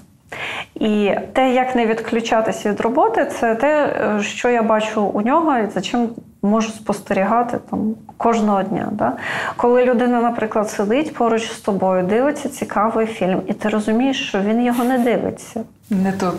І 0.75 1.11
те, 1.33 1.53
як 1.53 1.75
не 1.75 1.85
відключатися 1.85 2.71
від 2.71 2.81
роботи, 2.81 3.25
це 3.25 3.55
те, 3.55 3.85
е, 3.85 4.23
що 4.23 4.49
я 4.49 4.63
бачу 4.63 5.01
у 5.03 5.21
нього, 5.21 5.57
і 5.57 5.69
за 5.69 5.81
чим 5.81 6.09
можу 6.41 6.69
спостерігати 6.69 7.57
там 7.69 7.95
кожного 8.17 8.63
дня. 8.63 8.87
Да? 8.91 9.13
Коли 9.55 9.85
людина, 9.85 10.21
наприклад, 10.21 10.69
сидить 10.69 11.13
поруч 11.13 11.51
з 11.51 11.59
тобою, 11.59 12.03
дивиться 12.03 12.49
цікавий 12.49 13.05
фільм, 13.05 13.41
і 13.47 13.53
ти 13.53 13.69
розумієш, 13.69 14.27
що 14.27 14.39
він 14.39 14.65
його 14.65 14.83
не 14.83 14.97
дивиться. 14.97 15.63
Не 15.89 16.11
тут. 16.11 16.35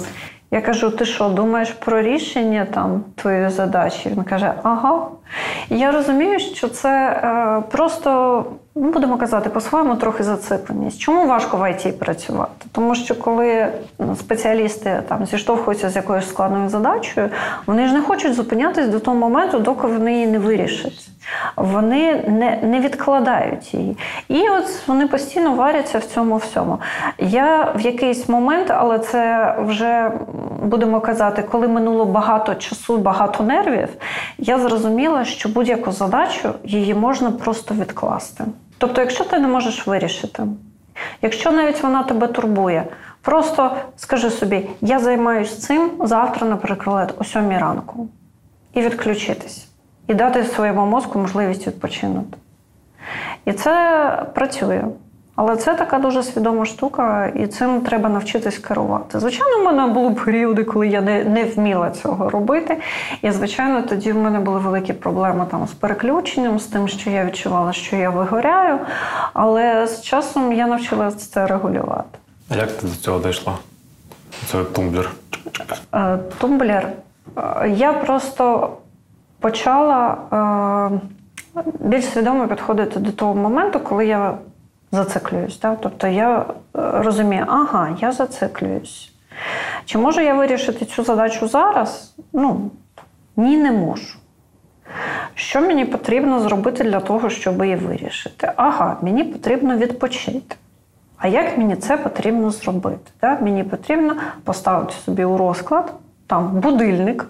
Я 0.50 0.60
кажу: 0.60 0.90
ти 0.90 1.04
що, 1.04 1.28
думаєш 1.28 1.70
про 1.70 2.02
рішення 2.02 2.66
там 2.74 3.04
твоєї 3.14 3.50
задачі? 3.50 4.08
Він 4.08 4.24
каже, 4.24 4.52
ага. 4.62 5.06
І 5.70 5.78
я 5.78 5.92
розумію, 5.92 6.38
що 6.38 6.68
це 6.68 6.90
е, 7.08 7.62
просто 7.70 8.44
ну, 8.74 8.90
будемо 8.90 9.18
казати, 9.18 9.50
по-своєму 9.50 9.96
трохи 9.96 10.22
зацикленість. 10.22 10.98
Чому 10.98 11.26
важко 11.26 11.56
в 11.56 11.70
ІТ 11.70 11.98
працювати? 11.98 12.66
Тому 12.72 12.94
що 12.94 13.14
коли 13.14 13.68
ну, 13.98 14.16
спеціалісти 14.16 15.02
там 15.08 15.26
зіштовхуються 15.26 15.90
з 15.90 15.96
якоюсь 15.96 16.28
складною 16.28 16.68
задачею, 16.68 17.30
вони 17.66 17.86
ж 17.86 17.94
не 17.94 18.00
хочуть 18.00 18.34
зупинятись 18.34 18.88
до 18.88 19.00
того 19.00 19.16
моменту, 19.16 19.58
доки 19.58 19.86
вони 19.86 20.14
її 20.14 20.26
не 20.26 20.38
вирішать. 20.38 21.08
Вони 21.56 22.24
не 22.28 22.58
не 22.62 22.80
відкладають 22.80 23.74
її. 23.74 23.96
І 24.28 24.48
от 24.48 24.88
вони 24.88 25.06
постійно 25.06 25.52
варяться 25.52 25.98
в 25.98 26.04
цьому 26.04 26.36
всьому. 26.36 26.78
Я 27.18 27.72
в 27.76 27.80
якийсь 27.80 28.28
момент, 28.28 28.70
але 28.70 28.98
це 28.98 29.54
вже 29.58 30.12
будемо 30.62 31.00
казати, 31.00 31.42
коли 31.42 31.68
минуло 31.68 32.04
багато 32.04 32.54
часу, 32.54 32.98
багато 32.98 33.44
нервів, 33.44 33.88
я 34.38 34.58
зрозуміла, 34.58 35.24
що 35.24 35.48
будь-яку 35.48 35.92
задачу 35.92 36.50
її 36.64 36.94
можна 36.94 37.30
просто 37.30 37.74
відкласти. 37.74 38.44
Тобто, 38.84 39.00
якщо 39.00 39.24
ти 39.24 39.38
не 39.38 39.48
можеш 39.48 39.86
вирішити, 39.86 40.42
якщо 41.22 41.52
навіть 41.52 41.82
вона 41.82 42.02
тебе 42.02 42.26
турбує, 42.26 42.86
просто 43.22 43.76
скажи 43.96 44.30
собі, 44.30 44.68
я 44.80 44.98
займаюся 44.98 45.60
цим 45.60 45.90
завтра, 46.00 46.48
наприклад, 46.48 47.14
о 47.18 47.24
сьомій 47.24 47.58
ранку, 47.58 48.08
і 48.74 48.80
відключитись, 48.80 49.68
і 50.08 50.14
дати 50.14 50.44
своєму 50.44 50.86
мозку 50.86 51.18
можливість 51.18 51.66
відпочинути. 51.66 52.38
І 53.44 53.52
це 53.52 54.26
працює. 54.34 54.84
Але 55.36 55.56
це 55.56 55.74
така 55.74 55.98
дуже 55.98 56.22
свідома 56.22 56.64
штука, 56.64 57.26
і 57.26 57.46
цим 57.46 57.80
треба 57.80 58.08
навчитись 58.08 58.58
керувати. 58.58 59.20
Звичайно, 59.20 59.58
в 59.58 59.64
мене 59.64 59.86
були 59.86 60.10
періоди, 60.10 60.64
коли 60.64 60.88
я 60.88 61.00
не 61.00 61.24
не 61.24 61.44
вміла 61.44 61.90
цього 61.90 62.30
робити. 62.30 62.76
І, 63.22 63.30
звичайно, 63.30 63.82
тоді 63.82 64.12
в 64.12 64.16
мене 64.16 64.40
були 64.40 64.58
великі 64.58 64.92
проблеми 64.92 65.46
там 65.50 65.66
з 65.66 65.72
переключенням, 65.72 66.58
з 66.58 66.66
тим, 66.66 66.88
що 66.88 67.10
я 67.10 67.24
відчувала, 67.24 67.72
що 67.72 67.96
я 67.96 68.10
вигоряю. 68.10 68.78
Але 69.32 69.86
з 69.86 70.02
часом 70.02 70.52
я 70.52 70.66
навчилася 70.66 71.16
це 71.16 71.46
регулювати. 71.46 72.18
А 72.50 72.56
як 72.56 72.72
ти 72.72 72.86
до 72.86 72.94
цього 72.94 73.18
дійшла? 73.18 73.52
Це 74.46 74.64
тумблер? 74.64 75.10
Е, 75.94 76.18
тумблер. 76.38 76.88
Е, 77.36 77.68
я 77.76 77.92
просто 77.92 78.70
почала 79.40 80.16
е, 81.56 81.62
більш 81.80 82.04
свідомо 82.04 82.48
підходити 82.48 83.00
до 83.00 83.12
того 83.12 83.34
моменту, 83.34 83.80
коли 83.80 84.06
я 84.06 84.34
зациклююсь. 84.94 85.56
Так? 85.56 85.78
Тобто 85.80 86.06
я 86.06 86.38
е, 86.40 86.44
розумію, 86.74 87.44
ага, 87.48 87.96
я 88.00 88.12
зациклююсь. 88.12 89.12
Чи 89.84 89.98
можу 89.98 90.20
я 90.20 90.34
вирішити 90.34 90.84
цю 90.84 91.04
задачу 91.04 91.48
зараз? 91.48 92.14
Ну, 92.32 92.70
ні, 93.36 93.56
не 93.56 93.72
можу. 93.72 94.18
Що 95.34 95.60
мені 95.60 95.84
потрібно 95.84 96.40
зробити 96.40 96.84
для 96.84 97.00
того, 97.00 97.30
щоб 97.30 97.62
її 97.62 97.76
вирішити? 97.76 98.52
Ага, 98.56 98.96
мені 99.02 99.24
потрібно 99.24 99.76
відпочити. 99.76 100.56
А 101.16 101.28
як 101.28 101.58
мені 101.58 101.76
це 101.76 101.96
потрібно 101.96 102.50
зробити? 102.50 103.10
Так? 103.20 103.42
Мені 103.42 103.64
потрібно 103.64 104.16
поставити 104.44 104.92
собі 105.04 105.24
у 105.24 105.36
розклад 105.36 105.92
там 106.26 106.60
будильник, 106.60 107.26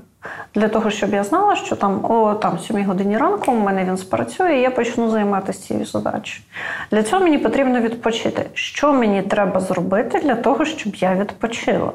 для 0.55 0.69
того, 0.69 0.91
щоб 0.91 1.11
я 1.11 1.25
знала, 1.25 1.57
що 1.57 1.77
там 1.77 2.05
о 2.05 2.35
там 2.35 2.59
7 2.59 2.85
годині 2.85 3.19
ранку 3.19 3.53
у 3.53 3.55
мене 3.55 3.85
він 3.85 3.97
спрацює, 3.97 4.55
і 4.55 4.61
я 4.61 4.71
почну 4.71 5.11
займатися 5.11 5.67
цією 5.67 5.87
задачею. 5.87 6.43
Для 6.91 7.03
цього 7.03 7.23
мені 7.23 7.39
потрібно 7.39 7.81
відпочити. 7.81 8.45
Що 8.55 8.93
мені 8.93 9.23
треба 9.23 9.61
зробити 9.61 10.19
для 10.19 10.35
того, 10.35 10.65
щоб 10.65 10.95
я 10.95 11.15
відпочила? 11.15 11.93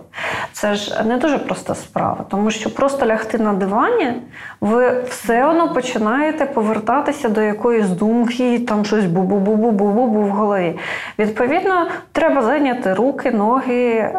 Це 0.54 0.76
ж 0.76 1.04
не 1.04 1.18
дуже 1.18 1.38
проста 1.38 1.76
справа, 1.76 2.26
тому 2.30 2.52
що 2.52 2.76
просто 2.76 3.06
лягти 3.06 3.38
на 3.38 3.54
дивані, 3.54 4.14
ви 4.62 5.02
все 5.10 5.46
одно 5.46 5.74
починаєте 5.74 6.46
повертатися 6.46 7.30
до 7.30 7.42
якоїсь 7.42 7.90
думки, 7.90 8.60
там 8.60 8.86
щось 8.86 9.06
бу-бу-бу-бу-бу-бу 9.06 10.22
в 10.22 10.30
голові. 10.30 10.80
Відповідно, 11.20 11.88
треба 12.12 12.42
зайняти 12.42 12.94
руки, 12.94 13.32
ноги, 13.32 14.10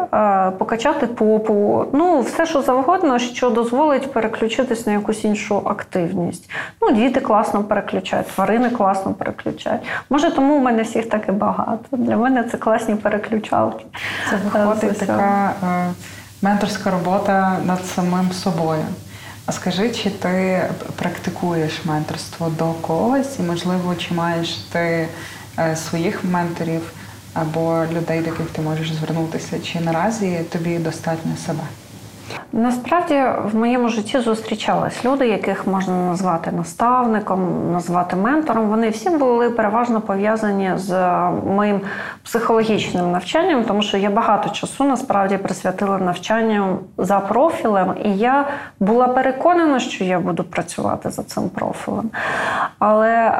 покачати 0.57 1.07
попу, 1.07 1.85
ну 1.93 2.19
все, 2.21 2.45
що 2.45 2.61
завгодно, 2.61 3.19
що 3.19 3.49
дозволить 3.49 4.00
дозволить 4.01 4.13
переключитись 4.13 4.85
на 4.85 4.93
якусь 4.93 5.23
іншу 5.23 5.61
активність. 5.65 6.49
Ну, 6.81 6.91
Діти 6.91 7.19
класно 7.19 7.63
переключають, 7.63 8.27
тварини 8.27 8.69
класно 8.69 9.13
переключають. 9.13 9.81
Може, 10.09 10.31
тому 10.31 10.55
у 10.55 10.59
мене 10.59 10.83
всіх 10.83 11.09
так 11.09 11.29
і 11.29 11.31
багато. 11.31 11.97
Для 11.97 12.17
мене 12.17 12.43
це 12.43 12.57
класні 12.57 12.95
переключалки. 12.95 13.85
Це 14.29 14.35
виходить 14.35 14.97
це 14.97 15.05
така 15.05 15.53
е, 15.63 15.91
менторська 16.41 16.91
робота 16.91 17.57
над 17.65 17.85
самим 17.85 18.31
собою. 18.31 18.85
А 19.45 19.51
скажи, 19.51 19.89
чи 19.89 20.09
ти 20.09 20.61
практикуєш 20.95 21.85
менторство 21.85 22.49
до 22.59 22.73
когось, 22.73 23.39
і, 23.39 23.41
можливо, 23.43 23.95
чи 23.95 24.13
маєш 24.13 24.55
ти 24.55 25.07
е, 25.59 25.75
своїх 25.75 26.23
менторів 26.23 26.81
або 27.33 27.83
людей, 27.93 28.19
до 28.19 28.29
яких 28.29 28.49
ти 28.51 28.61
можеш 28.61 28.93
звернутися, 28.93 29.59
чи 29.59 29.79
наразі 29.79 30.39
тобі 30.51 30.77
достатньо 30.77 31.31
себе? 31.45 31.63
Насправді 32.53 33.23
в 33.51 33.55
моєму 33.55 33.89
житті 33.89 34.19
зустрічались 34.19 35.05
люди, 35.05 35.27
яких 35.27 35.67
можна 35.67 35.93
назвати 35.93 36.51
наставником, 36.51 37.71
назвати 37.71 38.15
ментором. 38.15 38.69
Вони 38.69 38.89
всі 38.89 39.09
були 39.09 39.49
переважно 39.49 40.01
пов'язані 40.01 40.71
з 40.75 41.15
моїм 41.47 41.81
психологічним 42.23 43.11
навчанням, 43.11 43.63
тому 43.63 43.81
що 43.81 43.97
я 43.97 44.09
багато 44.09 44.49
часу 44.49 44.83
насправді 44.83 45.37
присвятила 45.37 45.97
навчанню 45.97 46.79
за 46.97 47.19
профілем, 47.19 47.93
і 48.05 48.17
я 48.17 48.47
була 48.79 49.07
переконана, 49.07 49.79
що 49.79 50.03
я 50.03 50.19
буду 50.19 50.43
працювати 50.43 51.09
за 51.09 51.23
цим 51.23 51.49
профілем. 51.49 52.09
Але 52.79 53.31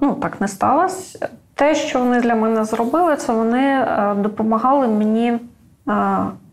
ну, 0.00 0.12
так 0.12 0.40
не 0.40 0.48
сталося. 0.48 1.28
Те, 1.54 1.74
що 1.74 1.98
вони 1.98 2.20
для 2.20 2.34
мене 2.34 2.64
зробили, 2.64 3.16
це 3.16 3.32
вони 3.32 3.86
допомагали 4.16 4.88
мені 4.88 5.38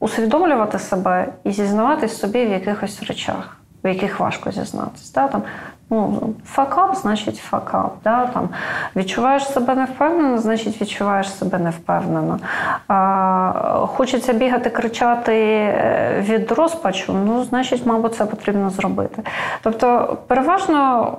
усвідомлювати 0.02 0.80
себе 0.80 1.34
і 1.44 1.52
зізнаватись 1.52 2.20
собі 2.20 2.46
в 2.46 2.50
якихось 2.50 3.04
речах, 3.04 3.58
в 3.84 3.88
яких 3.88 4.20
важко 4.20 4.52
зізнатися. 4.52 5.12
Да? 5.16 5.28
Там, 5.28 5.44
ну, 5.92 6.34
факап, 6.46 6.96
значить 6.96 7.38
факап. 7.38 7.94
Да? 8.04 8.26
Там, 8.26 8.50
Відчуваєш 8.96 9.48
себе 9.48 9.76
невпевнено, 9.76 10.38
значить 10.38 10.82
відчуваєш 10.82 11.34
себе 11.34 11.60
невпевнено. 11.60 12.40
А, 12.88 13.86
Хочеться 13.88 14.34
бігати, 14.34 14.70
кричати 14.70 15.34
е, 15.34 16.26
від 16.30 16.52
розпачу, 16.52 17.14
ну, 17.14 17.44
значить, 17.44 17.86
мабуть, 17.86 18.16
це 18.16 18.26
потрібно 18.26 18.70
зробити. 18.70 19.24
Тобто, 19.64 20.18
переважно 20.28 21.12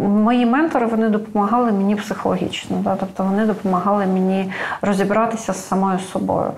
мої 0.00 0.46
ментори 0.46 0.86
вони 0.86 1.08
допомагали 1.08 1.72
мені 1.72 1.96
психологічно, 1.96 2.76
да? 2.76 2.96
тобто 3.00 3.24
вони 3.24 3.46
допомагали 3.46 4.06
мені 4.06 4.52
розібратися 4.82 5.52
з 5.52 5.68
самою 5.68 5.98
собою. 5.98 6.50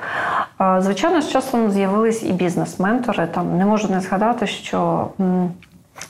Звичайно, 0.79 1.23
з 1.23 1.31
часом 1.31 1.71
з'явились 1.71 2.23
і 2.23 2.33
бізнес-ментори. 2.33 3.27
Там 3.27 3.59
не 3.59 3.65
можу 3.67 3.89
не 3.89 4.01
згадати, 4.01 4.47
що 4.47 5.07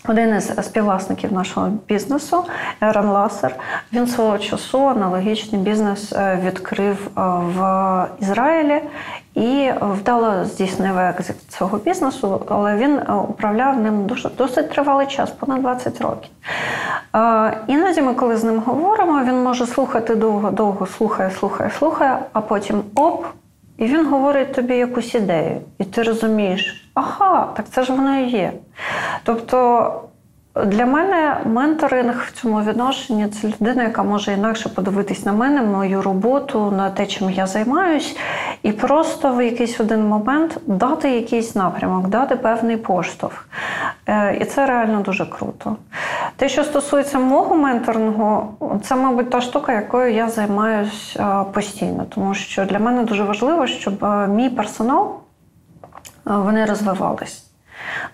один 0.08 0.36
із 0.36 0.52
співвласників 0.62 1.32
нашого 1.32 1.70
бізнесу, 1.88 2.44
Еран 2.80 3.06
Ласер, 3.06 3.56
він 3.92 4.06
свого 4.06 4.38
часу 4.38 4.88
аналогічний 4.88 5.60
бізнес 5.60 6.12
е, 6.12 6.40
відкрив 6.44 6.98
е, 7.06 7.20
в 7.56 8.06
Ізраїлі 8.20 8.82
і 9.34 9.70
вдало 9.80 10.44
здійснив 10.44 10.98
екзит 10.98 11.36
цього 11.48 11.78
бізнесу, 11.78 12.42
але 12.48 12.76
він 12.76 12.98
е, 12.98 13.12
управляв 13.12 13.80
ним 13.80 14.06
дуже 14.06 14.28
досить 14.28 14.70
тривалий 14.70 15.06
час, 15.06 15.30
понад 15.30 15.62
20 15.62 16.00
років. 16.00 16.30
Іноді 17.66 18.02
ми, 18.02 18.14
коли 18.14 18.36
з 18.36 18.44
ним 18.44 18.58
говоримо, 18.58 19.24
він 19.24 19.42
може 19.42 19.66
слухати 19.66 20.14
довго-довго, 20.14 20.86
слухає, 20.86 21.30
слухає, 21.30 21.70
слухає, 21.78 22.18
а 22.32 22.40
потім 22.40 22.82
оп. 22.94 23.24
І 23.78 23.84
він 23.86 24.06
говорить 24.06 24.52
тобі 24.52 24.76
якусь 24.76 25.14
ідею, 25.14 25.60
і 25.78 25.84
ти 25.84 26.02
розумієш, 26.02 26.90
ага, 26.94 27.52
так 27.56 27.68
це 27.70 27.82
ж 27.82 27.92
воно 27.92 28.18
і 28.18 28.30
є. 28.30 28.52
Тобто 29.24 29.90
для 30.64 30.86
мене 30.86 31.40
менторинг 31.44 32.24
в 32.28 32.40
цьому 32.40 32.60
відношенні 32.60 33.28
це 33.28 33.48
людина, 33.48 33.82
яка 33.82 34.02
може 34.02 34.32
інакше 34.32 34.68
подивитись 34.68 35.24
на 35.24 35.32
мене, 35.32 35.62
мою 35.62 36.02
роботу, 36.02 36.70
на 36.70 36.90
те, 36.90 37.06
чим 37.06 37.30
я 37.30 37.46
займаюсь, 37.46 38.16
і 38.62 38.72
просто 38.72 39.34
в 39.34 39.44
якийсь 39.44 39.80
один 39.80 40.08
момент 40.08 40.58
дати 40.66 41.10
якийсь 41.10 41.54
напрямок, 41.54 42.08
дати 42.08 42.36
певний 42.36 42.76
поштовх. 42.76 43.48
Е, 44.06 44.36
і 44.40 44.44
це 44.44 44.66
реально 44.66 45.00
дуже 45.00 45.26
круто. 45.26 45.76
Те, 46.36 46.48
що 46.48 46.64
стосується 46.64 47.18
мого 47.18 47.56
менторингу, 47.56 48.54
це, 48.82 48.96
мабуть, 48.96 49.30
та 49.30 49.40
штука, 49.40 49.72
якою 49.72 50.14
я 50.14 50.28
займаюся 50.28 51.44
постійно, 51.44 52.06
тому 52.08 52.34
що 52.34 52.64
для 52.64 52.78
мене 52.78 53.02
дуже 53.02 53.24
важливо, 53.24 53.66
щоб 53.66 54.04
е, 54.04 54.26
мій 54.28 54.50
персонал 54.50 55.14
е, 56.26 56.30
вони 56.32 56.64
розвивались. 56.64 57.45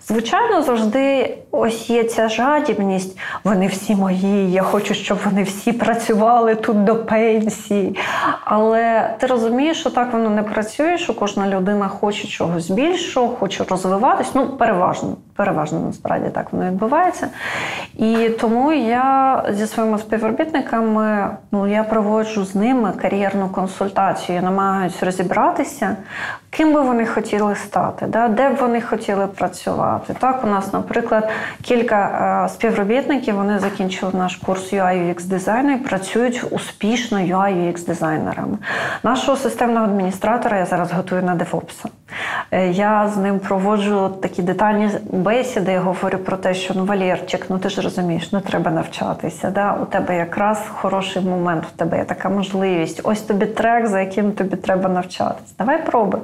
Звичайно, 0.07 0.61
завжди 0.61 1.37
ось 1.51 1.89
є 1.89 2.03
ця 2.03 2.29
жадібність. 2.29 3.17
Вони 3.43 3.67
всі 3.67 3.95
мої. 3.95 4.51
Я 4.51 4.63
хочу, 4.63 4.93
щоб 4.93 5.17
вони 5.25 5.43
всі 5.43 5.71
працювали 5.71 6.55
тут 6.55 6.83
до 6.83 6.95
пенсії. 6.95 7.99
Але 8.45 9.15
ти 9.19 9.27
розумієш, 9.27 9.79
що 9.79 9.89
так 9.89 10.13
воно 10.13 10.29
не 10.29 10.43
працює, 10.43 10.97
що 10.97 11.13
кожна 11.13 11.47
людина 11.47 11.87
хоче 11.87 12.27
чогось 12.27 12.69
більшого, 12.69 13.27
хоче 13.27 13.63
розвиватись. 13.69 14.31
Ну, 14.33 14.47
переважно, 14.47 15.15
переважно 15.35 15.79
насправді 15.79 16.29
так 16.29 16.53
воно 16.53 16.65
відбувається. 16.65 17.27
І 17.95 18.29
тому 18.29 18.73
я 18.73 19.43
зі 19.49 19.67
своїми 19.67 19.97
співробітниками 19.97 21.29
ну, 21.51 21.67
я 21.67 21.83
проводжу 21.83 22.45
з 22.45 22.55
ними 22.55 22.91
кар'єрну 23.01 23.49
консультацію. 23.49 24.35
Я 24.35 24.41
намагаюся 24.41 25.05
розібратися, 25.05 25.97
ким 26.49 26.73
би 26.73 26.81
вони 26.81 27.05
хотіли 27.05 27.55
стати, 27.55 28.05
да, 28.05 28.27
де 28.27 28.49
б 28.49 28.55
вони 28.55 28.81
хотіли 28.81 29.27
працювати. 29.27 30.15
Так, 30.19 30.43
у 30.43 30.47
нас, 30.47 30.73
наприклад, 30.73 31.29
кілька 31.61 32.45
е, 32.45 32.49
співробітників 32.49 33.35
вони 33.35 33.59
закінчили 33.59 34.11
наш 34.15 34.35
курс 34.35 34.73
UI 34.73 35.07
UX 35.07 35.25
дизайну 35.25 35.71
і 35.73 35.77
працюють 35.77 36.43
успішно 36.51 37.17
UI 37.17 37.53
UX 37.53 37.85
дизайнерами. 37.85 38.57
Нашого 39.03 39.37
системного 39.37 39.85
адміністратора 39.85 40.57
я 40.57 40.65
зараз 40.65 40.91
готую 40.91 41.23
на 41.23 41.35
DevOps. 41.35 41.85
Е, 42.51 42.69
я 42.69 43.09
з 43.15 43.17
ним 43.17 43.39
проводжу 43.39 44.09
такі 44.21 44.41
детальні 44.41 44.89
бесіди. 45.23 45.71
Я 45.71 45.79
говорю 45.79 46.17
про 46.17 46.37
те, 46.37 46.53
що 46.53 46.73
ну 46.77 46.85
Валєрчик, 46.85 47.45
ну 47.49 47.57
ти 47.57 47.69
ж 47.69 47.81
розумієш, 47.81 48.31
не 48.31 48.39
треба 48.39 48.71
навчатися. 48.71 49.49
Да? 49.49 49.77
У 49.81 49.85
тебе 49.85 50.17
якраз 50.17 50.63
хороший 50.73 51.21
момент, 51.21 51.63
у 51.75 51.77
тебе 51.77 51.97
є 51.97 52.03
така 52.03 52.29
можливість. 52.29 53.01
Ось 53.03 53.21
тобі 53.21 53.45
трек, 53.45 53.87
за 53.87 53.99
яким 53.99 54.31
тобі 54.31 54.55
треба 54.55 54.89
навчатися. 54.89 55.53
Давай 55.57 55.85
пробуй. 55.85 56.19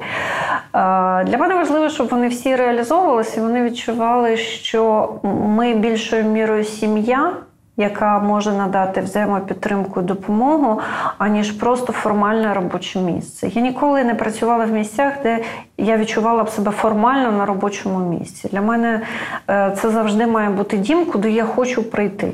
Для 1.23 1.37
мене 1.39 1.55
важливо, 1.55 1.89
щоб 1.89 2.07
вони 2.09 2.27
всі 2.27 2.55
реалізовувалися, 2.55 3.39
і 3.39 3.43
вони 3.43 3.63
відчували, 3.63 4.37
що 4.37 5.13
ми 5.23 5.73
більшою 5.73 6.23
мірою 6.23 6.63
сім'я 6.63 7.33
яка 7.79 8.19
може 8.19 8.51
надати 8.51 9.01
взаємопідтримку 9.01 10.01
і 10.01 10.03
допомогу, 10.03 10.81
аніж 11.17 11.51
просто 11.51 11.93
формальне 11.93 12.53
робоче 12.53 12.99
місце. 12.99 13.47
Я 13.47 13.61
ніколи 13.61 14.03
не 14.03 14.15
працювала 14.15 14.65
в 14.65 14.71
місцях, 14.71 15.13
де 15.23 15.43
я 15.77 15.97
відчувала 15.97 16.43
б 16.43 16.49
себе 16.49 16.71
формально 16.71 17.31
на 17.31 17.45
робочому 17.45 18.09
місці. 18.09 18.49
Для 18.51 18.61
мене 18.61 19.01
е, 19.49 19.77
це 19.81 19.89
завжди 19.89 20.27
має 20.27 20.49
бути 20.49 20.77
дім, 20.77 21.05
куди 21.05 21.31
я 21.31 21.45
хочу 21.45 21.83
прийти, 21.83 22.31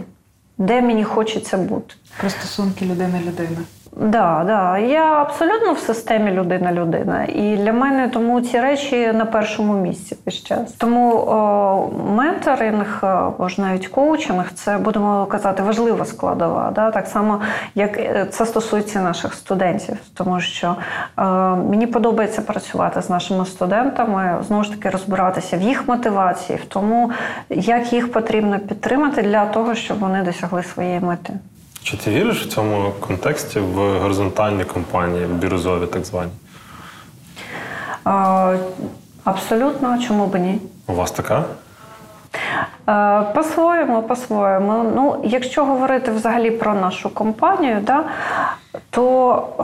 де 0.58 0.82
мені 0.82 1.04
хочеться 1.04 1.58
бути. 1.58 1.96
Про 2.20 2.30
стосунки 2.30 2.86
людина-людина. 2.86 3.58
Да, 3.96 4.44
да. 4.46 4.78
Я 4.78 5.22
абсолютно 5.22 5.74
в 5.74 5.80
системі 5.80 6.32
людина-людина. 6.32 7.24
І 7.24 7.58
для 7.58 7.74
мене 7.74 8.10
тому 8.10 8.42
ці 8.42 8.60
речі 8.60 9.12
на 9.14 9.26
першому 9.26 9.74
місці 9.74 10.18
весь 10.26 10.44
час. 10.44 10.72
Тому 10.72 11.16
о, 11.16 11.90
менторинг 12.16 13.00
або 13.02 13.50
ж 13.50 13.62
навіть 13.62 13.88
коучинг 13.88 14.52
це 14.54 14.78
будемо 14.78 15.26
казати 15.26 15.64
важлива 15.64 16.06
складова. 16.06 16.72
Да? 16.76 16.92
Так 16.92 17.08
само, 17.08 17.42
як 17.76 17.98
е, 17.98 18.28
це 18.32 18.46
стосується 18.46 19.02
наших 19.02 19.34
студентів, 19.34 19.98
тому 20.14 20.40
що 20.40 20.76
е, 21.18 21.24
мені 21.56 21.88
подобається 21.88 22.42
працювати 22.42 23.02
з 23.02 23.10
нашими 23.10 23.46
студентами, 23.46 24.38
знову 24.48 24.64
ж 24.64 24.72
таки 24.72 24.90
розбиратися 24.90 25.58
в 25.58 25.62
їх 25.62 25.88
мотивації, 25.88 26.60
в 26.60 26.66
тому, 26.66 27.12
як 27.50 27.94
їх 27.94 28.12
потрібно 28.12 28.60
підтримати 28.60 29.22
для 29.22 29.46
того, 29.46 29.76
щоб 29.76 30.00
вони 30.00 30.24
досягли 30.24 30.64
своєї 30.64 31.00
мети. 31.00 31.34
Чи 31.86 31.98
ти 31.98 32.12
віриш 32.12 32.46
в 32.46 32.50
цьому 32.50 32.94
контексті 33.00 33.60
в 33.60 34.00
горизонтальні 34.00 34.64
компанії, 34.64 35.26
в 35.26 35.34
бірюзові 35.34 35.86
так 35.88 36.06
звані? 36.06 36.32
А, 38.04 38.58
абсолютно, 39.24 40.00
чому 40.08 40.28
б 40.28 40.40
ні? 40.40 40.60
У 40.88 40.94
вас 40.94 41.12
така? 41.12 41.46
А, 42.86 43.24
по-своєму, 43.34 44.02
по-своєму. 44.02 44.92
Ну, 44.96 45.16
якщо 45.24 45.66
говорити 45.66 46.12
взагалі 46.12 46.52
про 46.52 46.74
нашу 46.74 47.14
компанію, 47.14 47.78
да, 47.82 48.04
то 48.90 49.48
е, 49.60 49.64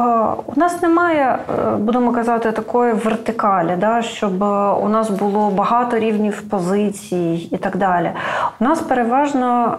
у 0.55 0.59
нас 0.59 0.81
немає, 0.81 1.37
е, 1.49 1.75
будемо 1.75 2.11
казати, 2.11 2.51
такої 2.51 2.93
вертикалі, 2.93 3.75
да, 3.77 4.01
щоб 4.01 4.43
е, 4.43 4.71
у 4.71 4.89
нас 4.89 5.09
було 5.09 5.49
багато 5.49 5.99
рівнів 5.99 6.41
позицій 6.41 7.49
і 7.51 7.57
так 7.57 7.77
далі. 7.77 8.11
У 8.59 8.63
нас 8.63 8.81
переважно 8.81 9.77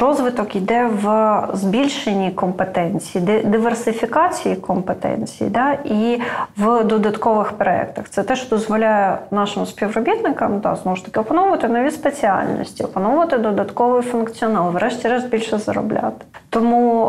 розвиток 0.00 0.56
йде 0.56 0.90
в 1.02 1.40
збільшенні 1.52 2.30
компетенцій, 2.30 3.20
диверсифікації 3.44 4.56
компетенцій 4.56 5.44
да, 5.44 5.72
і 5.72 6.20
в 6.56 6.84
додаткових 6.84 7.52
проєктах. 7.52 8.08
Це 8.08 8.22
те, 8.22 8.36
що 8.36 8.48
дозволяє 8.48 9.18
нашим 9.30 9.66
співробітникам 9.66 10.60
да, 10.60 10.76
знову 10.76 10.96
ж 10.96 11.04
таки 11.04 11.20
опановувати 11.20 11.68
нові 11.68 11.90
спеціальності, 11.90 12.65
опановувати 12.84 13.38
додатковий 13.38 14.02
функціонал, 14.02 14.70
врешті-решт 14.70 15.28
більше 15.28 15.58
заробляти. 15.58 16.24
Тому 16.50 17.06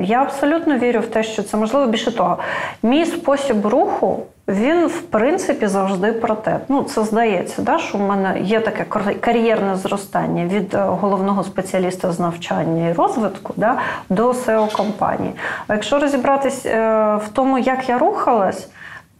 я 0.00 0.22
абсолютно 0.22 0.78
вірю 0.78 1.00
в 1.00 1.06
те, 1.06 1.22
що 1.22 1.42
це 1.42 1.56
можливо 1.56 1.86
більше 1.86 2.16
того. 2.16 2.38
Мій 2.82 3.06
спосіб 3.06 3.66
руху. 3.66 4.22
Він, 4.50 4.86
в 4.86 5.02
принципі, 5.02 5.66
завжди 5.66 6.12
про 6.12 6.34
те. 6.34 6.60
Ну, 6.68 6.82
це 6.82 7.04
здається, 7.04 7.62
да, 7.62 7.78
що 7.78 7.98
в 7.98 8.00
мене 8.00 8.40
є 8.40 8.60
таке 8.60 8.84
кар'єрне 9.20 9.76
зростання 9.76 10.44
від 10.44 10.74
е, 10.74 10.78
головного 10.78 11.44
спеціаліста 11.44 12.12
з 12.12 12.20
навчання 12.20 12.88
і 12.88 12.92
розвитку 12.92 13.54
да, 13.56 13.78
до 14.08 14.30
seo 14.30 14.76
компанії. 14.76 15.32
А 15.66 15.74
якщо 15.74 15.98
розібратись 15.98 16.66
е, 16.66 16.80
в 17.16 17.28
тому, 17.32 17.58
як 17.58 17.88
я 17.88 17.98
рухалась, 17.98 18.68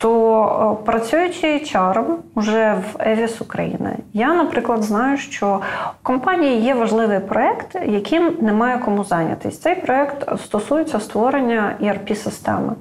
то 0.00 0.78
е, 0.80 0.84
працюючи 0.86 1.46
HR 1.46 2.04
вже 2.36 2.74
в 2.74 2.96
Евіс 3.00 3.40
України, 3.40 3.96
я, 4.12 4.34
наприклад, 4.34 4.82
знаю, 4.82 5.18
що 5.18 5.60
у 6.00 6.02
компанії 6.02 6.60
є 6.60 6.74
важливий 6.74 7.20
проект, 7.20 7.76
яким 7.86 8.36
немає 8.40 8.78
кому 8.78 9.04
зайнятись. 9.04 9.60
Цей 9.60 9.74
проект 9.74 10.38
стосується 10.38 11.00
створення 11.00 11.76
erp 11.80 12.14
системи 12.14 12.72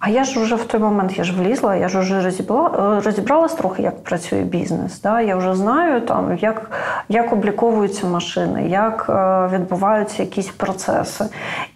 А 0.00 0.08
я 0.08 0.24
ж 0.24 0.40
вже 0.40 0.54
в 0.54 0.64
той 0.64 0.80
момент 0.80 1.18
я 1.18 1.24
ж 1.24 1.32
влізла, 1.32 1.76
я 1.76 1.88
ж 1.88 1.98
вже 1.98 2.22
розібрала, 2.22 3.00
розібралась 3.04 3.54
трохи, 3.54 3.82
як 3.82 4.04
працює 4.04 4.40
бізнес. 4.40 5.00
Да? 5.00 5.20
Я 5.20 5.36
вже 5.36 5.54
знаю, 5.54 6.00
там, 6.00 6.38
як 6.40 6.70
як 7.08 7.32
обліковуються 7.32 8.06
машини, 8.06 8.68
як 8.68 9.06
е, 9.08 9.48
відбуваються 9.56 10.22
якісь 10.22 10.48
процеси. 10.48 11.24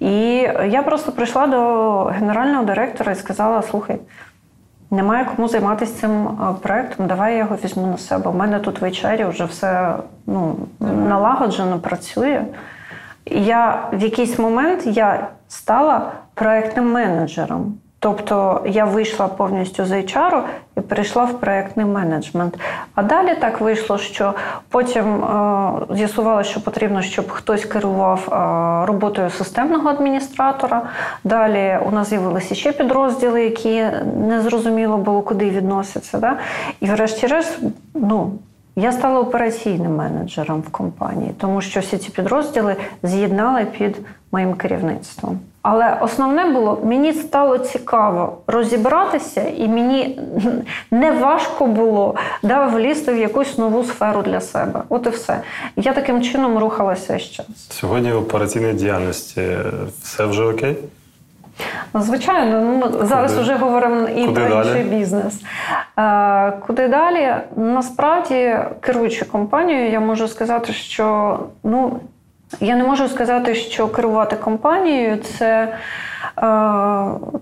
І 0.00 0.14
я 0.68 0.82
просто 0.86 1.12
прийшла 1.12 1.46
до 1.46 2.04
генерального 2.04 2.64
директора 2.64 3.12
і 3.12 3.16
сказала: 3.16 3.62
слухай. 3.62 3.98
Немає 4.90 5.24
кому 5.24 5.48
займатися 5.48 6.00
цим 6.00 6.28
проектом. 6.62 7.06
Давай 7.06 7.32
я 7.32 7.38
його 7.38 7.56
візьму 7.64 7.86
на 7.86 7.98
себе. 7.98 8.30
У 8.30 8.34
мене 8.34 8.58
тут 8.58 8.80
в 8.80 8.84
HR 8.84 9.28
вже 9.28 9.44
все 9.44 9.96
ну, 10.26 10.56
налагоджено 10.80 11.78
працює. 11.78 12.44
Я 13.26 13.88
в 13.92 14.02
якийсь 14.02 14.38
момент 14.38 14.86
я 14.86 15.28
стала 15.48 16.12
проектним 16.34 16.92
менеджером. 16.92 17.78
Тобто 18.02 18.62
я 18.66 18.84
вийшла 18.84 19.28
повністю 19.28 19.84
з 19.84 19.92
HR 19.92 20.42
і 20.76 20.80
перейшла 20.80 21.24
в 21.24 21.40
проєктний 21.40 21.86
менеджмент. 21.86 22.58
А 22.94 23.02
далі 23.02 23.34
так 23.40 23.60
вийшло, 23.60 23.98
що 23.98 24.34
потім 24.68 25.24
е, 25.24 25.72
з'ясувалося, 25.90 26.50
що 26.50 26.60
потрібно, 26.60 27.02
щоб 27.02 27.30
хтось 27.30 27.64
керував 27.64 28.28
е, 28.32 28.86
роботою 28.86 29.30
системного 29.30 29.88
адміністратора. 29.88 30.82
Далі 31.24 31.78
у 31.86 31.90
нас 31.90 32.08
з'явилися 32.08 32.54
ще 32.54 32.72
підрозділи, 32.72 33.44
які 33.44 33.84
не 34.16 34.40
зрозуміло 34.40 34.96
було, 34.96 35.22
куди 35.22 35.50
відносяться. 35.50 36.18
Да? 36.18 36.36
І 36.80 36.86
врешті-решт, 36.86 37.58
ну. 37.94 38.32
Я 38.76 38.92
стала 38.92 39.20
операційним 39.20 39.96
менеджером 39.96 40.60
в 40.60 40.68
компанії, 40.68 41.34
тому 41.38 41.60
що 41.60 41.80
всі 41.80 41.98
ці 41.98 42.10
підрозділи 42.10 42.76
з'єднали 43.02 43.64
під 43.64 43.98
моїм 44.32 44.54
керівництвом. 44.54 45.38
Але 45.62 45.98
основне 46.00 46.44
було, 46.44 46.80
мені 46.84 47.12
стало 47.12 47.58
цікаво 47.58 48.38
розібратися, 48.46 49.42
і 49.56 49.68
мені 49.68 50.20
не 50.90 51.12
важко 51.12 51.66
було 51.66 52.14
да, 52.42 52.66
влізти 52.66 53.12
в 53.12 53.18
якусь 53.18 53.58
нову 53.58 53.84
сферу 53.84 54.22
для 54.22 54.40
себе. 54.40 54.82
От 54.88 55.06
і 55.06 55.10
все. 55.10 55.40
Я 55.76 55.92
таким 55.92 56.22
чином 56.22 56.58
рухалася 56.58 57.18
ще. 57.18 57.44
Сьогодні 57.70 58.12
в 58.12 58.16
операційній 58.16 58.72
діяльності 58.72 59.42
все 60.02 60.26
вже 60.26 60.44
окей? 60.44 60.76
Звичайно, 61.94 62.60
ну 62.60 62.76
ми 62.76 63.06
зараз 63.06 63.38
вже 63.38 63.54
говоримо 63.54 64.08
і 64.08 64.26
Куди 64.26 64.40
про 64.40 64.48
далі? 64.48 64.68
інший 64.68 64.82
бізнес. 64.98 65.40
Е, 65.98 66.52
куди 66.66 66.88
далі? 66.88 67.34
Насправді, 67.56 68.56
керуючи 68.80 69.24
компанією, 69.24 69.90
я 69.92 70.00
можу 70.00 70.28
сказати, 70.28 70.72
що 70.72 71.38
ну 71.64 72.00
я 72.60 72.76
не 72.76 72.84
можу 72.84 73.08
сказати, 73.08 73.54
що 73.54 73.88
керувати 73.88 74.36
компанією 74.36 75.16
це. 75.16 75.62
е, 75.62 75.70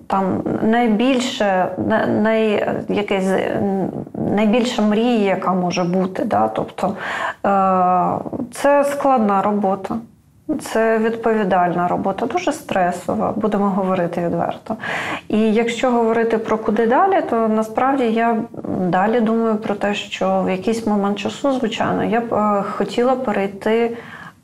Там 0.07 0.43
найбільше, 0.63 1.69
най, 2.23 2.69
якесь, 2.89 3.29
найбільша 4.15 4.83
мрія, 4.83 5.29
яка 5.31 5.53
може 5.53 5.85
бути. 5.85 6.25
Да? 6.25 6.49
Тобто 6.49 6.87
е, 7.47 8.43
це 8.53 8.85
складна 8.85 9.43
робота. 9.43 9.97
Це 10.61 10.99
відповідальна 10.99 11.89
робота, 11.89 12.27
дуже 12.27 12.53
стресова, 12.53 13.33
будемо 13.37 13.69
говорити 13.69 14.21
відверто. 14.27 14.77
І 15.29 15.39
якщо 15.53 15.91
говорити 15.91 16.39
про 16.39 16.59
куди 16.59 16.87
далі, 16.87 17.23
то 17.31 17.49
насправді 17.49 18.05
я 18.05 18.37
далі 18.81 19.21
думаю 19.21 19.57
про 19.57 19.75
те, 19.75 19.95
що 19.95 20.43
в 20.47 20.51
якийсь 20.51 20.87
момент 20.87 21.19
часу, 21.19 21.53
звичайно, 21.53 22.05
я 22.05 22.21
б 22.21 22.35
е, 22.35 22.63
хотіла 22.77 23.17
перейти 23.17 23.97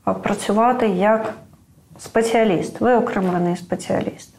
працювати 0.04 0.88
як 0.88 1.34
спеціаліст, 1.98 2.80
виокремлений 2.80 3.56
спеціаліст. 3.56 4.34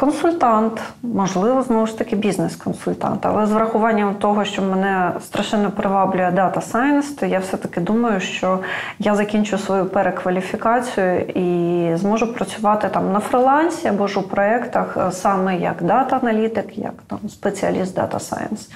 Консультант, 0.00 0.82
можливо, 1.02 1.62
знову 1.62 1.86
ж 1.86 1.98
таки 1.98 2.16
бізнес-консультант, 2.16 3.26
але 3.26 3.46
з 3.46 3.52
врахуванням 3.52 4.14
того, 4.14 4.44
що 4.44 4.62
мене 4.62 5.12
страшенно 5.20 5.70
приваблює 5.70 6.32
Data 6.36 6.72
Science, 6.72 7.18
то 7.20 7.26
я 7.26 7.38
все-таки 7.38 7.80
думаю, 7.80 8.20
що 8.20 8.58
я 8.98 9.14
закінчу 9.14 9.58
свою 9.58 9.86
перекваліфікацію 9.86 11.20
і 11.20 11.96
зможу 11.96 12.34
працювати 12.34 12.88
там 12.88 13.12
на 13.12 13.20
фрилансі 13.20 13.88
або 13.88 14.06
ж 14.06 14.20
у 14.20 14.22
проєктах 14.22 14.96
е, 14.96 15.12
саме 15.12 15.56
як 15.56 15.82
дата-аналітик, 15.82 16.78
як 16.78 16.94
там 17.06 17.18
спеціаліст 17.28 17.98
Data 17.98 18.18
Science. 18.18 18.70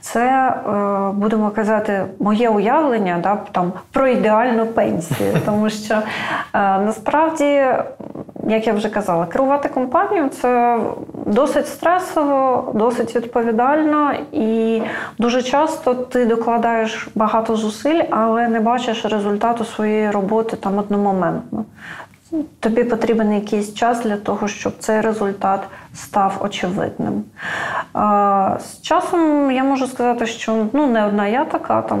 Це, 0.00 0.20
е, 0.20 1.12
будемо 1.12 1.50
казати, 1.50 2.04
моє 2.18 2.48
уявлення 2.48 3.18
да, 3.22 3.38
там, 3.52 3.72
про 3.92 4.08
ідеальну 4.08 4.66
пенсію, 4.66 5.36
тому 5.44 5.70
що 5.70 5.94
е, 5.94 6.02
насправді 6.54 7.62
як 8.48 8.66
я 8.66 8.72
вже 8.72 8.88
казала, 8.88 9.26
керувати 9.26 9.68
компанією 9.68 10.28
це 10.28 10.59
досить 11.26 11.68
стресово, 11.68 12.72
досить 12.74 13.16
відповідально, 13.16 14.12
і 14.32 14.82
дуже 15.18 15.42
часто 15.42 15.94
ти 15.94 16.26
докладаєш 16.26 17.08
багато 17.14 17.56
зусиль, 17.56 18.02
але 18.10 18.48
не 18.48 18.60
бачиш 18.60 19.04
результату 19.04 19.64
своєї 19.64 20.10
роботи 20.10 20.56
там 20.56 20.78
одномоментно. 20.78 21.64
Тобі 22.60 22.84
потрібен 22.84 23.32
якийсь 23.32 23.74
час 23.74 24.02
для 24.02 24.16
того, 24.16 24.48
щоб 24.48 24.72
цей 24.78 25.00
результат 25.00 25.60
став 25.94 26.38
очевидним. 26.40 27.24
З 28.58 28.80
часом 28.82 29.50
я 29.50 29.64
можу 29.64 29.86
сказати, 29.86 30.26
що 30.26 30.66
ну 30.72 30.86
не 30.86 31.06
одна 31.06 31.26
я 31.26 31.44
така, 31.44 31.82
там 31.82 32.00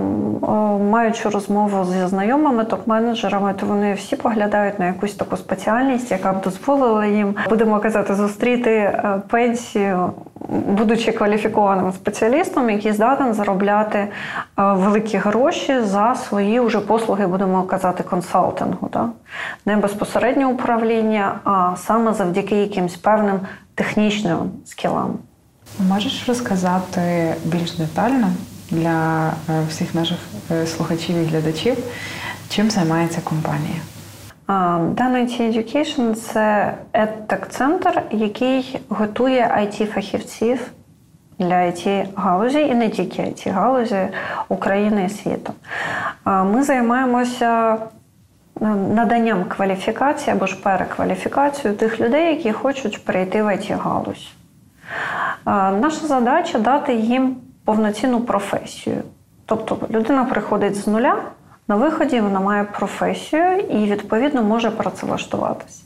маючи 0.90 1.28
розмову 1.28 1.84
зі 1.84 2.06
знайомими 2.06 2.64
топ-менеджерами, 2.64 3.54
то 3.54 3.66
вони 3.66 3.94
всі 3.94 4.16
поглядають 4.16 4.78
на 4.78 4.86
якусь 4.86 5.14
таку 5.14 5.36
спеціальність, 5.36 6.10
яка 6.10 6.32
б 6.32 6.40
дозволила 6.40 7.06
їм, 7.06 7.34
будемо 7.48 7.80
казати, 7.80 8.14
зустріти 8.14 8.70
е, 8.70 9.22
пенсію, 9.28 10.12
будучи 10.48 11.12
кваліфікованим 11.12 11.92
спеціалістом, 11.92 12.70
який 12.70 12.92
здатен 12.92 13.34
заробляти 13.34 13.98
е, 13.98 14.08
великі 14.56 15.18
гроші 15.18 15.80
за 15.80 16.14
свої 16.14 16.60
вже 16.60 16.80
послуги, 16.80 17.26
будемо 17.26 17.62
казати, 17.62 18.02
консалтингу. 18.02 18.88
Да? 18.92 19.08
Не 19.66 19.76
безпосередньо 19.76 20.50
управління, 20.50 21.40
а 21.44 21.76
саме 21.76 22.14
завдяки 22.14 22.56
якимсь 22.56 22.96
певним 22.96 23.40
технічним 23.74 24.38
скілам. 24.64 25.18
Можеш 25.78 26.28
розказати 26.28 27.34
більш 27.44 27.72
детально 27.72 28.28
для 28.70 29.28
е, 29.28 29.62
всіх 29.68 29.94
наших 29.94 30.18
е, 30.50 30.66
слухачів 30.66 31.16
і 31.16 31.24
глядачів, 31.24 31.76
чим 32.48 32.70
займається 32.70 33.20
компанія? 33.24 33.80
Dana 34.48 35.16
IT 35.16 35.40
Education– 35.40 36.14
це 36.14 36.74
едтек-центр, 36.92 38.02
який 38.10 38.80
готує 38.88 39.54
IT-фахівців 39.58 40.58
для 41.38 41.54
IT-галузі 41.54 42.58
і 42.58 42.74
не 42.74 42.88
тільки 42.88 43.22
IT-галузі 43.22 44.08
України 44.48 45.04
і 45.04 45.08
світу. 45.08 45.52
Ми 46.24 46.62
займаємося 46.62 47.74
е, 47.74 47.78
наданням 48.94 49.44
кваліфікації 49.44 50.36
або 50.36 50.46
ж 50.46 50.56
перекваліфікацією 50.56 51.78
тих 51.78 52.00
людей, 52.00 52.36
які 52.36 52.52
хочуть 52.52 53.04
перейти 53.04 53.42
в 53.42 53.46
IT-галузь. 53.46 54.28
А, 54.28 54.39
Наша 55.46 56.06
задача 56.06 56.58
дати 56.58 56.94
їм 56.94 57.36
повноцінну 57.64 58.20
професію. 58.20 59.02
Тобто 59.46 59.78
людина 59.90 60.24
приходить 60.24 60.76
з 60.76 60.86
нуля, 60.86 61.16
на 61.68 61.76
виході 61.76 62.20
вона 62.20 62.40
має 62.40 62.64
професію 62.64 63.58
і, 63.58 63.84
відповідно, 63.84 64.42
може 64.42 64.70
працевлаштуватися. 64.70 65.82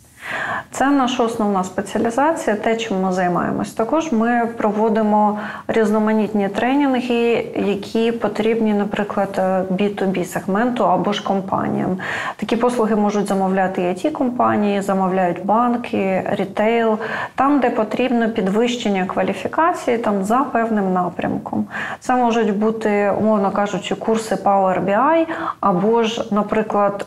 Це 0.70 0.90
наша 0.90 1.24
основна 1.24 1.64
спеціалізація, 1.64 2.56
те, 2.56 2.76
чим 2.76 3.00
ми 3.00 3.12
займаємось. 3.12 3.72
Також 3.72 4.12
ми 4.12 4.48
проводимо 4.56 5.38
різноманітні 5.68 6.48
тренінги, 6.48 7.46
які 7.56 8.12
потрібні, 8.12 8.74
наприклад, 8.74 9.28
B2B 9.70 10.24
сегменту 10.24 10.84
або 10.84 11.12
ж 11.12 11.24
компаніям. 11.24 11.98
Такі 12.36 12.56
послуги 12.56 12.96
можуть 12.96 13.26
замовляти 13.26 13.82
і 13.82 13.84
it 13.84 14.10
компанії, 14.10 14.80
замовляють 14.80 15.44
банки, 15.44 16.22
рітейл, 16.30 16.98
там, 17.34 17.60
де 17.60 17.70
потрібно 17.70 18.28
підвищення 18.30 19.04
кваліфікації, 19.04 19.98
там 19.98 20.24
за 20.24 20.38
певним 20.38 20.92
напрямком. 20.92 21.66
Це 22.00 22.16
можуть 22.16 22.56
бути, 22.58 23.12
умовно 23.20 23.50
кажучи, 23.50 23.94
курси 23.94 24.34
Power 24.34 24.84
BI, 24.84 25.26
або 25.60 26.02
ж, 26.02 26.24
наприклад, 26.30 27.04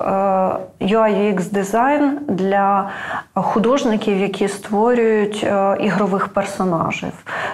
UI 0.82 1.18
UX 1.18 1.52
дизайн 1.52 2.20
для 2.28 2.90
художників, 3.34 4.20
які 4.20 4.48
створюють 4.48 5.44
е, 5.44 5.78
ігрових 5.82 6.28
персонажів. 6.28 7.12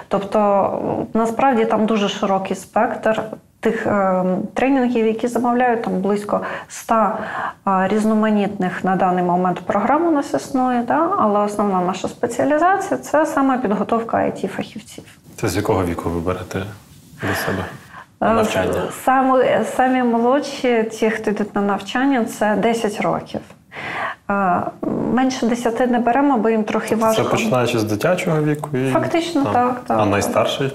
Тобто, 0.08 1.06
насправді 1.14 1.64
там 1.64 1.86
дуже 1.86 2.08
широкий 2.08 2.56
спектр. 2.56 3.22
Тих 3.60 3.86
е, 3.86 4.24
тренінгів, 4.54 5.06
які 5.06 5.28
замовляють, 5.28 5.82
там 5.82 6.00
близько 6.00 6.40
100 6.68 6.94
е, 6.94 7.88
різноманітних 7.88 8.84
на 8.84 8.96
даний 8.96 9.24
момент 9.24 9.60
програм 9.60 10.06
у 10.06 10.10
нас 10.10 10.34
існує, 10.34 10.84
да? 10.88 11.10
але 11.18 11.40
основна 11.40 11.80
наша 11.80 12.08
спеціалізація 12.08 13.00
це 13.00 13.26
саме 13.26 13.58
підготовка 13.58 14.16
it 14.16 14.48
фахівців 14.48 15.04
Це 15.36 15.48
з 15.48 15.56
якого 15.56 15.84
віку 15.84 16.10
ви 16.10 16.20
берете 16.20 16.58
до 17.22 17.34
себе? 17.34 17.64
Е, 18.20 18.34
Навчання. 18.34 18.82
Самі, 19.04 19.44
самі 19.76 20.02
молодші, 20.02 20.88
ті, 20.92 21.10
хто 21.10 21.30
йдуть 21.30 21.54
на 21.54 21.60
навчання, 21.60 22.24
це 22.24 22.56
10 22.56 23.00
років. 23.00 23.40
Е, 24.30 24.60
Менше 25.14 25.46
10 25.46 25.90
не 25.90 25.98
беремо, 25.98 26.38
бо 26.38 26.48
їм 26.48 26.64
трохи 26.64 26.96
важко. 26.96 27.22
Це 27.22 27.28
починаючи 27.28 27.78
з 27.78 27.84
дитячого 27.84 28.42
віку? 28.42 28.76
І... 28.76 28.90
Фактично, 28.90 29.44
так, 29.44 29.80
так. 29.86 29.98
А 30.00 30.04
найстарший 30.06 30.72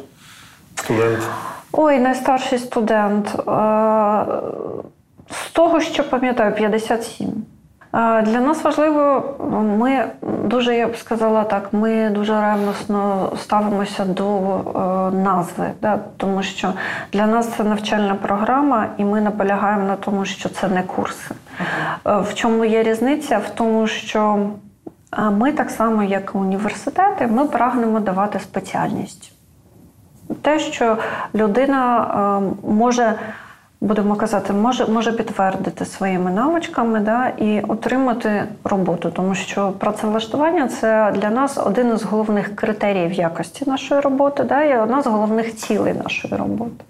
студент? 0.76 1.20
Ой, 1.72 2.00
найстарший 2.00 2.60
студент. 2.60 3.28
Е, 3.28 3.42
З 5.32 5.52
того, 5.52 5.80
що 5.80 6.10
пам'ятаю, 6.10 6.54
57. 6.54 7.28
Е, 7.94 8.22
Для 8.22 8.40
нас 8.40 8.64
важливо, 8.64 9.24
ми 9.78 10.06
дуже, 10.44 10.76
я 10.76 10.88
б 10.88 10.98
сказала 10.98 11.44
так, 11.44 11.70
ми 11.72 12.10
дуже 12.10 12.42
ревносно 12.42 13.32
ставимося 13.42 14.06
до 14.06 14.30
назви, 15.14 15.66
да, 15.82 16.00
тому 16.18 16.44
що 16.44 16.74
для 17.14 17.26
нас 17.28 17.48
це 17.58 17.64
навчальна 17.64 18.16
програма, 18.16 18.88
і 18.98 19.04
ми 19.06 19.22
наполягаємо 19.22 19.84
на 19.84 19.96
тому, 19.96 20.26
що 20.26 20.50
це 20.50 20.68
не 20.68 20.84
курси. 20.84 21.36
Е, 22.10 22.22
В 22.22 22.34
чому 22.34 22.66
є 22.66 22.84
різниця? 22.84 23.38
В 23.38 23.50
тому, 23.50 23.88
що 23.88 24.50
е, 25.18 25.22
ми 25.22 25.52
так 25.52 25.70
само, 25.70 26.04
як 26.04 26.32
і 26.36 26.38
університети, 26.38 27.28
ми 27.28 27.46
прагнемо 27.46 28.00
давати 28.00 28.40
спеціальність 28.40 29.34
те, 30.42 30.60
що 30.60 30.98
людина 31.36 32.02
е, 32.04 32.68
може, 32.72 33.16
будемо 33.82 34.16
казати, 34.16 34.54
може, 34.54 34.86
може 34.86 35.12
підтвердити 35.12 35.86
своїми 35.86 36.32
навичками 36.32 37.00
да, 37.00 37.28
і 37.28 37.62
отримати 37.62 38.44
роботу, 38.64 39.12
тому 39.12 39.36
що 39.36 39.72
працевлаштування 39.72 40.68
це 40.68 41.14
для 41.16 41.30
нас 41.30 41.58
один 41.58 41.94
із 41.94 42.04
головних 42.04 42.56
критеріїв 42.56 43.14
якості 43.14 43.70
нашої 43.70 44.02
роботи, 44.02 44.44
да, 44.44 44.64
і 44.64 44.78
одна 44.78 45.02
з 45.02 45.08
головних 45.08 45.56
цілей 45.56 45.94
нашої 45.94 46.36
роботи. 46.36 46.84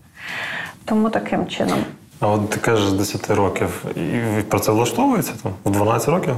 Тому 0.86 1.10
таким 1.10 1.48
чином. 1.48 1.80
А 2.22 2.28
от 2.28 2.50
ти 2.50 2.60
кажеш 2.60 2.92
10 2.92 3.30
років, 3.30 3.86
і 3.96 4.42
про 4.42 4.60
це 4.60 4.72
влаштовується 4.72 5.34
там? 5.44 5.52
В 5.66 5.72
12 5.72 6.10
років? 6.10 6.34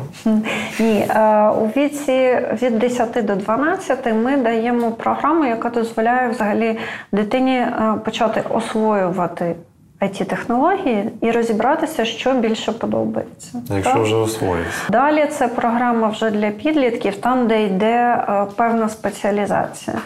Ні, 0.79 1.07
е, 1.09 1.47
у 1.49 1.65
віці 1.65 2.39
від 2.61 2.79
10 2.79 3.25
до 3.25 3.35
12 3.35 4.13
ми 4.13 4.37
даємо 4.37 4.91
програму, 4.91 5.45
яка 5.45 5.69
дозволяє 5.69 6.29
взагалі 6.29 6.77
дитині 7.11 7.55
е, 7.55 7.93
почати 8.05 8.43
освоювати 8.49 9.55
it 10.01 10.25
технології 10.25 11.09
і 11.21 11.31
розібратися, 11.31 12.05
що 12.05 12.33
більше 12.33 12.71
подобається. 12.71 13.61
Якщо 13.69 13.93
Так? 13.93 14.03
вже 14.03 14.15
освоївся. 14.15 14.81
Далі 14.89 15.27
це 15.31 15.47
програма 15.47 16.07
вже 16.07 16.31
для 16.31 16.49
підлітків, 16.49 17.15
там, 17.15 17.47
де 17.47 17.63
йде 17.63 18.25
е, 18.29 18.45
певна 18.55 18.89
спеціалізація. 18.89 19.97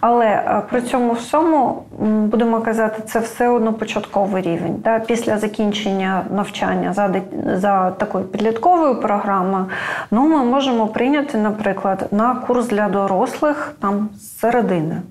Але 0.00 0.26
е, 0.26 0.62
при 0.70 0.82
цьому 0.82 1.12
всьому 1.12 1.82
будемо 2.00 2.60
казати, 2.60 3.02
це 3.06 3.18
все 3.18 3.48
одно 3.48 3.72
початковий 3.72 4.42
рівень. 4.42 4.76
Да? 4.84 4.98
Після 4.98 5.38
закінчення 5.38 6.24
навчання 6.30 6.92
за, 6.92 7.14
за 7.54 7.90
такою 7.90 8.24
підлітковою 8.24 9.00
програмою, 9.00 9.66
ну 10.10 10.28
ми 10.28 10.44
можемо 10.44 10.86
прийняти, 10.86 11.38
наприклад, 11.38 12.08
на 12.10 12.34
курс 12.34 12.66
для 12.68 12.88
дорослих 12.88 13.74
там 13.80 14.08
з 14.16 14.38
середини. 14.38 15.02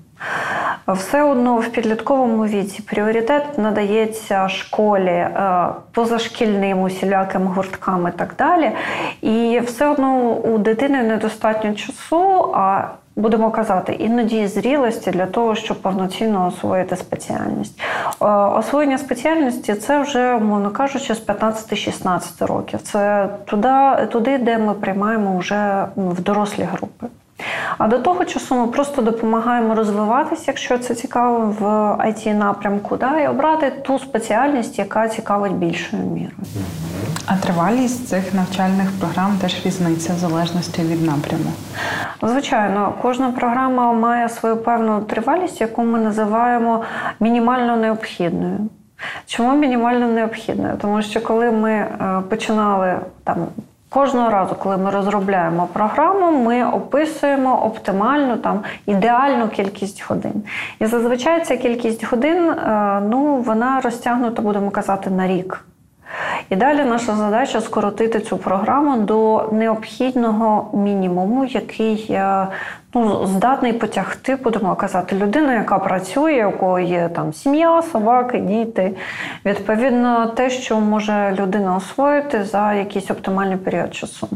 Все 0.88 1.22
одно 1.22 1.56
в 1.56 1.68
підлітковому 1.68 2.46
віці 2.46 2.82
пріоритет 2.82 3.58
надається 3.58 4.48
школі, 4.48 5.10
е, 5.10 5.66
позашкільним 5.92 6.82
усіляким 6.82 7.46
гурткам 7.46 8.08
і 8.08 8.18
так 8.18 8.34
далі. 8.38 8.72
І 9.22 9.60
все 9.64 9.88
одно 9.88 10.32
у 10.32 10.58
дитини 10.58 11.02
недостатньо 11.02 11.74
часу, 11.74 12.52
а 12.54 12.88
будемо 13.16 13.50
казати, 13.50 13.92
іноді 13.92 14.46
зрілості 14.46 15.10
для 15.10 15.26
того, 15.26 15.54
щоб 15.54 15.82
повноцінно 15.82 16.46
освоїти 16.46 16.96
спеціальність. 16.96 17.80
Е, 18.22 18.26
Освоєння 18.34 18.98
спеціальності 18.98 19.74
це 19.74 20.02
вже, 20.02 20.34
умовно 20.34 20.70
кажучи, 20.70 21.14
з 21.14 21.26
15-16 21.26 22.46
років. 22.46 22.82
Це 22.82 23.28
туди, 23.44 24.06
туди, 24.12 24.38
де 24.38 24.58
ми 24.58 24.74
приймаємо 24.74 25.38
вже 25.38 25.86
в 25.96 26.20
дорослі 26.20 26.62
групи. 26.62 27.06
А 27.78 27.88
до 27.88 27.98
того 27.98 28.24
часу 28.24 28.54
ми 28.54 28.66
просто 28.66 29.02
допомагаємо 29.02 29.74
розвиватися, 29.74 30.44
якщо 30.46 30.78
це 30.78 30.94
цікаво 30.94 31.54
в 31.58 31.64
it 32.08 32.34
напрямку, 32.34 32.96
да, 32.96 33.20
і 33.20 33.28
обрати 33.28 33.70
ту 33.70 33.98
спеціальність, 33.98 34.78
яка 34.78 35.08
цікавить 35.08 35.52
більшою 35.52 36.02
мірою. 36.02 36.36
А 37.26 37.36
тривалість 37.36 38.08
цих 38.08 38.34
навчальних 38.34 38.90
програм 39.00 39.38
теж 39.40 39.66
різниця 39.66 40.12
в 40.12 40.16
залежності 40.16 40.82
від 40.82 41.02
напряму. 41.02 41.52
Звичайно, 42.22 42.94
кожна 43.02 43.30
програма 43.30 43.92
має 43.92 44.28
свою 44.28 44.56
певну 44.56 45.00
тривалість, 45.00 45.60
яку 45.60 45.82
ми 45.82 45.98
називаємо 45.98 46.82
мінімально 47.20 47.76
необхідною. 47.76 48.58
Чому 49.26 49.56
мінімально 49.56 50.06
необхідною? 50.08 50.76
Тому 50.80 51.02
що 51.02 51.20
коли 51.20 51.50
ми 51.50 51.70
е, 51.70 52.22
починали 52.28 52.98
там. 53.24 53.46
Кожного 53.94 54.30
разу, 54.30 54.54
коли 54.54 54.76
ми 54.76 54.90
розробляємо 54.90 55.68
програму, 55.72 56.38
ми 56.44 56.64
описуємо 56.64 57.64
оптимальну 57.64 58.36
там 58.36 58.62
ідеальну 58.86 59.48
кількість 59.48 60.04
годин. 60.08 60.42
І 60.80 60.86
зазвичай 60.86 61.44
ця 61.44 61.56
кількість 61.56 62.04
годин, 62.04 62.50
е, 62.50 63.00
ну 63.10 63.36
вона 63.36 63.80
розтягнута, 63.80 64.42
будемо 64.42 64.70
казати, 64.70 65.10
на 65.10 65.28
рік. 65.28 65.64
І 66.54 66.56
далі 66.56 66.84
наша 66.84 67.16
задача 67.16 67.60
скоротити 67.60 68.20
цю 68.20 68.36
програму 68.36 68.96
до 68.96 69.48
необхідного 69.52 70.70
мінімуму, 70.74 71.44
який 71.44 72.06
е, 72.10 72.46
ну, 72.94 73.26
здатний 73.26 73.72
потягти, 73.72 74.36
будемо 74.36 74.76
казати, 74.76 75.16
людину, 75.16 75.52
яка 75.52 75.78
працює, 75.78 76.46
у 76.46 76.58
кого 76.58 76.78
є 76.78 77.10
там 77.14 77.32
сім'я, 77.32 77.82
собаки, 77.82 78.38
діти. 78.38 78.96
Відповідно, 79.44 80.26
те, 80.26 80.50
що 80.50 80.80
може 80.80 81.36
людина 81.38 81.76
освоїти 81.76 82.44
за 82.44 82.74
якийсь 82.74 83.10
оптимальний 83.10 83.56
період 83.56 83.94
часу. 83.94 84.28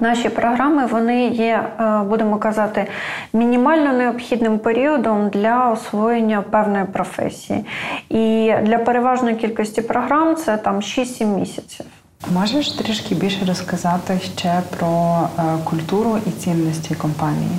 Наші 0.00 0.28
програми 0.28 0.86
вони 0.86 1.28
є, 1.28 1.68
е, 1.80 2.02
будемо 2.02 2.38
казати, 2.38 2.86
мінімально 3.32 3.92
необхідним 3.92 4.58
періодом 4.58 5.28
для 5.28 5.70
освоєння 5.70 6.42
певної 6.42 6.84
професії. 6.84 7.64
І 8.08 8.54
для 8.62 8.78
переважної 8.78 9.36
кількості 9.36 9.82
програм 9.82 10.36
це 10.36 10.56
там 10.56 10.80
6-7 10.80 11.26
місяців. 11.40 11.86
Можеш 12.34 12.72
трішки 12.72 13.14
більше 13.14 13.44
розказати 13.44 14.18
ще 14.36 14.62
про 14.78 15.18
е, 15.38 15.42
культуру 15.64 16.18
і 16.26 16.30
цінності 16.30 16.94
компанії? 16.94 17.58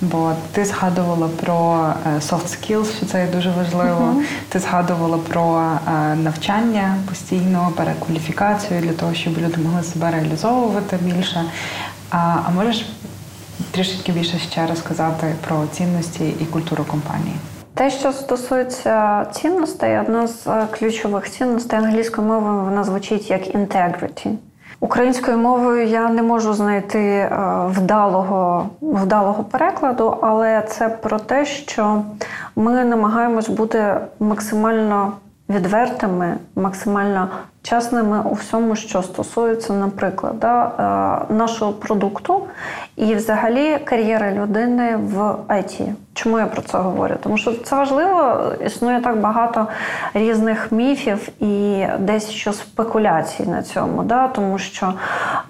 Бо 0.00 0.32
ти 0.52 0.64
згадувала 0.64 1.28
про 1.28 1.88
е, 2.06 2.18
soft 2.18 2.46
skills, 2.46 2.96
що 2.96 3.06
це 3.06 3.20
є 3.20 3.26
дуже 3.26 3.50
важливо. 3.50 4.14
Ти 4.48 4.58
згадувала 4.58 5.18
про 5.18 5.60
е, 5.60 6.14
навчання 6.14 6.96
постійно, 7.08 7.72
перекваліфікацію 7.76 8.80
для 8.80 8.92
того, 8.92 9.14
щоб 9.14 9.38
люди 9.38 9.56
могли 9.56 9.82
себе 9.82 10.10
реалізовувати 10.10 10.98
більше. 11.02 11.44
А, 12.10 12.36
а 12.46 12.50
можеш 12.50 12.86
трішки 13.70 14.12
більше 14.12 14.38
ще 14.38 14.66
розказати 14.66 15.34
про 15.48 15.66
цінності 15.72 16.34
і 16.40 16.44
культуру 16.44 16.84
компанії? 16.84 17.36
Те, 17.74 17.90
що 17.90 18.12
стосується 18.12 19.26
цінностей, 19.32 19.98
одна 19.98 20.26
з 20.26 20.46
е, 20.46 20.66
ключових 20.78 21.30
цінностей 21.30 21.78
англійською 21.78 22.28
мовою 22.28 22.64
вона 22.64 22.84
звучить 22.84 23.30
як 23.30 23.42
integrity. 23.42 24.36
Українською 24.80 25.38
мовою 25.38 25.86
я 25.86 26.08
не 26.08 26.22
можу 26.22 26.54
знайти 26.54 26.98
е, 26.98 27.30
вдалого, 27.66 28.70
вдалого 28.80 29.44
перекладу, 29.44 30.16
але 30.20 30.62
це 30.68 30.88
про 30.88 31.18
те, 31.18 31.44
що 31.44 32.02
ми 32.56 32.84
намагаємось 32.84 33.48
бути 33.48 33.94
максимально 34.20 35.12
відвертими, 35.50 36.36
максимально 36.56 37.28
чесними 37.62 38.22
у 38.24 38.32
всьому, 38.32 38.76
що 38.76 39.02
стосується, 39.02 39.72
наприклад, 39.72 40.40
да, 40.40 41.26
е, 41.30 41.34
нашого 41.34 41.72
продукту 41.72 42.42
і 42.96 43.14
взагалі 43.14 43.78
кар'єри 43.78 44.32
людини 44.32 44.96
в 44.96 45.18
IT. 45.48 45.92
Чому 46.14 46.38
я 46.38 46.46
про 46.46 46.62
це 46.62 46.78
говорю? 46.78 47.14
Тому 47.22 47.38
що 47.38 47.52
це 47.52 47.76
важливо, 47.76 48.42
існує 48.66 49.00
так 49.00 49.20
багато 49.20 49.66
різних 50.14 50.72
міфів 50.72 51.28
і 51.40 51.86
десь 51.98 52.30
що 52.30 52.52
спекуляцій 52.52 53.46
на 53.46 53.62
цьому, 53.62 54.02
да? 54.02 54.28
тому 54.28 54.58
що 54.58 54.94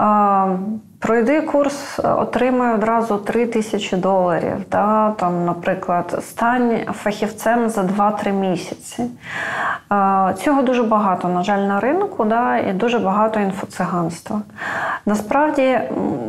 е, 0.00 0.58
пройди 1.00 1.40
курс, 1.40 1.98
отримай 1.98 2.74
одразу 2.74 3.16
3 3.16 3.46
тисячі 3.46 3.96
доларів. 3.96 4.56
Да? 4.70 5.10
Там, 5.10 5.44
наприклад, 5.44 6.18
стань 6.28 6.78
фахівцем 6.92 7.68
за 7.68 7.82
2-3 7.82 8.32
місяці. 8.32 9.04
Цього 10.44 10.62
дуже 10.62 10.82
багато, 10.82 11.28
на 11.28 11.42
жаль, 11.42 11.58
на 11.58 11.80
ринку, 11.80 12.24
да? 12.24 12.58
і 12.58 12.72
дуже 12.72 12.98
багато 12.98 13.40
інфоциганства. 13.40 14.40
Насправді 15.06 15.80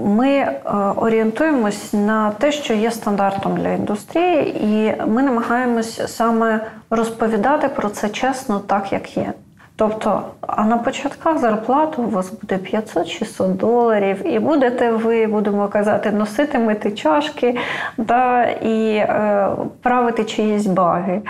ми 0.05 0.30
е, 0.30 0.59
орієнтуємось 0.95 1.93
на 1.93 2.32
те, 2.32 2.51
що 2.51 2.74
є 2.74 2.91
стандартом 2.91 3.57
для 3.57 3.69
індустрії, 3.69 4.63
і 4.65 5.01
ми 5.07 5.24
намагаємось 5.24 6.15
саме 6.15 6.59
розповідати 6.89 7.69
про 7.69 7.89
це 7.89 8.09
чесно, 8.09 8.59
так 8.59 8.93
як 8.93 9.17
є. 9.17 9.34
Тобто, 9.82 10.23
а 10.41 10.63
на 10.63 10.77
початках 10.77 11.38
зарплата 11.39 12.01
у 12.01 12.09
вас 12.09 12.32
буде 12.32 12.55
500-600 12.55 13.47
доларів, 13.47 14.27
і 14.27 14.39
будете 14.39 14.91
ви, 14.91 15.27
будемо 15.27 15.67
казати, 15.67 16.11
носити 16.11 16.59
мити 16.59 16.91
чашки 16.91 17.57
да, 17.97 18.43
і 18.43 18.95
е, 18.95 19.49
правити 19.82 20.23
чиїсь 20.23 20.65
баги. 20.65 21.21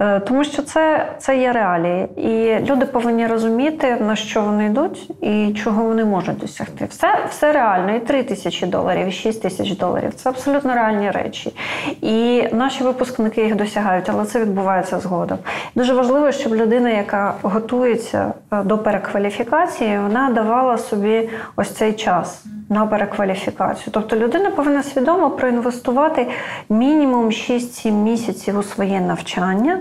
Е, 0.00 0.20
Тому 0.20 0.44
що 0.44 0.62
це, 0.62 1.06
це 1.18 1.38
є 1.38 1.52
реалії, 1.52 2.08
і 2.16 2.58
люди 2.70 2.86
повинні 2.86 3.26
розуміти, 3.26 3.96
на 4.00 4.16
що 4.16 4.42
вони 4.42 4.66
йдуть 4.66 5.10
і 5.20 5.54
чого 5.64 5.84
вони 5.84 6.04
можуть 6.04 6.38
досягти. 6.38 6.84
Все, 6.90 7.18
все 7.30 7.52
реально, 7.52 7.96
і 7.96 8.00
3 8.00 8.22
тисячі 8.22 8.66
доларів, 8.66 9.06
і 9.06 9.12
6 9.12 9.42
тисяч 9.42 9.76
доларів 9.76 10.14
це 10.14 10.28
абсолютно 10.28 10.74
реальні 10.74 11.10
речі. 11.10 11.52
І 12.00 12.44
наші 12.52 12.84
випускники 12.84 13.44
їх 13.44 13.56
досягають, 13.56 14.08
але 14.08 14.24
це 14.24 14.40
відбувається 14.40 15.00
згодом. 15.00 15.38
Дуже 15.74 15.94
важливо, 15.94 16.32
щоб 16.32 16.54
людина, 16.54 16.90
яка 16.90 17.34
готується 17.42 18.32
е, 18.52 18.62
до 18.62 18.78
перекваліфікації, 18.78 19.98
вона 19.98 20.30
давала 20.30 20.78
собі 20.78 21.28
ось 21.56 21.70
цей 21.70 21.92
час 21.92 22.44
на 22.70 22.86
перекваліфікацію. 22.86 23.86
Тобто 23.92 24.16
людина 24.16 24.50
повинна 24.50 24.82
свідомо 24.82 25.30
проінвестувати 25.30 26.26
мінімум 26.68 27.26
6-7 27.26 27.90
місяців 27.90 28.58
у 28.58 28.62
своє 28.62 29.00
навчання, 29.00 29.78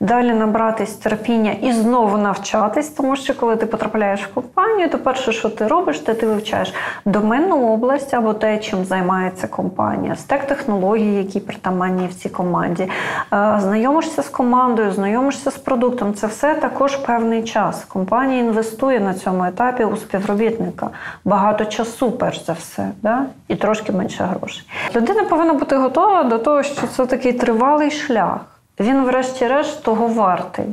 далі 0.00 0.32
набратись 0.32 0.94
терпіння 0.94 1.52
і 1.62 1.72
знову 1.72 2.16
навчатись, 2.16 2.88
тому 2.88 3.16
що 3.16 3.34
коли 3.34 3.56
ти 3.56 3.66
потрапляєш 3.66 4.20
в 4.20 4.34
компанію, 4.34 4.88
то 4.88 4.98
перше, 4.98 5.32
що 5.32 5.48
ти 5.48 5.66
робиш, 5.66 6.02
це 6.02 6.14
ти 6.14 6.26
вивчаєш 6.26 6.74
доменну 7.04 7.72
область 7.72 8.14
або 8.14 8.34
те, 8.34 8.58
чим 8.58 8.84
займається 8.84 9.48
компанія, 9.48 10.16
стек 10.16 10.46
технологій, 10.46 11.14
які 11.14 11.40
притаманні 11.40 12.06
в 12.06 12.14
цій 12.14 12.28
команді, 12.28 12.88
Е, 13.32 13.60
знайомишся 13.60 14.22
з 14.22 14.28
командою, 14.28 14.92
знайомишся 14.92 15.50
з 15.50 15.56
продуктом. 15.58 16.14
Це 16.14 16.26
все 16.26 16.54
також 16.54 16.96
певний 16.96 17.44
час. 17.44 17.84
Компанія 17.84 18.40
інвестує 18.40 19.00
на 19.00 19.14
цьому 19.14 19.44
етапі 19.44 19.84
у 19.84 19.96
співробітника 19.96 20.90
багато 21.24 21.64
часу, 21.64 22.12
перш 22.28 22.46
за 22.46 22.52
все, 22.52 22.90
да? 23.02 23.26
і 23.48 23.56
трошки 23.56 23.92
менше 23.92 24.24
грошей. 24.24 24.62
Людина 24.96 25.24
повинна 25.24 25.52
бути 25.52 25.76
готова 25.76 26.24
до 26.24 26.38
того, 26.38 26.62
що 26.62 26.86
це 26.86 27.06
такий 27.06 27.32
тривалий 27.32 27.90
шлях. 27.90 28.40
Він, 28.80 29.04
врешті-решт, 29.04 29.82
того 29.82 30.06
вартий. 30.06 30.66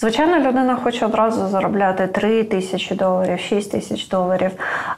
Звичайно, 0.00 0.38
людина 0.38 0.76
хоче 0.84 1.06
одразу 1.06 1.48
заробляти 1.48 2.06
3 2.06 2.44
тисячі 2.44 2.94
доларів, 2.94 3.38
6 3.38 3.72
тисяч 3.72 4.08
доларів, 4.08 4.50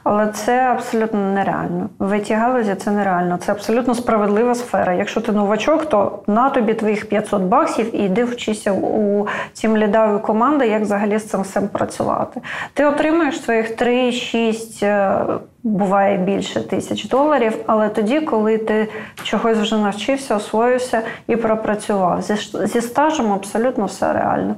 але 0.03 0.27
це 0.27 0.59
абсолютно 0.59 1.19
нереально. 1.19 1.89
В 1.99 2.11
it 2.11 2.39
галузі 2.39 2.75
це 2.75 2.91
нереально. 2.91 3.37
Це 3.37 3.51
абсолютно 3.51 3.95
справедлива 3.95 4.55
сфера. 4.55 4.93
Якщо 4.93 5.21
ти 5.21 5.31
новачок, 5.31 5.85
то 5.85 6.19
на 6.27 6.49
тобі 6.49 6.73
твоїх 6.73 7.09
500 7.09 7.41
баксів 7.41 7.95
і 7.95 7.97
йди 7.97 8.23
вчися 8.23 8.71
у 8.71 9.27
цім 9.53 9.77
лідаві 9.77 10.19
команди, 10.19 10.67
як 10.67 10.81
взагалі 10.81 11.19
з 11.19 11.29
цим 11.29 11.41
всім 11.41 11.67
працювати. 11.67 12.41
Ти 12.73 12.85
отримаєш 12.85 13.41
своїх 13.41 13.77
3-6 13.77 15.39
буває 15.63 16.17
більше 16.17 16.61
тисяч 16.61 17.05
доларів, 17.05 17.57
але 17.65 17.89
тоді, 17.89 18.21
коли 18.21 18.57
ти 18.57 18.87
чогось 19.23 19.57
вже 19.57 19.77
навчився, 19.77 20.35
освоївся 20.35 21.01
і 21.27 21.35
пропрацював. 21.35 22.21
Зі, 22.21 22.35
зі 22.67 22.81
стажем 22.81 23.31
абсолютно 23.33 23.85
все 23.85 24.13
реально. 24.13 24.55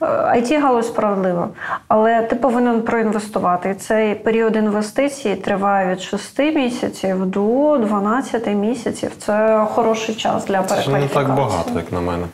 it 0.00 0.52
е, 0.52 0.58
галузь 0.58 0.86
справедлива, 0.86 1.48
але 1.88 2.22
ти 2.22 2.36
повинен 2.36 2.82
проінвестувати. 2.82 3.70
І 3.70 3.74
цей 3.74 4.14
період 4.14 4.56
інвестицій 4.56 5.34
триває 5.34 5.92
від 5.92 6.00
6 6.00 6.38
місяців 6.38 7.26
до 7.26 7.78
12 7.78 8.46
місяців. 8.46 9.12
Це 9.18 9.66
хороший 9.74 10.14
час 10.14 10.46
для 10.46 10.62
перекваліфікації. 10.62 11.08
Це 11.08 11.20
не 11.20 11.26
так 11.26 11.36
багато, 11.36 11.70
як 11.76 11.92
на 11.92 12.00
мене. 12.00 12.24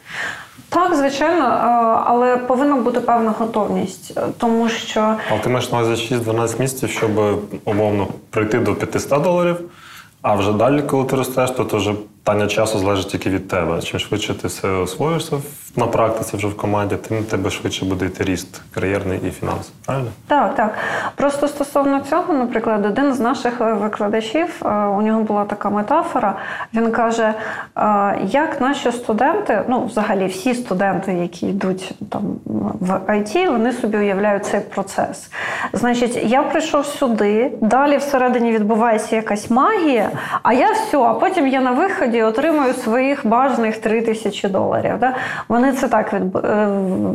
Так, 0.75 0.95
звичайно, 0.95 1.45
е, 1.45 2.03
але 2.07 2.37
повинна 2.37 2.77
бути 2.77 3.01
певна 3.01 3.31
готовність, 3.31 4.13
е, 4.17 4.21
тому 4.39 4.69
що. 4.69 5.17
Але 5.31 5.41
ти 5.41 5.49
маєш 5.49 5.73
на 5.73 5.81
увазі 5.83 6.15
6-12 6.15 6.61
місяців, 6.61 6.91
щоб 6.91 7.11
умовно 7.65 8.07
прийти 8.31 8.59
до 8.59 8.75
500 8.75 9.23
доларів, 9.23 9.57
а 10.23 10.35
вже 10.35 10.53
далі, 10.53 10.83
коли 10.83 11.05
ти 11.05 11.17
ростеш, 11.17 11.51
то, 11.51 11.65
то 11.65 11.77
вже 11.77 11.95
питання 12.25 12.47
часу 12.47 12.79
залежить 12.79 13.09
тільки 13.09 13.31
від 13.31 13.49
тебе. 13.49 13.83
Чим 13.83 14.01
швидше 14.01 14.35
ти 14.35 14.49
все 14.49 14.69
освоїшся 14.69 15.37
на 15.77 15.87
практиці 15.87 16.37
вже 16.37 16.47
в 16.47 16.57
команді, 16.57 16.97
тим 16.97 17.25
тебе 17.25 17.51
швидше 17.51 17.85
буде 17.85 18.07
йти 18.07 18.25
ріст 18.25 18.61
кар'єрний 18.75 19.21
і 19.29 19.31
фінансовий. 19.31 19.73
Правильно? 19.87 20.11
Так, 20.29 20.55
так. 20.55 20.75
Просто 21.15 21.49
стосовно 21.49 22.01
цього, 22.01 22.35
наприклад, 22.35 22.87
один 22.87 23.15
з 23.15 23.21
наших 23.21 23.61
е, 23.61 23.73
викладачів, 23.73 24.63
е, 24.65 24.69
у 24.69 25.03
нього 25.03 25.23
була 25.23 25.45
така 25.45 25.71
метафора. 25.71 26.37
Він 26.75 26.91
каже, 26.91 27.35
е, 27.77 28.19
як 28.23 28.61
наші 28.61 28.93
студенти, 28.93 29.63
ну 29.69 29.85
взагалі 29.87 30.27
всі 30.27 30.55
студенти, 30.55 31.13
які 31.13 31.47
йдуть 31.47 31.95
там 32.11 32.23
в 32.81 32.91
IT, 32.91 33.51
вони 33.51 33.73
собі 33.73 33.99
уявляють 33.99 34.47
цей 34.47 34.61
процес. 34.61 35.31
Значить, 35.73 36.21
я 36.25 36.43
прийшов 36.43 36.87
сюди, 36.87 37.53
далі 37.61 37.97
всередині 37.97 38.53
відбувається 38.53 39.17
якась 39.17 39.51
магія, 39.51 40.11
а 40.43 40.53
я 40.53 40.71
все, 40.73 40.99
а 40.99 41.15
потім 41.15 41.47
я 41.47 41.61
на 41.61 41.71
виході 41.71 42.14
отримую 42.23 42.75
своїх 42.75 43.27
бажаних 43.27 43.79
3 43.79 44.03
тисячі 44.03 44.49
доларів. 44.49 44.93
Да? 45.01 45.15
Вони 45.49 45.73
це 45.73 45.89
так 45.89 46.13
відб... 46.13 46.37
Е, 46.37 46.69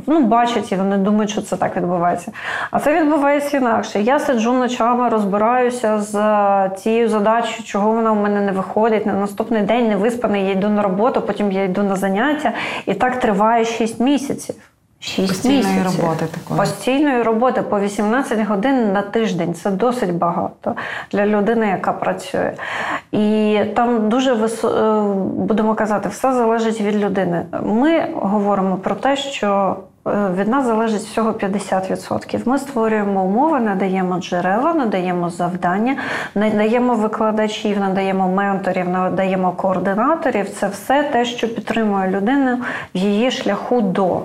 ну, 0.07 0.23
бачать 0.23 0.71
і 0.71 0.75
вони 0.75 0.97
думають, 0.97 1.31
що 1.31 1.41
це 1.41 1.55
так 1.55 1.77
відбувається. 1.77 2.31
А 2.71 2.79
це 2.79 3.01
відбувається 3.01 3.57
інакше. 3.57 4.01
Я 4.01 4.19
сиджу 4.19 4.53
ночами, 4.53 5.09
розбираюся 5.09 5.99
з 5.99 6.15
цією 6.77 7.09
задачею, 7.09 7.63
чого 7.63 7.91
вона 7.91 8.11
у 8.11 8.15
мене 8.15 8.41
не 8.41 8.51
виходить. 8.51 9.05
На 9.05 9.13
наступний 9.13 9.61
день 9.61 9.87
не 9.87 9.95
виспаний, 9.95 10.45
я 10.45 10.51
йду 10.51 10.69
на 10.69 10.81
роботу, 10.81 11.21
потім 11.21 11.51
я 11.51 11.63
йду 11.63 11.83
на 11.83 11.95
заняття. 11.95 12.53
І 12.85 12.93
так 12.93 13.19
триває 13.19 13.65
6 13.65 13.99
місяців. 13.99 14.55
6 14.99 15.27
Постійної 15.27 15.63
місяців. 15.63 16.01
роботи 16.01 16.25
такої. 16.25 16.59
Постійної 16.59 17.23
роботи 17.23 17.61
по 17.61 17.79
18 17.79 18.47
годин 18.47 18.93
на 18.93 19.01
тиждень. 19.01 19.53
Це 19.53 19.71
досить 19.71 20.13
багато 20.13 20.75
для 21.11 21.25
людини, 21.25 21.67
яка 21.67 21.93
працює. 21.93 22.53
І 23.11 23.59
там 23.75 24.09
дуже 24.09 24.33
вис... 24.33 24.63
Е, 24.63 25.01
будемо 25.35 25.75
казати, 25.75 26.09
все 26.09 26.33
залежить 26.33 26.81
від 26.81 26.95
людини. 27.03 27.45
Ми 27.63 28.07
говоримо 28.15 28.75
про 28.77 28.95
те, 28.95 29.15
що 29.15 29.75
е, 30.07 30.11
від 30.37 30.47
нас 30.47 30.65
залежить 30.65 31.01
всього 31.01 31.31
50%. 31.31 32.41
Ми 32.45 32.59
створюємо 32.59 33.23
умови, 33.23 33.59
надаємо 33.59 34.19
джерела, 34.19 34.73
надаємо 34.73 35.29
завдання, 35.29 35.95
надаємо 36.35 36.95
викладачів, 36.95 37.79
надаємо 37.79 38.27
менторів, 38.27 38.89
надаємо 38.89 39.51
координаторів. 39.51 40.49
Це 40.49 40.67
все 40.67 41.03
те, 41.03 41.25
що 41.25 41.47
підтримує 41.47 42.09
людину 42.11 42.57
в 42.95 42.97
її 42.97 43.31
шляху 43.31 43.81
до 43.81 44.21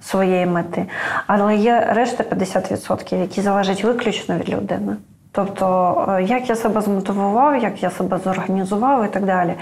своєї 0.00 0.46
мети. 0.46 0.86
Але 1.26 1.56
є 1.56 1.88
решта 1.92 2.24
50%, 2.24 3.20
які 3.20 3.40
залежать 3.40 3.84
виключно 3.84 4.38
від 4.38 4.48
людини. 4.48 4.96
Тобто, 5.32 5.94
е, 6.08 6.22
як 6.22 6.48
я 6.48 6.56
себе 6.56 6.80
змотивував, 6.80 7.62
як 7.62 7.82
я 7.82 7.90
себе 7.90 8.18
зорганізував 8.24 9.04
і 9.04 9.08
так 9.08 9.24
далі. 9.24 9.54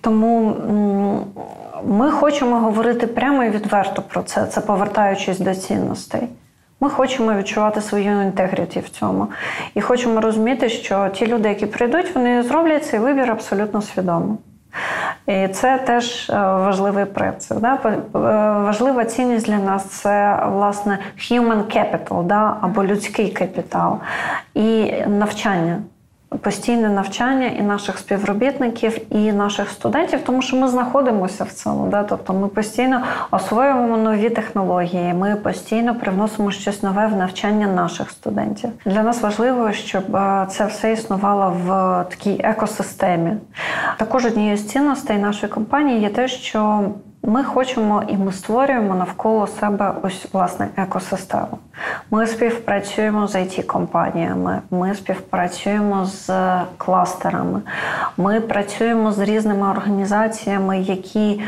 Тому 0.00 0.56
ми 1.84 2.10
хочемо 2.10 2.58
говорити 2.58 3.06
прямо 3.06 3.44
і 3.44 3.50
відверто 3.50 4.02
про 4.02 4.22
це, 4.22 4.46
це 4.46 4.60
повертаючись 4.60 5.38
до 5.38 5.54
цінностей. 5.54 6.28
Ми 6.80 6.90
хочемо 6.90 7.34
відчувати 7.34 7.80
свою 7.80 8.22
інтегріті 8.22 8.80
в 8.80 8.88
цьому. 8.88 9.26
І 9.74 9.80
хочемо 9.80 10.20
розуміти, 10.20 10.68
що 10.68 11.08
ті 11.08 11.26
люди, 11.26 11.48
які 11.48 11.66
прийдуть, 11.66 12.14
вони 12.14 12.42
зроблять 12.42 12.86
цей 12.86 13.00
вибір 13.00 13.30
абсолютно 13.30 13.82
свідомо. 13.82 14.38
І 15.26 15.48
це 15.48 15.78
теж 15.78 16.30
е, 16.30 16.34
важливий 16.38 17.04
принцип. 17.04 17.58
Да? 17.58 17.78
Е, 17.84 17.98
важлива 18.64 19.04
цінність 19.04 19.46
для 19.46 19.58
нас 19.58 19.84
це 19.84 20.42
власне 20.46 20.98
human 21.18 21.76
capital, 21.76 22.22
да? 22.22 22.56
або 22.60 22.84
людський 22.84 23.28
капітал 23.28 23.98
і 24.54 24.92
навчання 25.06 25.82
постійне 26.40 26.88
навчання 26.88 27.46
і 27.46 27.62
наших 27.62 27.98
співробітників, 27.98 28.98
і 29.10 29.32
наших 29.32 29.70
студентів, 29.70 30.20
тому 30.26 30.42
що 30.42 30.56
ми 30.56 30.68
знаходимося 30.68 31.44
в 31.44 31.52
цьому. 31.52 31.86
Да? 31.86 32.02
Тобто 32.02 32.32
ми 32.32 32.48
постійно 32.48 33.02
освоюємо 33.30 33.96
нові 33.96 34.30
технології, 34.30 35.14
ми 35.14 35.36
постійно 35.36 35.94
привносимо 35.94 36.50
щось 36.50 36.82
нове 36.82 37.06
в 37.06 37.16
навчання 37.16 37.66
наших 37.66 38.10
студентів. 38.10 38.70
Для 38.86 39.02
нас 39.02 39.22
важливо, 39.22 39.72
щоб 39.72 40.16
е, 40.16 40.46
це 40.50 40.66
все 40.66 40.92
існувало 40.92 41.56
в 41.64 41.68
такій 42.10 42.40
екосистемі. 42.44 43.32
Також 43.98 44.24
однією 44.24 44.56
з 44.56 44.68
цінностей 44.68 45.18
нашої 45.18 45.52
компанії 45.52 46.00
є 46.00 46.08
те, 46.08 46.28
що 46.28 46.90
ми 47.26 47.44
хочемо 47.44 48.02
і 48.08 48.16
ми 48.16 48.32
створюємо 48.32 48.94
навколо 48.94 49.46
себе 49.46 49.94
ось 50.02 50.26
власне 50.32 50.68
екосистему. 50.76 51.58
Ми 52.10 52.26
співпрацюємо 52.26 53.26
з 53.26 53.34
it 53.34 53.62
компаніями 53.62 54.60
ми 54.70 54.94
співпрацюємо 54.94 56.04
з 56.04 56.30
кластерами, 56.76 57.60
ми 58.16 58.40
працюємо 58.40 59.12
з 59.12 59.18
різними 59.18 59.70
організаціями, 59.70 60.80
які 60.80 61.40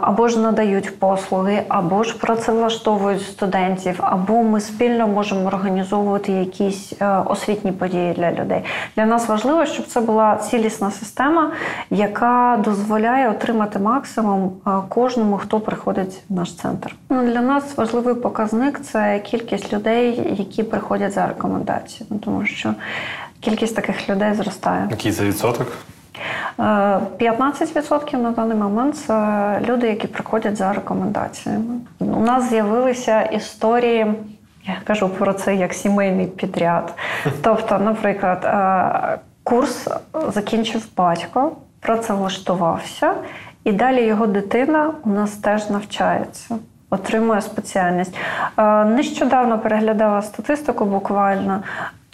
або 0.00 0.28
ж 0.28 0.38
надають 0.38 0.98
послуги, 0.98 1.62
або 1.68 2.02
ж 2.02 2.18
працевлаштовують 2.18 3.22
студентів, 3.22 3.98
або 4.02 4.42
ми 4.42 4.60
спільно 4.60 5.08
можемо 5.08 5.46
організовувати 5.46 6.32
якісь 6.32 6.92
е, 7.00 7.18
освітні 7.26 7.72
події 7.72 8.12
для 8.12 8.32
людей. 8.32 8.64
Для 8.96 9.06
нас 9.06 9.28
важливо, 9.28 9.66
щоб 9.66 9.86
це 9.86 10.00
була 10.00 10.36
цілісна 10.36 10.90
система, 10.90 11.50
яка 11.90 12.58
дозволяє 12.64 13.30
отримати 13.30 13.78
максимум 13.78 14.52
е, 14.66 14.70
кожному, 14.94 15.38
хто 15.38 15.60
приходить 15.60 16.22
в 16.28 16.34
наш 16.34 16.54
центр. 16.54 16.96
Ну, 17.10 17.24
Для 17.24 17.40
нас 17.40 17.76
важливий 17.76 18.14
показник 18.14 18.80
це 18.80 19.18
кількість 19.18 19.72
людей, 19.72 20.34
які 20.38 20.62
приходять 20.62 21.12
за 21.12 21.26
рекомендацією, 21.26 22.18
тому 22.24 22.46
що 22.46 22.74
кількість 23.40 23.76
таких 23.76 24.08
людей 24.08 24.34
зростає. 24.34 24.86
Який 24.90 25.12
це 25.12 25.24
відсоток? 25.24 25.66
15% 26.58 28.16
на 28.16 28.30
даний 28.30 28.56
момент 28.56 28.96
це 28.96 29.60
люди, 29.68 29.88
які 29.88 30.06
приходять 30.06 30.56
за 30.56 30.72
рекомендаціями. 30.72 31.74
У 32.00 32.20
нас 32.20 32.48
з'явилися 32.50 33.22
історії. 33.22 34.06
Я 34.66 34.76
кажу 34.84 35.08
про 35.08 35.32
це 35.32 35.54
як 35.54 35.74
сімейний 35.74 36.26
підряд. 36.26 36.94
Тобто, 37.42 37.78
наприклад, 37.78 38.44
е, 38.44 39.18
курс 39.42 39.88
закінчив 40.34 40.86
батько, 40.96 41.52
працевлаштувався, 41.80 43.14
і 43.64 43.72
далі 43.72 44.06
його 44.06 44.26
дитина 44.26 44.90
у 45.04 45.08
нас 45.08 45.30
теж 45.30 45.70
навчається, 45.70 46.56
отримує 46.90 47.42
спеціальність. 47.42 48.14
Нещодавно 48.86 49.58
переглядала 49.58 50.22
статистику 50.22 50.84
буквально 50.84 51.62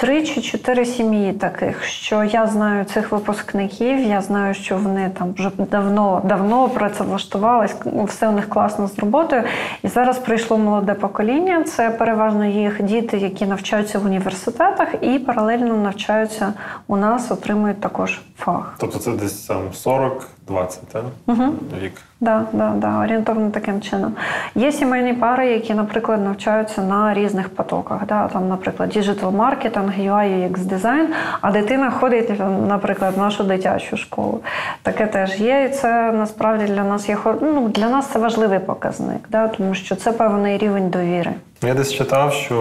три 0.00 0.22
чи 0.22 0.40
чотири 0.40 0.84
сім'ї 0.86 1.32
таких, 1.32 1.84
що 1.84 2.24
я 2.24 2.46
знаю 2.46 2.84
цих 2.84 3.12
випускників, 3.12 4.00
я 4.00 4.20
знаю, 4.20 4.54
що 4.54 4.76
вони 4.76 5.10
там 5.18 5.34
вже 5.38 5.50
давно 5.70 6.22
давно 6.24 6.68
працевлаштувались, 6.68 7.74
все 8.06 8.28
у 8.28 8.32
них 8.32 8.48
класно 8.48 8.88
з 8.88 8.98
роботою. 8.98 9.42
І 9.82 9.88
зараз 9.88 10.18
прийшло 10.18 10.58
молоде 10.58 10.94
покоління. 10.94 11.64
Це 11.64 11.90
переважно 11.90 12.44
їх 12.44 12.82
діти, 12.82 13.18
які 13.18 13.46
навчаються 13.46 13.98
в 13.98 14.06
університетах 14.06 14.88
і 15.00 15.18
паралельно 15.18 15.76
навчаються 15.76 16.52
у 16.86 16.96
нас, 16.96 17.30
отримують 17.30 17.80
також 17.80 18.20
фах. 18.38 18.74
Тобто 18.78 18.98
це 18.98 19.10
десь 19.10 19.46
там 19.46 19.62
40 19.72 20.28
20, 20.50 20.88
так? 20.88 21.04
Угу. 21.26 21.44
Вік. 21.82 21.92
Да, 22.20 22.44
да, 22.52 22.72
да, 22.76 22.98
орієнтовно 22.98 23.50
таким 23.50 23.80
чином. 23.80 24.14
Є 24.54 24.72
сімейні 24.72 25.12
пари, 25.14 25.46
які, 25.46 25.74
наприклад, 25.74 26.24
навчаються 26.24 26.82
на 26.82 27.14
різних 27.14 27.48
потоках. 27.48 28.06
Да? 28.06 28.28
Там, 28.28 28.48
наприклад, 28.48 28.88
digital 28.88 29.32
marketing, 29.32 29.92
UI, 29.98 30.48
UX 30.48 30.58
design, 30.58 31.08
а 31.40 31.52
дитина 31.52 31.90
ходить, 31.90 32.32
наприклад, 32.68 33.14
в 33.14 33.18
нашу 33.18 33.44
дитячу 33.44 33.96
школу. 33.96 34.40
Таке 34.82 35.06
теж 35.06 35.40
є, 35.40 35.64
і 35.64 35.74
це 35.74 36.12
насправді 36.12 36.64
для 36.64 36.84
нас 36.84 37.08
є 37.08 37.18
ну, 37.40 37.68
для 37.68 37.88
нас 37.90 38.06
це 38.06 38.18
важливий 38.18 38.58
показник, 38.58 39.20
да? 39.28 39.48
тому 39.48 39.74
що 39.74 39.96
це 39.96 40.12
певний 40.12 40.58
рівень 40.58 40.90
довіри. 40.90 41.32
Я 41.62 41.74
десь 41.74 41.92
читав, 41.92 42.32
що 42.32 42.56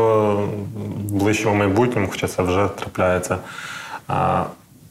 в 1.10 1.14
ближчому 1.14 1.56
майбутньому, 1.56 2.08
хоча 2.12 2.28
це 2.28 2.44
вже 2.44 2.68
трапляється, 2.76 3.38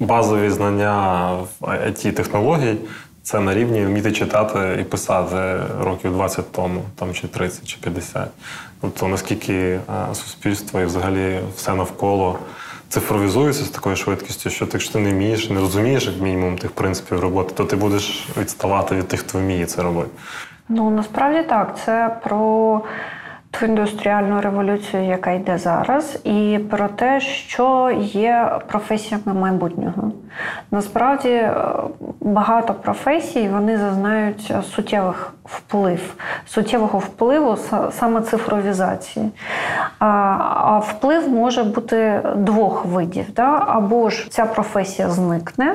базові 0.00 0.50
знання 0.50 1.30
it 1.60 2.12
технологій 2.12 2.76
це 3.22 3.40
на 3.40 3.54
рівні 3.54 3.84
вміти 3.84 4.12
читати 4.12 4.78
і 4.80 4.84
писати 4.84 5.60
років 5.80 6.12
20 6.12 6.52
тому, 6.52 6.82
там 6.96 7.14
чи 7.14 7.28
30, 7.28 7.68
чи 7.68 7.76
50. 7.80 8.28
Тобто 8.80 9.08
наскільки 9.08 9.80
суспільство 10.12 10.80
і 10.80 10.84
взагалі 10.84 11.40
все 11.56 11.74
навколо 11.74 12.38
цифровізується 12.88 13.64
з 13.64 13.68
такою 13.68 13.96
швидкістю, 13.96 14.50
що 14.50 14.68
якщо 14.72 14.92
ти 14.92 14.98
не 14.98 15.10
вмієш, 15.10 15.50
не 15.50 15.60
розумієш 15.60 16.06
як 16.06 16.20
мінімум 16.20 16.58
тих 16.58 16.70
принципів 16.70 17.20
роботи, 17.20 17.54
то 17.56 17.64
ти 17.64 17.76
будеш 17.76 18.28
відставати 18.38 18.94
від 18.94 19.08
тих, 19.08 19.20
хто 19.20 19.38
вміє 19.38 19.66
це 19.66 19.82
робити. 19.82 20.10
Ну 20.68 20.90
насправді 20.90 21.42
так, 21.48 21.78
це 21.84 22.16
про 22.24 22.80
індустріальну 23.62 24.40
революцію, 24.40 25.04
яка 25.04 25.30
йде 25.30 25.58
зараз, 25.58 26.20
і 26.24 26.60
про 26.70 26.88
те, 26.88 27.20
що 27.20 27.90
є 28.00 28.52
професіями 28.66 29.34
майбутнього. 29.34 30.12
Насправді 30.70 31.28
е, 31.28 31.54
багато 32.20 32.74
професій 32.74 33.48
вони 33.48 33.78
зазнають 33.78 34.54
суттєвих 34.74 35.32
вплив, 35.44 36.14
суттєвого 36.46 36.98
впливу 36.98 37.56
саме 37.90 38.20
цифровізації. 38.20 39.30
А 39.98 40.78
вплив 40.78 41.28
може 41.28 41.64
бути 41.64 42.22
двох 42.36 42.84
видів. 42.84 43.24
Да? 43.36 43.64
Або 43.66 44.10
ж 44.10 44.30
ця 44.30 44.46
професія 44.46 45.08
зникне, 45.08 45.74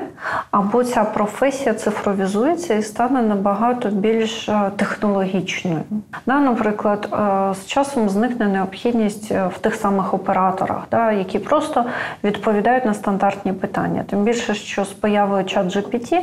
або 0.51 0.83
ця 0.83 1.03
професія 1.03 1.73
цифровізується 1.73 2.73
і 2.73 2.83
стане 2.83 3.21
набагато 3.21 3.89
більш 3.89 4.49
е, 4.49 4.71
технологічною. 4.75 5.83
Да? 6.25 6.39
Наприклад, 6.39 7.09
е, 7.13 7.53
з 7.53 7.65
часом 7.73 8.09
зникне 8.09 8.47
необхідність 8.47 9.31
в 9.31 9.59
тих 9.61 9.75
самих 9.75 10.13
операторах, 10.13 10.83
да? 10.91 11.11
які 11.11 11.39
просто 11.39 11.85
відповідають 12.23 12.85
на 12.85 12.93
стандартні 12.93 13.53
питання. 13.53 14.03
Тим 14.09 14.23
більше, 14.23 14.53
що 14.53 14.85
з 14.85 14.89
появою 14.89 15.45
чат 15.45 15.75
GPT 15.75 16.13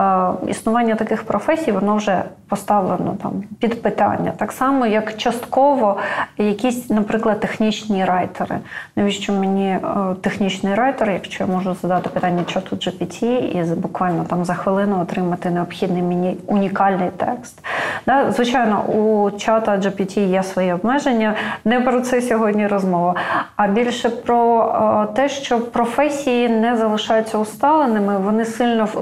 е, 0.00 0.50
існування 0.50 0.94
таких 0.94 1.22
професій 1.22 1.72
воно 1.72 1.96
вже 1.96 2.22
поставлено 2.48 3.16
там 3.22 3.32
під 3.60 3.82
питання. 3.82 4.32
Так 4.36 4.52
само, 4.52 4.86
як 4.86 5.16
частково 5.16 5.96
якісь, 6.38 6.90
наприклад, 6.90 7.40
технічні 7.40 8.04
райтери. 8.04 8.58
Навіщо 8.96 9.32
мені 9.32 9.66
е, 9.68 9.80
технічний 10.20 10.74
райтер, 10.74 11.10
якщо 11.10 11.44
я 11.44 11.50
можу 11.50 11.76
задати 11.82 12.08
питання 12.08 12.44
чату 12.44 12.76
GPT 12.76 13.24
і 13.24 13.74
буквально 13.74 14.24
там 14.24 14.44
за 14.44 14.54
хвилину 14.54 15.00
отримати 15.00 15.50
необхідний 15.50 16.02
мені 16.02 16.36
унікальний 16.46 17.10
текст? 17.16 17.64
Да? 18.06 18.32
Звичайно, 18.32 18.82
у 18.82 19.30
чата 19.30 19.76
GPT 19.76 20.28
є 20.28 20.42
свої 20.42 20.75
обмеження. 20.76 21.34
Не 21.64 21.80
про 21.80 22.00
це 22.00 22.22
сьогодні 22.22 22.66
розмова, 22.66 23.14
а 23.56 23.66
більше 23.66 24.08
про 24.08 24.62
е, 25.10 25.14
те, 25.14 25.28
що 25.28 25.60
професії 25.60 26.48
не 26.48 26.76
залишаються 26.76 27.38
усталеними, 27.38 28.18
вони 28.18 28.44
сильно 28.44 28.84
е, 28.84 28.98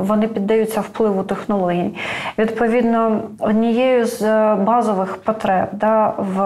вони 0.00 0.28
піддаються 0.28 0.80
впливу 0.80 1.22
технологій. 1.22 1.96
Відповідно, 2.38 3.20
однією 3.38 4.06
з 4.06 4.22
е, 4.22 4.54
базових 4.54 5.16
потреб 5.16 5.68
да, 5.72 6.12
в 6.18 6.36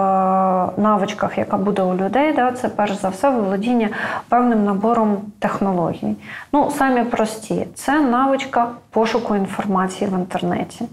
навичках, 0.81 1.37
яка 1.37 1.57
буде 1.57 1.81
у 1.81 1.95
людей, 1.95 2.33
да, 2.33 2.51
це 2.51 2.69
перш 2.69 2.93
за 2.93 3.09
все 3.09 3.29
володіння 3.29 3.89
певним 4.29 4.65
набором 4.65 5.17
технологій. 5.39 6.15
Ну, 6.53 6.71
самі 6.77 7.03
прості, 7.03 7.67
це 7.75 8.01
навичка 8.01 8.67
пошуку 8.97 9.35
інформації 9.35 10.09
в 10.09 10.13
інтернеті. 10.13 10.85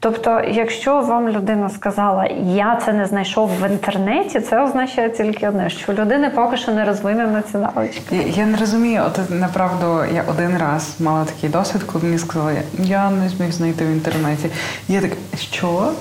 Тобто, 0.00 0.40
якщо 0.40 1.00
вам 1.00 1.28
людина 1.28 1.70
сказала, 1.70 2.26
я 2.44 2.80
це 2.84 2.92
не 2.92 3.06
знайшов 3.06 3.50
в 3.60 3.70
інтернеті, 3.70 4.40
це 4.40 4.62
означає 4.62 5.10
тільки 5.10 5.48
одне, 5.48 5.70
що 5.70 5.92
у 5.92 5.94
людини 5.94 6.30
поки 6.30 6.56
що 6.56 6.72
не 6.72 6.84
розвинена 6.84 7.42
ці 7.42 7.56
навички. 7.58 8.16
Я, 8.16 8.22
я 8.22 8.46
не 8.46 8.58
розумію, 8.58 9.02
от 9.06 9.30
направду 9.30 10.04
я 10.14 10.24
один 10.28 10.58
раз 10.58 10.96
мала 11.00 11.24
такий 11.24 11.50
досвід, 11.50 11.82
коли 11.82 12.04
мені 12.04 12.18
сказали, 12.18 12.62
я 12.78 13.10
не 13.10 13.28
зміг 13.28 13.52
знайти 13.52 13.84
в 13.84 13.88
інтернеті. 13.88 14.50
Я 14.88 15.00
так, 15.00 15.10
що? 15.36 15.92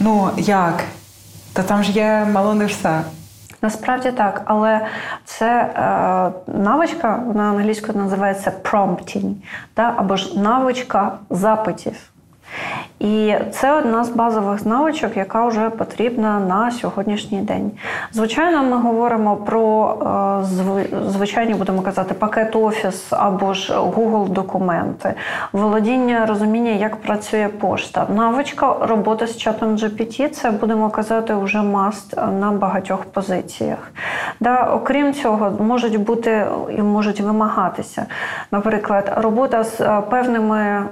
Ну 0.00 0.30
як? 0.36 0.84
Та 1.52 1.62
там 1.62 1.84
ж 1.84 1.92
є 1.92 2.26
мало 2.32 2.54
не 2.54 2.66
все. 2.66 3.00
Насправді 3.62 4.12
так, 4.12 4.42
але 4.44 4.86
це 5.24 5.46
е, 5.46 6.52
навичка, 6.52 7.22
вона 7.26 7.42
англійською 7.42 7.98
називається 7.98 8.52
prompting, 8.62 9.34
да, 9.76 9.94
або 9.96 10.16
ж 10.16 10.40
навичка 10.40 11.18
запитів. 11.30 12.10
І 12.98 13.34
це 13.52 13.72
одна 13.72 14.04
з 14.04 14.08
базових 14.08 14.66
навичок, 14.66 15.16
яка 15.16 15.46
вже 15.46 15.70
потрібна 15.70 16.40
на 16.40 16.70
сьогоднішній 16.70 17.40
день. 17.40 17.70
Звичайно, 18.12 18.62
ми 18.62 18.76
говоримо 18.76 19.36
про 19.36 19.94
е, 20.42 21.06
звичайні, 21.08 21.54
будемо 21.54 21.82
казати, 21.82 22.14
пакет 22.14 22.56
офіс 22.56 23.06
або 23.10 23.54
ж 23.54 23.74
Google 23.74 24.28
документи, 24.28 25.14
володіння 25.52 26.26
розуміння, 26.26 26.70
як 26.70 26.96
працює 26.96 27.48
пошта. 27.60 28.06
Навичка 28.14 28.76
роботи 28.80 29.26
з 29.26 29.36
чатом 29.36 29.76
GPT– 29.76 30.28
це 30.30 30.50
будемо 30.50 30.90
казати 30.90 31.34
вже 31.34 31.62
маст 31.62 32.16
на 32.40 32.52
багатьох 32.52 33.04
позиціях. 33.04 33.92
Да, 34.40 34.70
Окрім 34.72 35.14
цього, 35.14 35.50
можуть 35.50 36.00
бути 36.00 36.46
і 36.78 36.82
можуть 36.82 37.20
вимагатися, 37.20 38.06
наприклад, 38.50 39.12
робота 39.16 39.64
з 39.64 39.80
е, 39.80 40.02
певними 40.10 40.84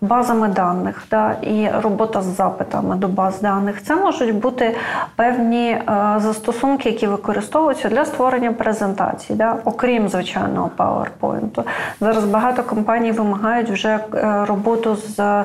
базами 0.00 0.48
даних 0.48 1.02
да, 1.10 1.36
і 1.42 1.68
робота 1.82 2.22
з 2.22 2.24
запитами 2.24 2.96
до 2.96 3.08
баз 3.08 3.40
даних. 3.40 3.82
Це 3.82 3.96
можуть 3.96 4.34
бути 4.34 4.76
певні 5.16 5.68
е, 5.68 5.82
застосунки, 6.18 6.88
які 6.88 7.06
використовуються 7.06 7.88
для 7.88 8.04
створення 8.04 8.52
презентацій, 8.52 9.34
да, 9.34 9.56
окрім 9.64 10.08
звичайного 10.08 10.70
PowerPoint. 10.76 11.64
Зараз 12.00 12.24
багато 12.24 12.62
компаній 12.62 13.12
вимагають 13.12 13.70
вже 13.70 13.88
е, 14.14 14.44
роботу 14.48 14.96
з 14.96 15.20
е, 15.20 15.44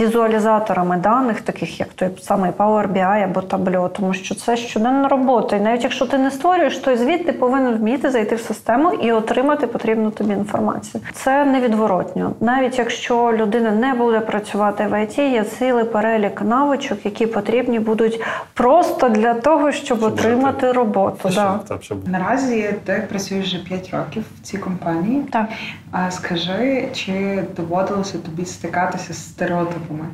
візуалізаторами 0.00 0.96
даних, 0.96 1.40
таких 1.40 1.80
як 1.80 1.88
той 1.88 2.08
самий 2.20 2.50
Power 2.50 2.92
BI 2.92 3.24
або 3.24 3.40
Tableau, 3.40 3.88
тому 3.88 4.14
що 4.14 4.34
це 4.34 4.56
щоденна 4.56 5.08
робота. 5.08 5.56
І 5.56 5.60
навіть 5.60 5.82
якщо 5.82 6.06
ти 6.06 6.18
не 6.18 6.30
створюєш, 6.30 6.78
то 6.78 6.96
звідти 6.96 7.32
ти 7.32 7.38
повинен 7.38 7.74
вміти 7.74 8.10
зайти 8.10 8.34
в 8.34 8.40
систему 8.40 8.92
і 8.92 9.12
отримати 9.12 9.66
потрібну 9.66 10.10
тобі 10.10 10.32
інформацію. 10.32 11.02
Це 11.12 11.44
невідворотньо, 11.44 12.32
навіть 12.40 12.78
якщо 12.78 13.32
людина 13.42 13.70
не 13.70 13.94
буде 13.94 14.20
працювати 14.20 14.86
в 14.86 15.02
ІТ, 15.02 15.18
є 15.18 15.44
цілий 15.44 15.84
перелік 15.84 16.42
навичок, 16.42 17.04
які 17.04 17.26
потрібні 17.26 17.78
будуть 17.78 18.20
просто 18.54 19.08
для 19.08 19.34
того, 19.34 19.72
щоб, 19.72 19.98
щоб 19.98 20.02
отримати 20.02 20.66
жити. 20.66 20.72
роботу. 20.72 21.30
Да. 21.34 21.60
Наразі 22.06 22.74
ти 22.84 23.06
працюєш 23.08 23.46
вже 23.46 23.58
5 23.58 23.90
років 23.90 24.24
в 24.36 24.42
цій 24.42 24.58
компанії. 24.58 25.22
Так. 25.22 25.48
А 25.90 26.10
скажи, 26.10 26.88
чи 26.92 27.42
доводилося 27.56 28.18
тобі 28.18 28.44
стикатися 28.44 29.12
з 29.12 29.24
стереотипами? 29.24 30.06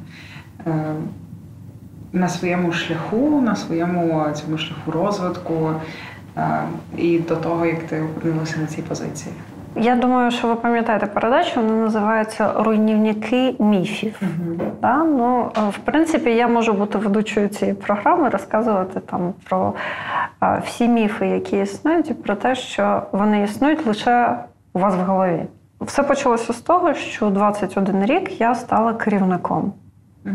Е, 0.66 0.94
на 2.12 2.28
своєму 2.28 2.72
шляху, 2.72 3.40
на 3.40 3.56
своєму 3.56 4.26
цьому 4.34 4.58
шляху 4.58 4.90
розвитку 4.90 5.70
е, 6.36 6.62
і 6.96 7.18
до 7.18 7.36
того, 7.36 7.66
як 7.66 7.82
ти 7.82 8.02
опинилася 8.02 8.60
на 8.60 8.66
цій 8.66 8.82
позиції. 8.82 9.34
Я 9.80 9.96
думаю, 9.96 10.30
що 10.30 10.48
ви 10.48 10.54
пам'ятаєте 10.54 11.06
передачу, 11.06 11.60
вона 11.60 11.72
називається 11.72 12.52
Руйнівники 12.56 13.54
міфів. 13.58 14.20
Uh-huh. 14.22 14.70
Да? 14.82 14.96
Ну, 14.96 15.50
е, 15.58 15.60
В 15.70 15.78
принципі, 15.78 16.30
я 16.30 16.48
можу 16.48 16.72
бути 16.72 16.98
ведучою 16.98 17.48
цієї 17.48 17.76
програми, 17.76 18.28
розказувати 18.28 19.00
там 19.00 19.34
про 19.48 19.72
всі 20.64 20.88
міфи, 20.88 21.26
які 21.26 21.58
існують, 21.58 22.10
і 22.10 22.14
про 22.14 22.34
те, 22.36 22.54
що 22.54 23.02
вони 23.12 23.42
існують 23.42 23.86
лише 23.86 24.36
у 24.72 24.78
вас 24.78 24.94
в 24.94 24.98
голові. 24.98 25.42
Все 25.80 26.02
почалося 26.02 26.52
з 26.52 26.60
того, 26.60 26.94
що 26.94 27.30
21 27.30 28.04
рік 28.04 28.40
я 28.40 28.54
стала 28.54 28.94
керівником. 28.94 29.72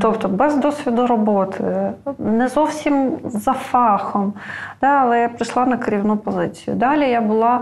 Тобто 0.01 0.27
без 0.27 0.55
досвіду 0.55 1.07
роботи, 1.07 1.91
не 2.19 2.47
зовсім 2.47 3.11
за 3.23 3.53
фахом, 3.53 4.33
да, 4.81 4.87
але 4.87 5.19
я 5.19 5.29
прийшла 5.29 5.65
на 5.65 5.77
керівну 5.77 6.17
позицію. 6.17 6.75
Далі 6.75 7.09
я 7.09 7.21
була 7.21 7.61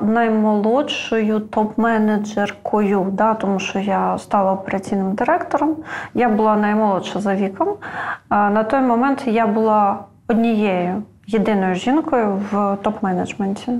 наймолодшою 0.00 1.38
топ-менеджеркою, 1.38 3.10
да, 3.10 3.34
тому 3.34 3.58
що 3.58 3.78
я 3.78 4.18
стала 4.18 4.52
операційним 4.52 5.14
директором, 5.14 5.76
я 6.14 6.28
була 6.28 6.56
наймолодша 6.56 7.20
за 7.20 7.34
віком. 7.34 7.68
На 8.30 8.64
той 8.64 8.80
момент 8.80 9.22
я 9.26 9.46
була 9.46 9.98
однією 10.28 11.02
єдиною 11.26 11.74
жінкою 11.74 12.40
в 12.50 12.56
топ-менеджменті. 12.56 13.78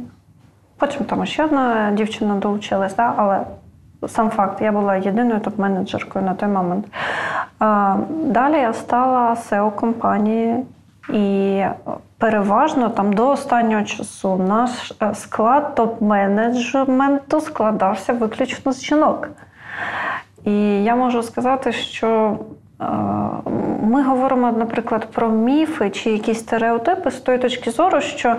Потім 0.78 1.04
там 1.04 1.26
ще 1.26 1.44
одна 1.44 1.90
дівчина 1.92 2.34
долучилась, 2.34 2.96
да, 2.96 3.14
але 3.16 3.40
Сам 4.08 4.30
факт, 4.30 4.62
я 4.62 4.72
була 4.72 4.96
єдиною 4.96 5.40
топ-менеджеркою 5.40 6.24
на 6.24 6.34
той 6.34 6.48
момент. 6.48 6.86
Далі 7.60 8.56
я 8.56 8.72
стала 8.72 9.34
SEO 9.34 9.74
компанії, 9.74 10.64
і 11.12 11.62
переважно 12.18 12.88
там 12.88 13.12
до 13.12 13.28
останнього 13.28 13.82
часу 13.82 14.36
наш 14.36 14.92
е, 15.02 15.14
склад 15.14 15.72
топ-менеджменту 15.76 17.40
складався 17.40 18.12
виключно 18.12 18.72
з 18.72 18.84
жінок. 18.84 19.28
І 20.44 20.84
я 20.84 20.96
можу 20.96 21.22
сказати, 21.22 21.72
що 21.72 22.38
е, 22.80 22.84
ми 23.82 24.02
говоримо, 24.02 24.52
наприклад, 24.52 25.08
про 25.12 25.28
міфи 25.28 25.90
чи 25.90 26.10
якісь 26.10 26.38
стереотипи 26.38 27.10
з 27.10 27.14
тої 27.14 27.38
точки 27.38 27.70
зору, 27.70 28.00
що 28.00 28.36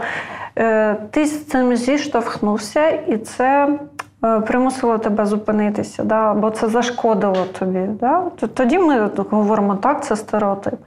е, 0.58 0.96
ти 1.12 1.26
з 1.26 1.46
цим 1.46 1.76
зіштовхнувся, 1.76 2.90
і 2.90 3.18
це 3.18 3.80
примусило 4.22 4.98
тебе 4.98 5.26
зупинитися, 5.26 6.04
да? 6.04 6.32
або 6.32 6.50
це 6.50 6.68
зашкодило 6.68 7.46
тобі. 7.60 7.90
Да? 8.00 8.24
Тоді 8.54 8.80
ми 8.80 9.10
говоримо 9.30 9.76
так, 9.76 10.04
це 10.04 10.16
стереотип. 10.16 10.80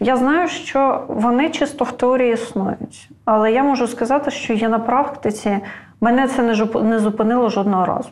Я 0.00 0.16
знаю, 0.16 0.48
що 0.48 1.04
вони 1.08 1.50
чисто 1.50 1.84
в 1.84 1.92
теорії 1.92 2.32
існують, 2.32 3.10
але 3.24 3.52
я 3.52 3.62
можу 3.62 3.86
сказати, 3.86 4.30
що 4.30 4.52
є 4.52 4.68
на 4.68 4.78
практиці, 4.78 5.58
мене 6.00 6.28
це 6.28 6.42
не 6.82 6.98
зупинило 6.98 7.48
жодного 7.48 7.86
разу. 7.86 8.08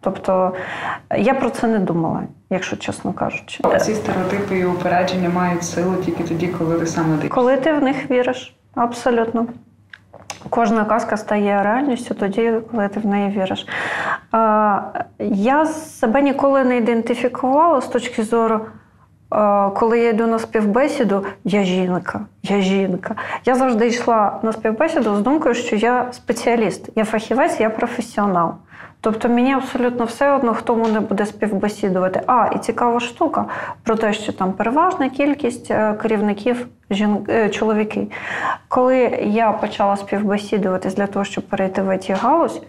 Тобто 0.00 0.52
я 1.18 1.34
про 1.34 1.50
це 1.50 1.66
не 1.66 1.78
думала, 1.78 2.22
якщо 2.50 2.76
чесно 2.76 3.12
кажучи. 3.12 3.62
Ці 3.80 3.94
стереотипи 3.94 4.58
і 4.58 4.64
упередження 4.64 5.28
мають 5.28 5.64
силу 5.64 5.96
тільки 6.04 6.24
тоді, 6.24 6.48
коли 6.48 6.78
ти 6.78 6.86
сам 6.86 7.04
надивишся. 7.04 7.34
Коли 7.34 7.56
ти 7.56 7.72
в 7.72 7.82
них 7.82 8.10
віриш, 8.10 8.56
абсолютно. 8.74 9.46
Кожна 10.50 10.84
казка 10.84 11.16
стає 11.16 11.62
реальністю 11.62 12.14
тоді, 12.14 12.52
коли 12.70 12.88
ти 12.88 13.00
в 13.00 13.06
неї 13.06 13.38
віриш. 13.38 13.66
Я 15.18 15.66
себе 15.66 16.22
ніколи 16.22 16.64
не 16.64 16.76
ідентифікувала 16.76 17.80
з 17.80 17.86
точки 17.86 18.22
зору. 18.22 18.60
Коли 19.74 19.98
я 19.98 20.08
йду 20.08 20.26
на 20.26 20.38
співбесіду, 20.38 21.24
я 21.44 21.64
жінка, 21.64 22.20
я 22.42 22.60
жінка. 22.60 23.14
Я 23.44 23.54
завжди 23.54 23.86
йшла 23.86 24.38
на 24.42 24.52
співбесіду 24.52 25.16
з 25.16 25.20
думкою, 25.20 25.54
що 25.54 25.76
я 25.76 26.06
спеціаліст, 26.12 26.88
я 26.96 27.04
фахівець, 27.04 27.60
я 27.60 27.70
професіонал. 27.70 28.54
Тобто 29.04 29.28
мені 29.28 29.52
абсолютно 29.52 30.04
все 30.04 30.32
одно, 30.32 30.54
хто 30.54 30.76
мене 30.76 31.00
буде 31.00 31.26
співбесідувати. 31.26 32.22
А, 32.26 32.46
і 32.54 32.58
цікава 32.58 33.00
штука 33.00 33.44
про 33.82 33.96
те, 33.96 34.12
що 34.12 34.32
там 34.32 34.52
переважна 34.52 35.08
кількість 35.08 35.70
е, 35.70 35.94
керівників 35.94 36.66
жін... 36.90 37.26
Е, 37.28 37.48
чоловіки. 37.48 38.06
Коли 38.68 38.98
я 39.22 39.52
почала 39.52 39.96
співбесідуватись 39.96 40.94
для 40.94 41.06
того, 41.06 41.24
щоб 41.24 41.48
перейти 41.48 41.82
в 41.82 41.88
it 41.88 42.16
галузь, 42.20 42.62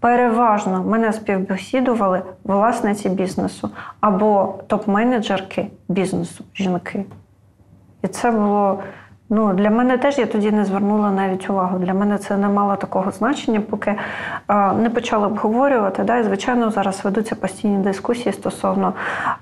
переважно 0.00 0.84
мене 0.84 1.12
співбесідували 1.12 2.22
власниці 2.44 3.08
бізнесу 3.08 3.70
або 4.00 4.54
топ-менеджерки 4.68 5.66
бізнесу 5.88 6.44
жінки. 6.54 7.04
І 8.02 8.08
це 8.08 8.30
було 8.30 8.82
Ну, 9.30 9.52
Для 9.52 9.70
мене 9.70 9.98
теж 9.98 10.18
я 10.18 10.26
тоді 10.26 10.50
не 10.50 10.64
звернула 10.64 11.10
навіть 11.10 11.50
увагу. 11.50 11.78
Для 11.78 11.94
мене 11.94 12.18
це 12.18 12.36
не 12.36 12.48
мало 12.48 12.76
такого 12.76 13.10
значення, 13.10 13.60
поки 13.60 13.94
а, 14.46 14.72
не 14.72 14.90
почали 14.90 15.26
обговорювати. 15.26 16.02
Да, 16.02 16.18
І, 16.18 16.22
звичайно, 16.24 16.70
зараз 16.70 17.04
ведуться 17.04 17.34
постійні 17.34 17.78
дискусії 17.78 18.32
стосовно 18.32 18.92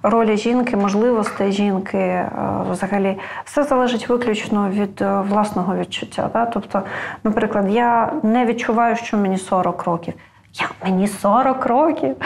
ролі 0.03 0.37
жінки, 0.37 0.76
можливостей 0.76 1.53
жінки. 1.53 1.99
А, 1.99 2.62
взагалі, 2.70 3.18
все 3.45 3.64
залежить 3.64 4.09
виключно 4.09 4.68
від 4.68 5.03
а, 5.03 5.20
власного 5.20 5.76
відчуття. 5.76 6.30
Да? 6.33 6.47
Тобто, 6.47 6.83
наприклад, 7.24 7.70
я 7.70 8.12
не 8.22 8.47
відчуваю, 8.47 8.97
що 8.97 9.16
мені 9.16 9.39
40 9.39 9.85
років. 9.85 10.14
Я 10.55 10.68
мені 10.85 11.09
40 11.09 11.66
років. 11.66 12.16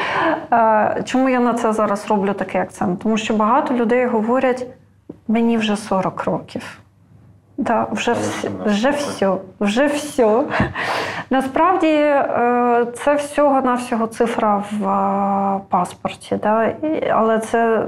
Чому 1.04 1.28
я 1.28 1.40
на 1.40 1.54
це 1.54 1.72
зараз 1.72 2.07
роблю 2.11 2.32
такий 2.32 2.61
акцент? 2.61 3.02
Тому 3.02 3.16
що 3.18 3.34
багато 3.34 3.74
людей 3.74 4.07
говорять, 4.07 4.66
мені 5.28 5.59
вже 5.59 5.76
40 5.76 6.24
років. 6.24 6.80
Так, 7.64 7.88
вже 7.92 8.12
все, 8.12 8.48
вже 8.64 8.90
все, 8.90 9.36
вже 9.61 9.86
все. 9.86 10.44
Насправді 11.30 11.86
е, 11.86 12.86
це 12.94 13.14
всього-навсього 13.14 14.07
цифра 14.07 14.64
в 14.72 14.88
е, 14.88 15.61
паспорті, 15.68 16.38
да? 16.42 16.72
але 17.11 17.38
це 17.38 17.86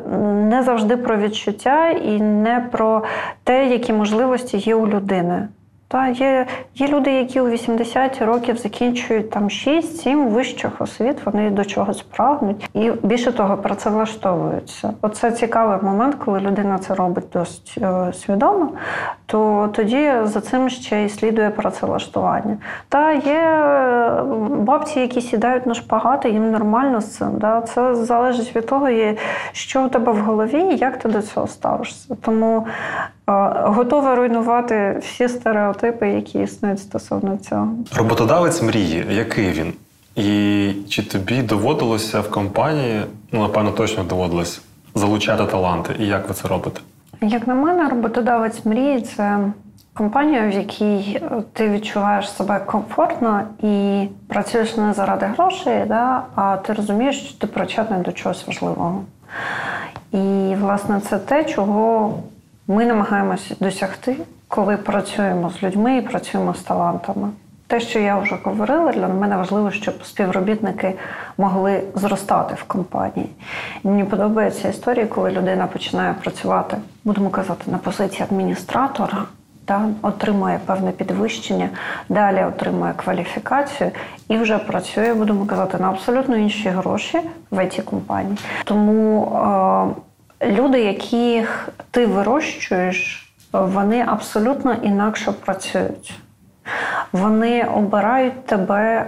не 0.50 0.62
завжди 0.62 0.96
про 0.96 1.16
відчуття 1.16 1.90
і 1.90 2.20
не 2.20 2.68
про 2.72 3.02
те, 3.44 3.66
які 3.66 3.92
можливості 3.92 4.56
є 4.56 4.74
у 4.74 4.86
людини. 4.86 5.48
Та 5.90 6.08
є 6.08 6.46
є 6.74 6.88
люди, 6.88 7.12
які 7.12 7.40
у 7.40 7.48
80 7.48 8.22
років 8.22 8.56
закінчують 8.56 9.30
там 9.30 9.44
6-7 9.44 10.28
вищих 10.28 10.80
освіт, 10.80 11.16
вони 11.24 11.50
до 11.50 11.64
чогось 11.64 12.02
прагнуть, 12.02 12.70
і 12.74 12.90
більше 13.02 13.32
того, 13.32 13.56
працевлаштовуються. 13.56 14.94
Оце 15.02 15.32
цікавий 15.32 15.78
момент, 15.82 16.14
коли 16.24 16.40
людина 16.40 16.78
це 16.78 16.94
робить 16.94 17.24
досить 17.32 17.74
е, 17.82 18.12
свідомо, 18.12 18.72
то 19.26 19.70
тоді 19.72 20.12
за 20.24 20.40
цим 20.40 20.68
ще 20.70 21.04
й 21.04 21.08
слідує 21.08 21.50
працевлаштування. 21.50 22.56
Та 22.88 23.12
є 23.12 23.40
е, 23.40 24.22
бабці, 24.50 25.00
які 25.00 25.20
сідають 25.20 25.66
на 25.66 25.74
шпагати, 25.74 26.30
їм 26.30 26.50
нормально 26.50 27.00
з 27.00 27.16
цим. 27.16 27.30
Да? 27.38 27.60
Це 27.60 27.94
залежить 27.94 28.56
від 28.56 28.66
того, 28.66 28.88
що 29.52 29.84
у 29.84 29.88
тебе 29.88 30.12
в 30.12 30.18
голові 30.18 30.60
і 30.60 30.76
як 30.76 30.96
ти 30.98 31.08
до 31.08 31.22
цього 31.22 31.46
ставишся. 31.46 32.16
Тому 32.20 32.66
готова 33.64 34.14
руйнувати 34.14 34.98
всі 35.02 35.28
стереотипи, 35.28 36.08
які 36.08 36.38
існують 36.38 36.80
стосовно 36.80 37.36
цього. 37.36 37.68
Роботодавець 37.96 38.62
мрії, 38.62 39.06
який 39.10 39.52
він? 39.52 39.72
І 40.16 40.72
чи 40.88 41.02
тобі 41.02 41.42
доводилося 41.42 42.20
в 42.20 42.30
компанії, 42.30 43.02
ну 43.32 43.42
напевно, 43.42 43.70
точно 43.70 44.04
доводилось 44.04 44.62
залучати 44.94 45.44
таланти? 45.44 45.94
І 45.98 46.06
як 46.06 46.28
ви 46.28 46.34
це 46.34 46.48
робите? 46.48 46.80
Як 47.20 47.46
на 47.46 47.54
мене, 47.54 47.88
роботодавець 47.88 48.64
мрії 48.64 49.00
це 49.00 49.38
компанія, 49.94 50.48
в 50.48 50.50
якій 50.50 51.20
ти 51.52 51.70
відчуваєш 51.70 52.30
себе 52.30 52.60
комфортно 52.66 53.42
і 53.62 54.06
працюєш 54.28 54.76
не 54.76 54.92
заради 54.92 55.26
грошей, 55.26 55.84
да, 55.88 56.22
а 56.34 56.56
ти 56.56 56.72
розумієш, 56.72 57.20
що 57.20 57.38
ти 57.38 57.46
причетний 57.46 58.02
до 58.02 58.12
чогось 58.12 58.46
важливого. 58.46 59.02
І, 60.12 60.54
власне, 60.60 61.00
це 61.00 61.18
те, 61.18 61.44
чого 61.44 62.14
ми 62.68 62.86
намагаємося 62.86 63.54
досягти, 63.60 64.16
коли 64.48 64.76
працюємо 64.76 65.50
з 65.50 65.62
людьми 65.62 65.96
і 65.96 66.02
працюємо 66.02 66.54
з 66.54 66.60
талантами. 66.60 67.28
Те, 67.66 67.80
що 67.80 67.98
я 67.98 68.18
вже 68.18 68.36
говорила, 68.44 68.92
для 68.92 69.08
мене 69.08 69.36
важливо, 69.36 69.70
щоб 69.70 70.04
співробітники 70.04 70.94
могли 71.38 71.82
зростати 71.94 72.54
в 72.54 72.64
компанії. 72.64 73.30
Мені 73.84 74.04
подобається 74.04 74.68
історія, 74.68 75.06
коли 75.06 75.30
людина 75.30 75.66
починає 75.66 76.14
працювати, 76.22 76.76
будемо 77.04 77.30
казати, 77.30 77.70
на 77.70 77.78
позиції 77.78 78.22
адміністратора, 78.22 79.18
та, 79.64 79.88
отримує 80.02 80.60
певне 80.66 80.90
підвищення, 80.90 81.68
далі 82.08 82.44
отримує 82.44 82.92
кваліфікацію 82.96 83.90
і 84.28 84.38
вже 84.38 84.58
працює, 84.58 85.14
будемо 85.14 85.46
казати, 85.46 85.78
на 85.78 85.88
абсолютно 85.88 86.36
інші 86.36 86.68
гроші 86.68 87.20
в 87.50 87.58
it 87.58 87.82
компанії. 87.82 88.38
Тому 88.64 89.24
е, 89.96 90.07
люди, 90.42 90.80
яких 90.80 91.68
ти 91.90 92.06
вирощуєш, 92.06 93.32
вони 93.52 94.04
абсолютно 94.08 94.74
інакше 94.82 95.32
працюють. 95.32 96.14
Вони 97.12 97.64
обирають 97.64 98.46
тебе, 98.46 99.06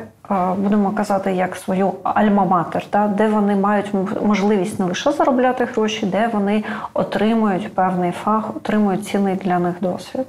будемо 0.56 0.90
казати, 0.90 1.32
як 1.32 1.56
свою 1.56 1.92
альма-матер, 2.04 3.08
де 3.08 3.28
вони 3.28 3.56
мають 3.56 3.90
можливість 4.22 4.80
не 4.80 4.86
лише 4.86 5.12
заробляти 5.12 5.64
гроші, 5.64 6.06
де 6.06 6.30
вони 6.32 6.64
отримують 6.94 7.74
певний 7.74 8.12
фах, 8.12 8.56
отримують 8.56 9.06
цінний 9.06 9.34
для 9.34 9.58
них 9.58 9.74
досвід. 9.80 10.26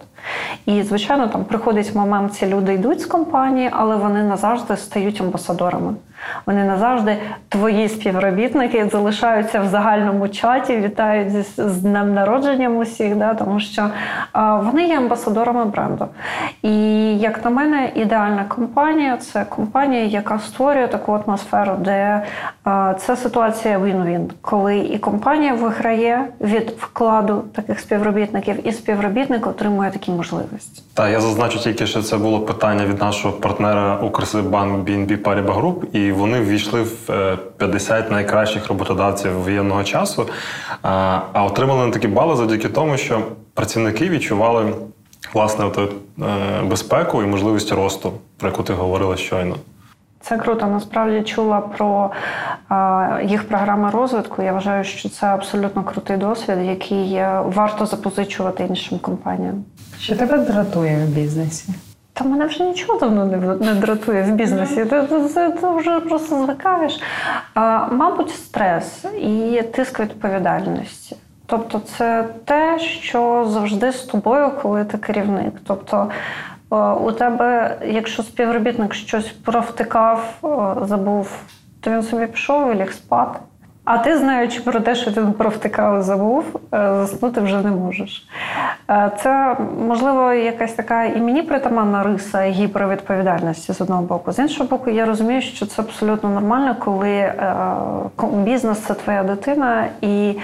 І, 0.66 0.84
звичайно, 0.84 1.28
там 1.28 1.46
приходить 1.46 1.96
момент, 1.96 2.34
ці 2.34 2.48
люди 2.48 2.74
йдуть 2.74 3.02
з 3.02 3.06
компанії, 3.06 3.70
але 3.72 3.96
вони 3.96 4.24
назавжди 4.24 4.78
стають 4.78 5.22
амбасадорами. 5.22 5.94
Вони 6.46 6.64
назавжди 6.64 7.18
твої 7.50 7.90
співробітники 7.90 8.90
залишаються 8.92 9.60
в 9.62 9.68
загальному 9.68 10.28
чаті, 10.30 10.78
вітають 10.78 11.46
з, 11.58 11.82
днем 11.82 12.14
народженням 12.14 12.78
усіх, 12.78 13.16
да, 13.16 13.34
тому 13.34 13.60
що 13.60 13.90
а, 14.32 14.56
вони 14.56 14.88
є 14.88 14.98
амбасадорами 14.98 15.66
бренду. 15.66 16.06
І 16.62 16.78
як 17.18 17.46
на 17.46 17.52
мене, 17.52 17.92
ідеальна 17.96 18.44
компанія 18.44 19.18
це 19.18 19.46
компанія, 19.46 20.04
яка 20.04 20.40
створює 20.40 20.88
таку 20.88 21.12
атмосферу, 21.12 21.72
де 21.80 22.24
а, 22.64 22.94
це 22.94 23.16
ситуація 23.16 23.80
він-він, 23.80 24.32
коли 24.42 24.78
і 24.78 24.98
компанія 24.98 25.54
виграє 25.54 26.26
від 26.42 26.70
вкладу 26.70 27.44
таких 27.54 27.80
співробітників, 27.80 28.68
і 28.68 28.72
співробітник 28.72 29.48
отримує 29.48 29.92
такі 29.92 30.12
можливості. 30.12 30.84
Так, 30.94 31.12
я 31.12 31.22
зазначу 31.22 31.60
тільки, 31.60 31.88
що 31.88 32.02
це 32.02 32.18
було 32.18 32.40
питання 32.40 32.86
від 32.86 33.00
нашого 33.02 33.34
партнера 33.34 33.98
Укрсибанк 33.98 34.90
BNB 34.90 35.18
Paribas 35.18 35.62
Group, 35.62 35.86
і 35.92 36.11
вони 36.12 36.42
ввійшли 36.42 36.82
в 36.82 37.38
50 37.58 38.06
е, 38.06 38.12
найкращих 38.12 38.68
роботодавців 38.68 39.32
воєнного 39.34 39.84
часу, 39.84 40.30
а 40.82 41.44
отримали 41.46 41.92
такі 41.92 42.08
бали 42.08 42.36
завдяки 42.36 42.70
тому, 42.70 42.98
що 42.98 43.22
працівники 43.54 44.10
відчували 44.10 44.74
власне 45.34 45.66
е, 45.66 45.88
безпеку 46.64 47.24
і 47.24 47.26
можливість 47.26 47.72
росту, 47.72 48.14
про 48.38 48.50
яку 48.50 48.64
ти 48.64 48.74
говорила 48.74 49.18
щойно. 49.18 49.56
Це 50.22 50.38
круто. 50.38 50.68
Насправді 50.68 51.22
чула 51.22 51.62
про 51.62 52.12
а, 52.70 53.20
їх 53.26 53.48
програми 53.48 53.90
розвитку. 53.90 54.42
Я 54.42 54.54
вважаю, 54.54 54.84
що 54.84 55.10
це 55.10 55.28
абсолютно 55.28 55.84
крутий 55.84 56.18
досвід, 56.18 56.58
який 56.64 57.14
е, 57.14 57.42
варто 57.46 57.86
запозичувати 57.86 58.64
іншим 58.64 59.00
компаніям. 59.00 59.64
Що 60.00 60.16
тебе 60.16 60.38
дратує 60.38 61.06
в 61.06 61.10
бізнесі? 61.10 61.74
Та 62.22 62.28
мене 62.28 62.46
вже 62.46 62.64
нічого 62.64 63.00
давно 63.00 63.26
не, 63.26 63.38
не 63.38 63.74
дратує 63.74 64.24
в 64.24 64.32
бізнесі. 64.32 64.76
Ти, 64.76 65.02
ти, 65.02 65.20
ти, 65.20 65.50
ти 65.50 65.68
вже 65.68 66.00
просто 66.00 66.44
звикаєш. 66.44 67.02
А, 67.54 67.88
мабуть, 67.92 68.30
стрес 68.30 69.06
і 69.22 69.64
тиск 69.74 70.00
відповідальності. 70.00 71.16
Тобто, 71.46 71.80
це 71.80 72.26
те, 72.46 72.80
що 72.80 73.48
завжди 73.50 73.92
з 73.92 74.02
тобою, 74.02 74.52
коли 74.62 74.86
ти 74.86 74.98
керівник. 74.98 75.54
Тобто, 75.68 76.10
е, 76.72 76.76
у 76.76 77.12
тебе, 77.12 77.78
якщо 77.86 78.24
співробітник 78.24 78.94
щось 78.94 79.32
провтикав, 79.32 80.40
е, 80.44 80.86
забув, 80.86 81.44
то 81.82 81.92
він 81.92 82.04
собі 82.04 82.28
пішов 82.28 82.72
і 82.72 82.76
ліг 82.76 82.92
спати. 82.92 83.40
А 83.84 83.98
ти, 83.98 84.18
знаючи 84.18 84.62
про 84.62 84.80
те, 84.80 84.96
що 84.96 85.12
ти 85.12 85.22
провтикав 85.22 86.00
і 86.00 86.02
забув, 86.02 86.46
е, 86.74 86.78
заснути 86.96 87.42
вже 87.42 87.62
не 87.62 87.72
можеш. 87.72 88.28
Е, 88.90 89.12
Це, 89.24 89.58
можливо, 89.88 90.34
якась 90.34 90.74
така 90.74 91.04
і 91.04 91.22
мені 91.22 91.42
притаманна 91.42 92.04
риса 92.04 92.42
гіпервідповідальності 92.42 93.74
з 93.74 93.82
одного 93.82 94.02
боку. 94.02 94.32
З 94.32 94.40
іншого 94.40 94.70
боку, 94.70 94.90
я 94.90 95.06
розумію, 95.06 95.42
що 95.42 95.66
це 95.66 95.82
абсолютно 95.82 96.30
нормально, 96.30 96.76
коли 96.80 97.12
е, 97.12 97.56
бізнес 98.34 98.80
це 98.80 98.94
твоя 98.94 99.24
дитина, 99.24 99.86
і 100.02 100.38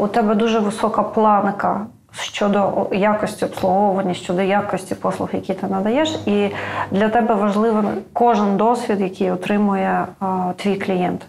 у 0.00 0.06
тебе 0.06 0.34
дуже 0.34 0.58
висока 0.58 1.02
планка 1.02 1.86
щодо 2.20 2.86
якості 2.92 3.44
обслуговування, 3.44 4.14
щодо 4.14 4.42
якості 4.42 4.94
послуг, 4.94 5.28
які 5.32 5.54
ти 5.54 5.66
надаєш, 5.66 6.18
і 6.26 6.50
для 6.90 7.08
тебе 7.08 7.34
важливий 7.34 7.84
кожен 8.12 8.56
досвід, 8.56 9.00
який 9.00 9.30
отримує 9.30 10.06
а, 10.20 10.52
твій 10.56 10.76
клієнт. 10.76 11.26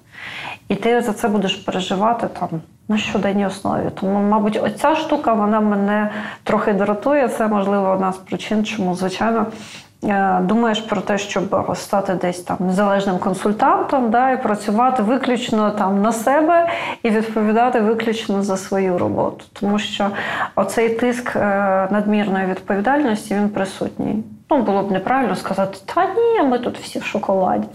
І 0.70 0.76
ти 0.76 1.02
за 1.02 1.14
це 1.14 1.28
будеш 1.28 1.56
переживати 1.56 2.28
там 2.40 2.50
на 2.88 2.98
щоденній 2.98 3.46
основі. 3.46 3.90
Тому, 4.00 4.20
мабуть, 4.20 4.60
оця 4.64 4.96
штука 4.96 5.34
вона 5.34 5.60
мене 5.60 6.12
трохи 6.44 6.74
дратує. 6.74 7.30
Це 7.30 7.48
можливо 7.48 7.90
одна 7.90 8.14
з 8.14 8.18
причин, 8.18 8.66
чому 8.66 8.96
звичайно. 8.96 9.46
Е, 10.04 10.40
Думаєш 10.42 10.80
про 10.80 11.02
те, 11.02 11.18
щоб 11.18 11.76
стати 11.76 12.14
десь 12.14 12.42
там 12.42 12.58
незалежним 12.60 13.18
консультантом, 13.18 14.12
да, 14.12 14.32
і 14.32 14.44
працювати 14.44 15.04
виключно 15.04 15.72
там 15.72 16.02
на 16.02 16.12
себе 16.12 16.70
і 17.04 17.10
відповідати 17.10 17.80
виключно 17.80 18.44
за 18.44 18.58
свою 18.58 18.98
роботу, 18.98 19.46
тому 19.54 19.80
що 19.80 20.10
оцей 20.56 20.90
тиск 20.90 21.36
е, 21.36 21.40
надмірної 21.92 22.46
відповідальності 22.46 23.36
він 23.36 23.50
присутній. 23.50 24.24
Ну 24.50 24.58
було 24.58 24.84
б 24.84 24.92
неправильно 24.92 25.36
сказати, 25.36 25.78
та 25.86 26.06
ні, 26.06 26.44
ми 26.44 26.60
тут 26.60 26.78
всі 26.80 27.00
в 27.00 27.04
шоколаді. 27.04 27.68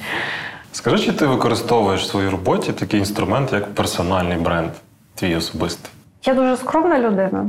Скажи, 0.73 1.05
чи 1.05 1.13
ти 1.13 1.27
використовуєш 1.27 2.03
в 2.03 2.07
своїй 2.07 2.29
роботі 2.29 2.73
такий 2.73 3.01
інструмент, 3.01 3.53
як 3.53 3.75
персональний 3.75 4.39
бренд, 4.39 4.71
твій 5.15 5.37
особистий? 5.37 5.91
Я 6.25 6.35
дуже 6.35 6.57
скромна 6.57 6.99
людина. 6.99 7.47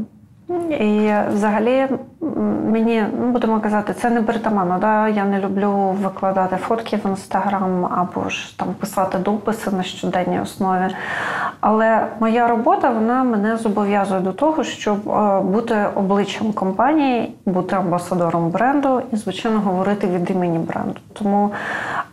І 0.80 1.14
взагалі 1.34 1.88
мені, 2.72 3.04
ну 3.20 3.32
будемо 3.32 3.60
казати, 3.60 3.94
це 3.94 4.10
не 4.10 4.22
притаманно. 4.22 4.78
Да? 4.82 5.08
Я 5.08 5.26
не 5.26 5.40
люблю 5.40 5.72
викладати 6.02 6.56
фотки 6.56 6.98
в 6.98 7.10
інстаграм 7.10 7.86
або 7.86 8.30
ж 8.30 8.58
там 8.58 8.68
писати 8.80 9.18
дописи 9.18 9.72
на 9.72 9.84
щоденній 9.84 10.40
основі. 10.40 10.96
Але 11.60 12.08
моя 12.20 12.48
робота 12.48 12.90
вона 12.90 13.24
мене 13.24 13.58
зобов'язує 13.58 14.22
до 14.22 14.34
того, 14.34 14.64
щоб 14.64 15.10
е, 15.10 15.40
бути 15.42 15.86
обличчям 15.96 16.54
компанії, 16.54 17.36
бути 17.46 17.76
амбасадором 17.76 18.50
бренду 18.50 19.02
і, 19.12 19.16
звичайно, 19.16 19.60
говорити 19.60 20.08
від 20.08 20.32
імені 20.32 20.58
бренду. 20.58 21.00
Тому, 21.14 21.52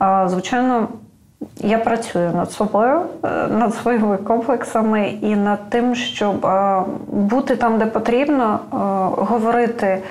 е, 0.03 0.25
звичайно, 0.29 0.89
я 1.63 1.79
працюю 1.79 2.33
над 2.35 2.53
собою, 2.53 3.01
е, 3.25 3.29
над 3.47 3.75
своїми 3.75 4.17
комплексами 4.17 5.09
і 5.09 5.37
над 5.37 5.71
тим, 5.71 5.95
щоб 5.95 6.47
е, 6.47 6.83
бути 7.09 7.57
там, 7.57 7.79
де 7.79 7.87
потрібно, 7.87 8.61
е, 8.73 8.77
говорити 9.25 10.03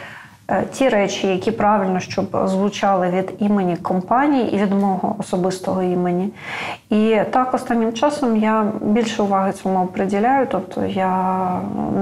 ті 0.71 0.89
речі, 0.89 1.27
які 1.27 1.51
правильно, 1.51 1.99
щоб 1.99 2.37
звучали 2.45 3.09
від 3.09 3.33
імені 3.39 3.77
компанії 3.77 4.55
і 4.55 4.57
від 4.57 4.71
мого 4.71 5.15
особистого 5.19 5.83
імені. 5.83 6.33
І 6.89 7.17
так 7.31 7.53
останнім 7.53 7.93
часом 7.93 8.37
я 8.37 8.65
більше 8.81 9.23
уваги 9.23 9.51
цьому 9.51 9.85
приділяю. 9.85 10.47
Тобто 10.51 10.85
я 10.85 11.45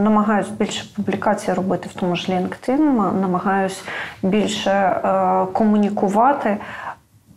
намагаюся 0.04 0.50
більше 0.60 0.86
публікацій 0.96 1.54
робити 1.54 1.90
в 1.96 2.00
тому 2.00 2.16
ж 2.16 2.32
LinkedIn, 2.32 3.20
намагаюся 3.22 3.82
більше 4.24 5.02
комунікувати 5.54 6.58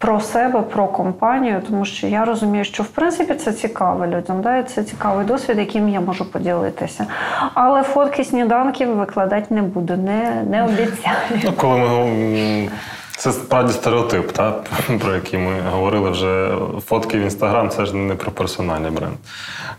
про 0.00 0.20
себе, 0.20 0.62
про 0.62 0.86
компанію, 0.88 1.62
тому 1.68 1.84
що 1.84 2.06
я 2.06 2.24
розумію, 2.24 2.64
що 2.64 2.82
в 2.82 2.86
принципі 2.86 3.34
це 3.34 3.52
цікаво 3.52 4.06
людям, 4.06 4.42
да? 4.42 4.62
це 4.62 4.84
цікавий 4.84 5.26
досвід, 5.26 5.58
яким 5.58 5.88
я 5.88 6.00
можу 6.00 6.24
поділитися. 6.24 7.06
Але 7.54 7.82
фотки 7.82 8.24
сніданків 8.24 8.96
викладати 8.96 9.54
не 9.54 9.62
буду, 9.62 9.96
не, 9.96 10.44
не 10.50 10.64
обіцяю. 10.64 11.16
Ну, 11.44 11.52
коли 11.56 11.78
ми 11.78 12.68
це 13.16 13.32
справді 13.32 13.72
стереотип, 13.72 14.32
та, 14.32 14.50
про 15.00 15.14
який 15.14 15.40
ми 15.40 15.60
говорили 15.70 16.10
вже. 16.10 16.54
Фотки 16.86 17.18
в 17.18 17.20
інстаграм 17.20 17.68
це 17.68 17.86
ж 17.86 17.96
не 17.96 18.14
про 18.14 18.30
персональний 18.30 18.90
бренд. 18.90 19.16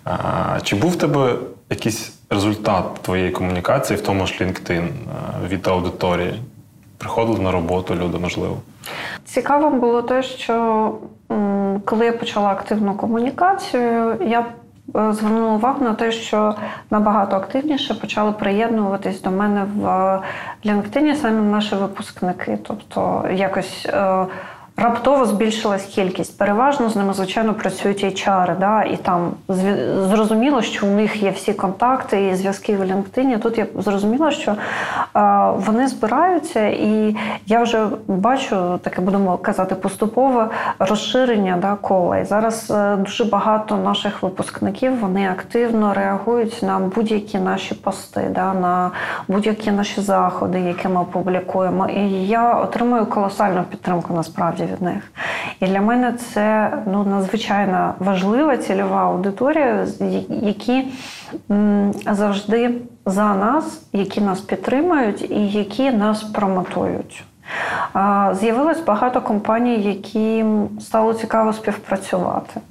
А, 0.04 0.60
чи 0.64 0.76
був 0.76 0.92
в 0.92 0.96
тебе 0.96 1.36
якийсь 1.70 2.14
результат 2.30 2.86
твоєї 3.02 3.32
комунікації, 3.32 4.00
в 4.00 4.02
тому 4.02 4.28
ж 4.28 4.34
LinkedIn, 4.42 4.88
від 5.48 5.68
аудиторії? 5.68 6.42
Приходили 6.98 7.40
на 7.40 7.52
роботу 7.52 7.96
люди, 7.96 8.18
можливо. 8.18 8.58
Цікавим 9.26 9.80
було 9.80 10.02
те, 10.02 10.24
що 10.24 10.96
коли 11.86 12.06
я 12.06 12.14
почала 12.14 12.50
активну 12.50 12.94
комунікацію, 12.94 14.18
я 14.22 14.46
е, 14.96 15.14
звернула 15.14 15.54
увагу 15.54 15.84
на 15.86 15.94
те, 15.94 16.12
що 16.12 16.56
набагато 16.90 17.36
активніше 17.36 17.94
почали 17.94 18.32
приєднуватись 18.32 19.22
до 19.22 19.32
мене 19.32 19.64
в 19.76 19.86
LinkedIn 20.66 21.16
саме 21.16 21.42
наші 21.42 21.76
випускники. 21.76 22.60
Тобто 22.64 23.26
якось. 23.34 23.90
Раптово 24.78 25.26
збільшилась 25.26 25.86
кількість. 25.86 26.38
Переважно 26.38 26.90
з 26.90 26.96
ними, 26.96 27.14
звичайно, 27.14 27.54
працюють 27.54 28.04
HR, 28.04 28.60
да, 28.60 28.84
і 28.84 28.98
там 28.98 29.32
зрозуміло, 30.10 30.62
що 30.62 30.88
у 30.88 30.90
них 30.90 31.24
є 31.24 31.32
всі 31.32 31.54
контакти 31.54 32.28
і 32.28 32.36
зв'язки 32.36 32.78
в 32.78 32.82
LinkedIn. 32.82 33.40
Тут 33.40 33.58
я 33.58 33.66
зрозуміла, 33.76 34.32
що 34.32 34.52
е, 34.52 34.58
вони 35.56 35.88
збираються, 35.88 36.68
і 36.68 37.16
я 37.46 37.64
вже 37.64 37.86
бачу 38.08 38.80
таке, 38.84 39.02
будемо 39.02 39.38
казати, 39.38 39.76
поступове 39.76 40.50
розширення 40.80 41.58
да, 41.62 41.76
кола. 41.76 42.18
І 42.18 42.26
зараз 42.26 42.72
е, 42.72 42.96
дуже 42.96 43.26
багато 43.26 43.78
наших 43.78 44.24
випускників 44.24 45.00
вони 45.00 45.30
активно 45.30 45.94
реагують 45.94 46.64
на 46.64 46.80
будь-які 46.80 47.40
наші 47.40 47.76
пости, 47.76 48.32
да, 48.36 48.54
на 48.54 48.92
будь-які 49.28 49.72
наші 49.72 50.02
заходи, 50.02 50.60
які 50.60 50.88
ми 50.88 51.06
публікуємо. 51.12 51.88
І 51.88 52.28
я 52.28 52.54
отримую 52.54 53.06
колосальну 53.06 53.64
підтримку 53.64 54.14
насправді 54.14 54.61
від 54.66 54.82
них. 54.82 55.12
І 55.60 55.68
для 55.68 55.82
мене 55.82 56.14
це 56.14 56.74
ну, 56.86 57.04
надзвичайно 57.04 57.94
важлива 58.00 58.58
цільова 58.58 59.04
аудиторія, 59.04 59.88
які 60.30 60.88
завжди 62.12 62.76
за 63.06 63.36
нас, 63.36 63.82
які 63.94 64.22
нас 64.22 64.42
підтримують 64.42 65.32
і 65.32 65.48
які 65.48 65.92
нас 65.92 66.24
промотують. 66.24 67.24
З'явилось 68.32 68.80
багато 68.80 69.22
компаній, 69.22 69.82
які 69.82 70.46
стало 70.80 71.14
цікаво 71.14 71.54
співпрацювати. 71.54 72.62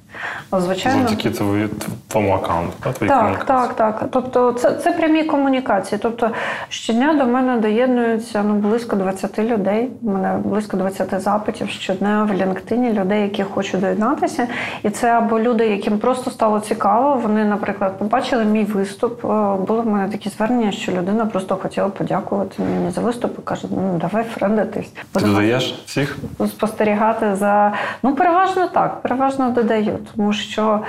Звичайно, 0.53 0.99
Завдяки 1.09 1.31
твої- 1.31 1.69
твоєму 2.09 2.35
аккаунту, 2.35 2.73
та, 2.83 2.93
твоїй 2.93 3.09
так, 3.09 3.19
комунікації. 3.21 3.59
так, 3.77 3.77
так. 3.77 4.09
Тобто 4.13 4.53
це, 4.53 4.73
це 4.73 4.93
прямі 4.93 5.25
комунікації. 5.25 5.99
Тобто 6.03 6.31
щодня 6.69 7.15
до 7.15 7.27
мене 7.27 7.57
доєднуються 7.57 8.43
ну, 8.43 8.55
близько 8.55 8.97
20 8.97 9.39
людей. 9.39 9.91
У 10.03 10.11
мене 10.11 10.39
близько 10.45 10.77
20 10.77 11.21
запитів 11.21 11.69
щодня 11.71 12.29
в 12.31 12.35
LinkedIn 12.35 12.93
людей, 13.01 13.23
які 13.23 13.43
хочуть 13.43 13.81
доєднатися. 13.81 14.47
І 14.83 14.91
це 14.91 15.11
або 15.11 15.41
люди, 15.41 15.67
яким 15.67 15.99
просто 15.99 16.31
стало 16.31 16.61
цікаво. 16.61 17.21
Вони, 17.23 17.45
наприклад, 17.45 17.99
побачили 17.99 18.45
мій 18.45 18.65
виступ. 18.65 19.25
Е, 19.25 19.29
Були 19.67 19.81
в 19.81 19.87
мене 19.87 20.09
такі 20.09 20.29
звернення, 20.29 20.73
що 20.73 20.93
людина 20.93 21.27
просто 21.27 21.57
хотіла 21.57 21.89
подякувати 21.89 22.63
мені 22.63 22.91
за 22.91 23.01
виступ 23.01 23.39
і 23.39 23.43
каже: 23.43 23.67
ну 23.71 23.99
давай 24.01 24.25
френдитись. 24.25 24.89
Ти 25.13 25.21
додаєш 25.21 25.83
всіх? 25.87 26.19
спостерігати 26.49 27.37
за 27.37 27.73
ну 28.03 28.15
переважно 28.15 28.69
так, 28.69 29.01
переважно 29.03 29.51
додаю, 29.51 29.99
тому 30.17 30.33
що 30.33 30.81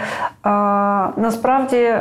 е, 0.45 0.49
насправді 1.17 1.95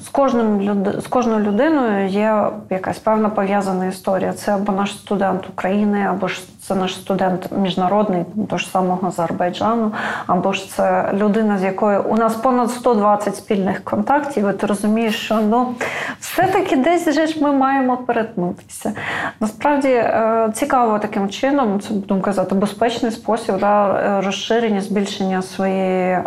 з 0.00 0.08
кожним 0.08 0.60
люд... 0.60 1.02
з 1.02 1.06
кожною 1.06 1.44
людиною 1.44 2.06
є 2.06 2.46
якась 2.70 2.98
певна 2.98 3.28
пов'язана 3.28 3.86
історія. 3.86 4.32
Це 4.32 4.54
або 4.54 4.72
наш 4.72 4.92
студент 4.92 5.48
України, 5.48 6.06
або 6.10 6.28
ж 6.28 6.40
це 6.62 6.74
наш 6.74 6.94
студент 6.94 7.48
міжнародний, 7.58 8.24
того 8.48 8.58
ж 8.58 8.68
самого 8.68 9.08
Азербайджану, 9.08 9.92
або 10.26 10.52
ж 10.52 10.70
це 10.70 11.10
людина, 11.14 11.58
з 11.58 11.62
якою 11.62 12.02
у 12.02 12.16
нас 12.16 12.34
понад 12.34 12.70
120 12.70 13.36
спільних 13.36 13.84
контактів. 13.84 14.48
і 14.48 14.52
Ти 14.52 14.66
розумієш, 14.66 15.24
що 15.24 15.34
ну 15.34 15.74
все-таки 16.20 16.76
десь 16.76 17.14
же 17.14 17.26
ж 17.26 17.44
ми 17.44 17.52
маємо 17.52 17.96
перетнутися. 17.96 18.92
Насправді 19.40 19.88
е, 19.88 20.50
цікаво 20.54 20.98
таким 20.98 21.28
чином, 21.28 21.80
це 21.80 21.94
будемо 21.94 22.20
казати, 22.20 22.54
безпечний 22.54 23.12
спосіб 23.12 23.58
да, 23.60 23.88
е, 23.88 24.20
розширення, 24.26 24.80
збільшення 24.80 25.42
своєї 25.42 26.12
е, 26.12 26.22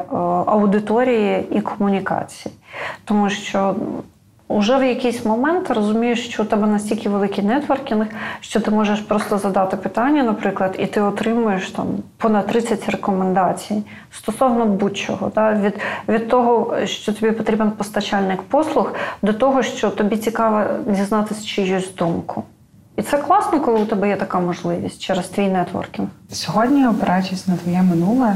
аудиторії 0.45 1.47
і 1.51 1.61
комунікації. 1.61 2.55
Тому 3.05 3.29
що 3.29 3.75
Уже 4.53 4.77
в 4.77 4.83
якийсь 4.83 5.25
момент 5.25 5.71
розумієш, 5.71 6.25
що 6.29 6.43
у 6.43 6.45
тебе 6.45 6.67
настільки 6.67 7.09
великий 7.09 7.43
нетворкінг, 7.43 8.07
що 8.39 8.59
ти 8.59 8.71
можеш 8.71 8.99
просто 8.99 9.37
задати 9.37 9.77
питання, 9.77 10.23
наприклад, 10.23 10.75
і 10.79 10.85
ти 10.85 11.01
отримуєш 11.01 11.69
там 11.69 11.87
понад 12.17 12.47
30 12.47 12.89
рекомендацій 12.89 13.83
стосовно 14.11 14.65
будь-чого. 14.65 15.31
Да? 15.35 15.53
Від 15.53 15.73
від 16.07 16.27
того, 16.27 16.75
що 16.85 17.13
тобі 17.13 17.31
потрібен 17.31 17.71
постачальник 17.71 18.41
послуг, 18.41 18.93
до 19.21 19.33
того, 19.33 19.63
що 19.63 19.89
тобі 19.89 20.17
цікаво 20.17 20.63
дізнатися 20.87 21.45
чиюсь 21.45 21.95
думку. 21.95 22.43
І 22.95 23.01
це 23.01 23.17
класно, 23.17 23.59
коли 23.59 23.79
у 23.79 23.85
тебе 23.85 24.07
є 24.07 24.15
така 24.15 24.39
можливість 24.39 25.01
через 25.01 25.27
твій 25.27 25.47
нетворкінг. 25.47 26.07
Сьогодні, 26.31 26.87
опираючись 26.87 27.47
на 27.47 27.55
твоє 27.55 27.81
минуле, 27.81 28.35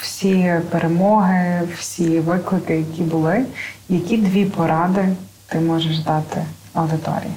всі 0.00 0.60
перемоги, 0.70 1.68
всі 1.78 2.20
виклики, 2.20 2.76
які 2.76 3.02
були, 3.02 3.44
які 3.88 4.16
дві 4.16 4.44
поради 4.44 5.08
ти 5.46 5.60
можеш 5.60 5.98
дати 5.98 6.44
аудиторії? 6.74 7.32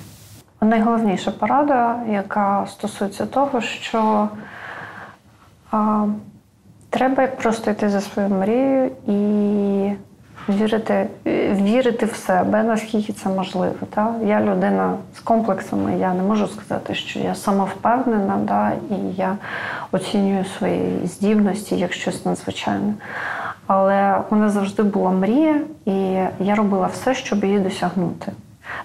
Найголовніша 0.61 1.31
порада, 1.31 1.99
яка 2.09 2.67
стосується 2.69 3.25
того, 3.25 3.61
що 3.61 4.29
а, 5.71 6.05
треба 6.89 7.27
просто 7.27 7.71
йти 7.71 7.89
за 7.89 8.01
своєю 8.01 8.35
мрією 8.35 8.91
і 9.07 9.91
вірити 10.49 11.07
вірити 11.51 12.05
в 12.05 12.15
себе, 12.15 12.63
наскільки 12.63 13.13
це 13.13 13.29
можливо. 13.29 13.75
Та? 13.89 14.15
Я 14.25 14.41
людина 14.41 14.97
з 15.15 15.19
комплексами, 15.19 15.97
я 15.99 16.13
не 16.13 16.23
можу 16.23 16.47
сказати, 16.47 16.95
що 16.95 17.19
я 17.19 17.35
самовпевнена, 17.35 18.37
да? 18.37 18.71
і 18.95 19.15
я 19.17 19.37
оцінюю 19.91 20.45
свої 20.45 21.07
здібності 21.07 21.75
як 21.75 21.93
щось 21.93 22.25
надзвичайне. 22.25 22.93
Але 23.67 24.17
в 24.29 24.33
мене 24.33 24.49
завжди 24.49 24.83
була 24.83 25.11
мрія, 25.11 25.61
і 25.85 25.91
я 26.39 26.55
робила 26.55 26.87
все, 26.87 27.15
щоб 27.15 27.43
її 27.43 27.59
досягнути. 27.59 28.31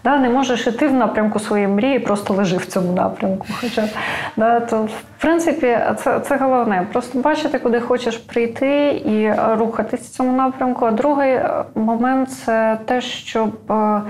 Да, 0.05 0.19
Не 0.19 0.28
можеш 0.28 0.66
іти 0.66 0.89
в 0.89 0.94
напрямку 0.94 1.39
своєї 1.39 1.69
мрії, 1.69 1.98
просто 1.98 2.35
лежи 2.35 2.57
в 2.57 2.66
цьому 2.66 2.93
напрямку. 2.93 3.47
Хоча 3.61 3.89
да, 4.36 4.61
то 4.61 4.82
в 4.82 5.02
принципі 5.20 5.78
це 5.98 6.20
це 6.20 6.36
головне. 6.36 6.86
Просто 6.93 7.19
бачити, 7.19 7.59
куди 7.59 7.81
хочеш 7.81 8.16
прийти 8.16 9.02
і 9.07 9.32
рухатись 9.59 10.01
в 10.01 10.11
цьому 10.11 10.32
напрямку. 10.32 10.85
А 10.85 10.90
другий 10.90 11.31
е, 11.31 11.65
момент 11.74 12.31
це 12.31 12.78
те, 12.85 13.01
щоб 13.01 13.73
е, 13.73 14.02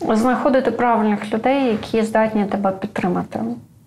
знаходити 0.00 0.70
правильних 0.70 1.34
людей, 1.34 1.66
які 1.66 2.02
здатні 2.02 2.44
тебе 2.44 2.70
підтримати 2.70 3.40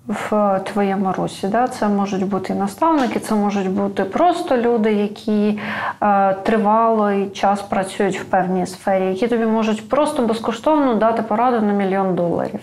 в 0.08 0.60
твоєму 0.60 1.12
русі. 1.12 1.48
Да? 1.48 1.68
Це 1.68 1.88
можуть 1.88 2.28
бути 2.28 2.54
наставники, 2.54 3.20
це 3.20 3.36
можуть 3.36 3.70
бути 3.72 4.04
просто 4.04 4.58
люди, 4.58 4.94
які 4.94 5.60
е, 6.02 6.34
тривалий 6.34 7.30
час 7.30 7.62
працюють 7.62 8.20
в 8.20 8.24
певній 8.24 8.68
сфері, 8.68 9.06
які 9.06 9.28
тобі 9.28 9.46
можуть 9.46 9.90
просто 9.90 10.22
безкоштовно 10.22 10.96
дати 10.96 11.22
пораду 11.22 11.66
на 11.66 11.74
мільйон 11.74 12.16
доларів. 12.16 12.60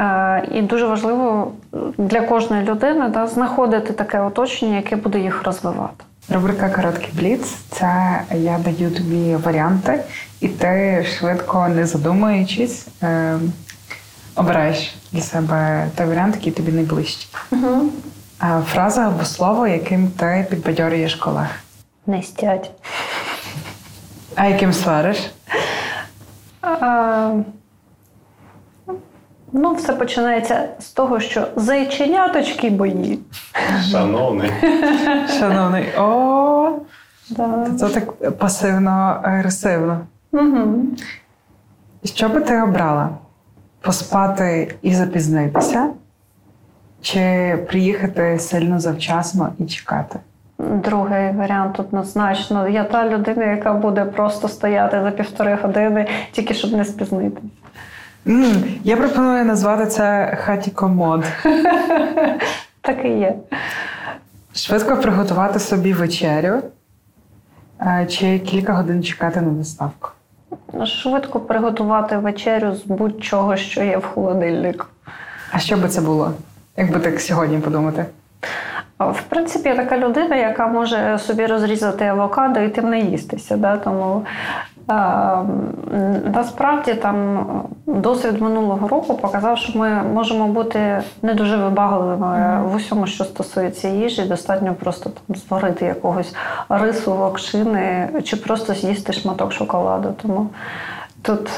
Е, 0.00 0.48
і 0.52 0.62
дуже 0.62 0.86
важливо 0.86 1.52
для 1.98 2.20
кожної 2.20 2.64
людини 2.64 3.08
да, 3.08 3.26
знаходити 3.26 3.92
таке 3.92 4.20
оточення, 4.20 4.76
яке 4.76 4.96
буде 4.96 5.18
їх 5.18 5.42
розвивати. 5.44 6.04
Рубрика 6.34 6.68
Короткий 6.68 7.10
бліц 7.12 7.54
це 7.70 8.20
я 8.34 8.58
даю 8.58 8.90
тобі 8.90 9.36
варіанти, 9.36 10.00
і 10.40 10.48
ти 10.48 11.04
швидко 11.18 11.68
не 11.68 11.86
задумуючись. 11.86 12.86
Е, 13.02 13.38
обираєш 14.36 14.94
для 15.12 15.20
себе 15.20 15.86
той 15.96 16.06
варіант, 16.06 16.34
який 16.36 16.52
тобі 16.52 16.72
найближчий. 16.72 17.28
Угу. 17.52 17.88
Фраза 18.66 19.08
або 19.08 19.24
слово, 19.24 19.66
яким 19.66 20.08
ти 20.08 20.46
підбадьорюєш 20.50 21.14
колег. 21.14 21.48
Не 22.06 22.22
стять. 22.22 22.70
А 24.34 24.46
яким 24.46 24.72
свариш? 24.72 25.18
А, 26.62 27.32
Ну, 29.52 29.74
все 29.74 29.92
починається 29.92 30.68
з 30.78 30.90
того, 30.90 31.20
що 31.20 31.48
зайченяточки 31.56 32.70
бої. 32.70 33.18
Шановний. 33.90 34.50
Шановний. 35.38 35.86
О, 35.98 36.78
да. 37.30 37.66
Це 37.78 37.88
так 37.88 38.20
пасивно-агресивно. 38.38 39.98
Угу. 40.32 40.84
Що 42.04 42.28
би 42.28 42.40
ти 42.40 42.62
обрала? 42.62 43.10
Поспати 43.86 44.74
і 44.82 44.94
запізнитися, 44.94 45.88
чи 47.02 47.58
приїхати 47.68 48.38
сильно 48.38 48.80
завчасно 48.80 49.52
і 49.58 49.64
чекати? 49.64 50.18
Другий 50.58 51.32
варіант 51.32 51.80
однозначно. 51.80 52.68
Я 52.68 52.84
та 52.84 53.08
людина, 53.08 53.44
яка 53.44 53.72
буде 53.72 54.04
просто 54.04 54.48
стояти 54.48 55.00
за 55.02 55.10
півтори 55.10 55.54
години, 55.54 56.06
тільки 56.32 56.54
щоб 56.54 56.72
не 56.72 56.84
спізнитися. 56.84 57.46
Mm, 58.26 58.78
я 58.84 58.96
пропоную 58.96 59.44
назвати 59.44 59.86
це 59.86 60.36
хаті 60.40 60.70
комод. 60.70 61.24
Так 62.80 63.04
і 63.04 63.08
є. 63.08 63.34
Швидко 64.54 64.96
приготувати 64.96 65.58
собі 65.58 65.92
вечерю, 65.92 66.62
чи 68.08 68.38
кілька 68.38 68.72
годин 68.72 69.02
чекати 69.02 69.40
на 69.40 69.50
доставку. 69.50 70.08
Швидко 70.84 71.40
приготувати 71.40 72.16
вечерю 72.16 72.74
з 72.74 72.84
будь-чого, 72.84 73.56
що 73.56 73.82
є 73.82 73.98
в 73.98 74.04
холодильнику. 74.04 74.86
А 75.52 75.58
що 75.58 75.76
би 75.76 75.88
це 75.88 76.00
було, 76.00 76.32
якби 76.76 77.00
так 77.00 77.20
сьогодні 77.20 77.58
подумати? 77.58 78.06
В 78.98 79.22
принципі, 79.28 79.68
я 79.68 79.76
така 79.76 79.98
людина, 79.98 80.36
яка 80.36 80.66
може 80.66 81.18
собі 81.18 81.46
розрізати 81.46 82.04
авокадо 82.04 82.60
і 82.60 82.68
тим 82.68 82.90
не 82.90 83.00
їстися. 83.00 83.56
Да? 83.56 83.76
Тому 83.76 84.26
Насправді 86.34 86.94
там 86.94 87.46
досвід 87.86 88.40
минулого 88.40 88.88
року 88.88 89.14
показав, 89.14 89.58
що 89.58 89.78
ми 89.78 90.02
можемо 90.02 90.48
бути 90.48 91.02
не 91.22 91.34
дуже 91.34 91.56
вибагливими 91.56 92.62
в 92.62 92.74
усьому, 92.74 93.06
що 93.06 93.24
стосується 93.24 93.88
їжі. 93.88 94.22
Достатньо 94.22 94.74
просто 94.74 95.10
там 95.10 95.36
зварити 95.36 95.84
якогось 95.84 96.34
рису, 96.68 97.14
локшини 97.14 98.08
чи 98.24 98.36
просто 98.36 98.74
з'їсти 98.74 99.12
шматок 99.12 99.52
шоколаду. 99.52 100.14
Тому 100.22 100.48
тут 101.22 101.50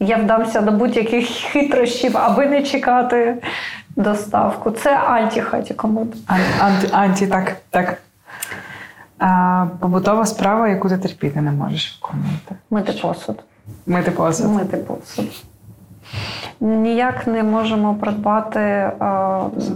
я 0.00 0.16
вдамся 0.16 0.60
до 0.60 0.72
будь-яких 0.72 1.26
хитрощів, 1.26 2.16
аби 2.16 2.46
не 2.46 2.62
чекати 2.62 3.42
доставку. 3.96 4.70
Це 4.70 4.96
антихаті 4.96 5.74
комод. 5.74 6.08
Анті, 6.60 6.88
анті, 6.92 7.26
так, 7.26 7.56
так. 7.70 7.98
А, 9.20 9.66
Побутова 9.80 10.26
справа, 10.26 10.68
яку 10.68 10.88
ти 10.88 10.98
терпіти 10.98 11.40
не 11.40 11.50
можеш 11.50 12.00
виконувати. 12.02 12.54
Мити 12.70 12.92
посуд. 13.02 13.42
Мити 13.86 14.10
посуд. 14.10 14.54
Мити 14.54 14.76
посуд. 14.76 15.26
Ніяк 16.60 17.26
не 17.26 17.42
можемо 17.42 17.94
придбати 17.94 18.90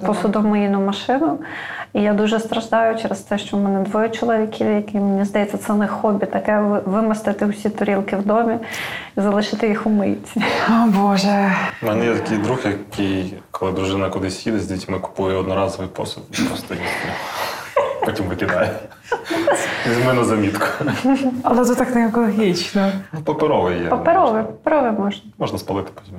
посудомийну 0.06 0.80
машину. 0.80 1.38
І 1.92 2.02
я 2.02 2.14
дуже 2.14 2.40
страждаю 2.40 2.98
через 2.98 3.20
те, 3.20 3.38
що 3.38 3.56
в 3.56 3.60
мене 3.60 3.80
двоє 3.80 4.08
чоловіків, 4.08 4.66
які 4.66 5.00
мені 5.00 5.24
здається, 5.24 5.58
це 5.58 5.74
не 5.74 5.86
хобі, 5.88 6.26
таке 6.26 6.60
вимастити 6.84 7.46
усі 7.46 7.70
тарілки 7.70 8.16
в 8.16 8.26
домі 8.26 8.54
і 9.16 9.20
залишити 9.20 9.68
їх 9.68 9.86
у 9.86 9.90
мийці. 9.90 10.44
О 10.70 10.86
Боже. 10.86 11.52
У 11.82 11.86
мене 11.86 12.06
є 12.06 12.14
такий 12.14 12.38
друг, 12.38 12.58
який, 12.64 13.38
коли 13.50 13.72
дружина 13.72 14.10
кудись 14.10 14.46
їде 14.46 14.58
з 14.58 14.66
дітьми, 14.66 14.98
купує 14.98 15.36
одноразовий 15.36 15.88
посуд 15.88 16.24
і 16.32 16.42
просто 16.42 16.74
їсти 16.74 17.08
потім 18.04 18.26
викидає. 18.26 18.70
Візьми 19.88 20.12
на 20.12 20.24
замітку. 20.24 20.66
Але 21.42 21.64
це 21.64 21.74
так 21.74 21.94
не 21.94 22.06
екологічно. 22.06 22.92
Ну, 23.12 23.20
паперовий 23.20 23.82
є. 23.82 23.88
Паперовий, 23.88 24.42
паперовий 24.42 24.92
можна. 24.92 25.22
Можна 25.38 25.58
спалити 25.58 25.90
потім. 25.94 26.14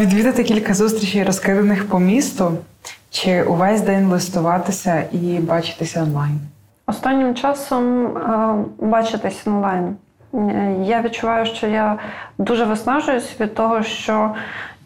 Відвідати 0.00 0.44
кілька 0.44 0.74
зустрічей, 0.74 1.24
розкиданих 1.24 1.88
по 1.88 1.98
місту, 1.98 2.52
чи 3.10 3.42
увесь 3.42 3.80
день 3.80 4.06
листуватися 4.06 5.04
і 5.12 5.38
бачитися 5.38 6.02
онлайн? 6.02 6.40
Останнім 6.86 7.34
часом 7.34 8.06
е, 8.06 8.54
бачитися 8.78 9.50
онлайн. 9.50 9.96
Я 10.82 11.02
відчуваю, 11.02 11.46
що 11.46 11.66
я 11.66 11.98
дуже 12.38 12.64
виснажуюсь 12.64 13.40
від 13.40 13.54
того, 13.54 13.82
що 13.82 14.34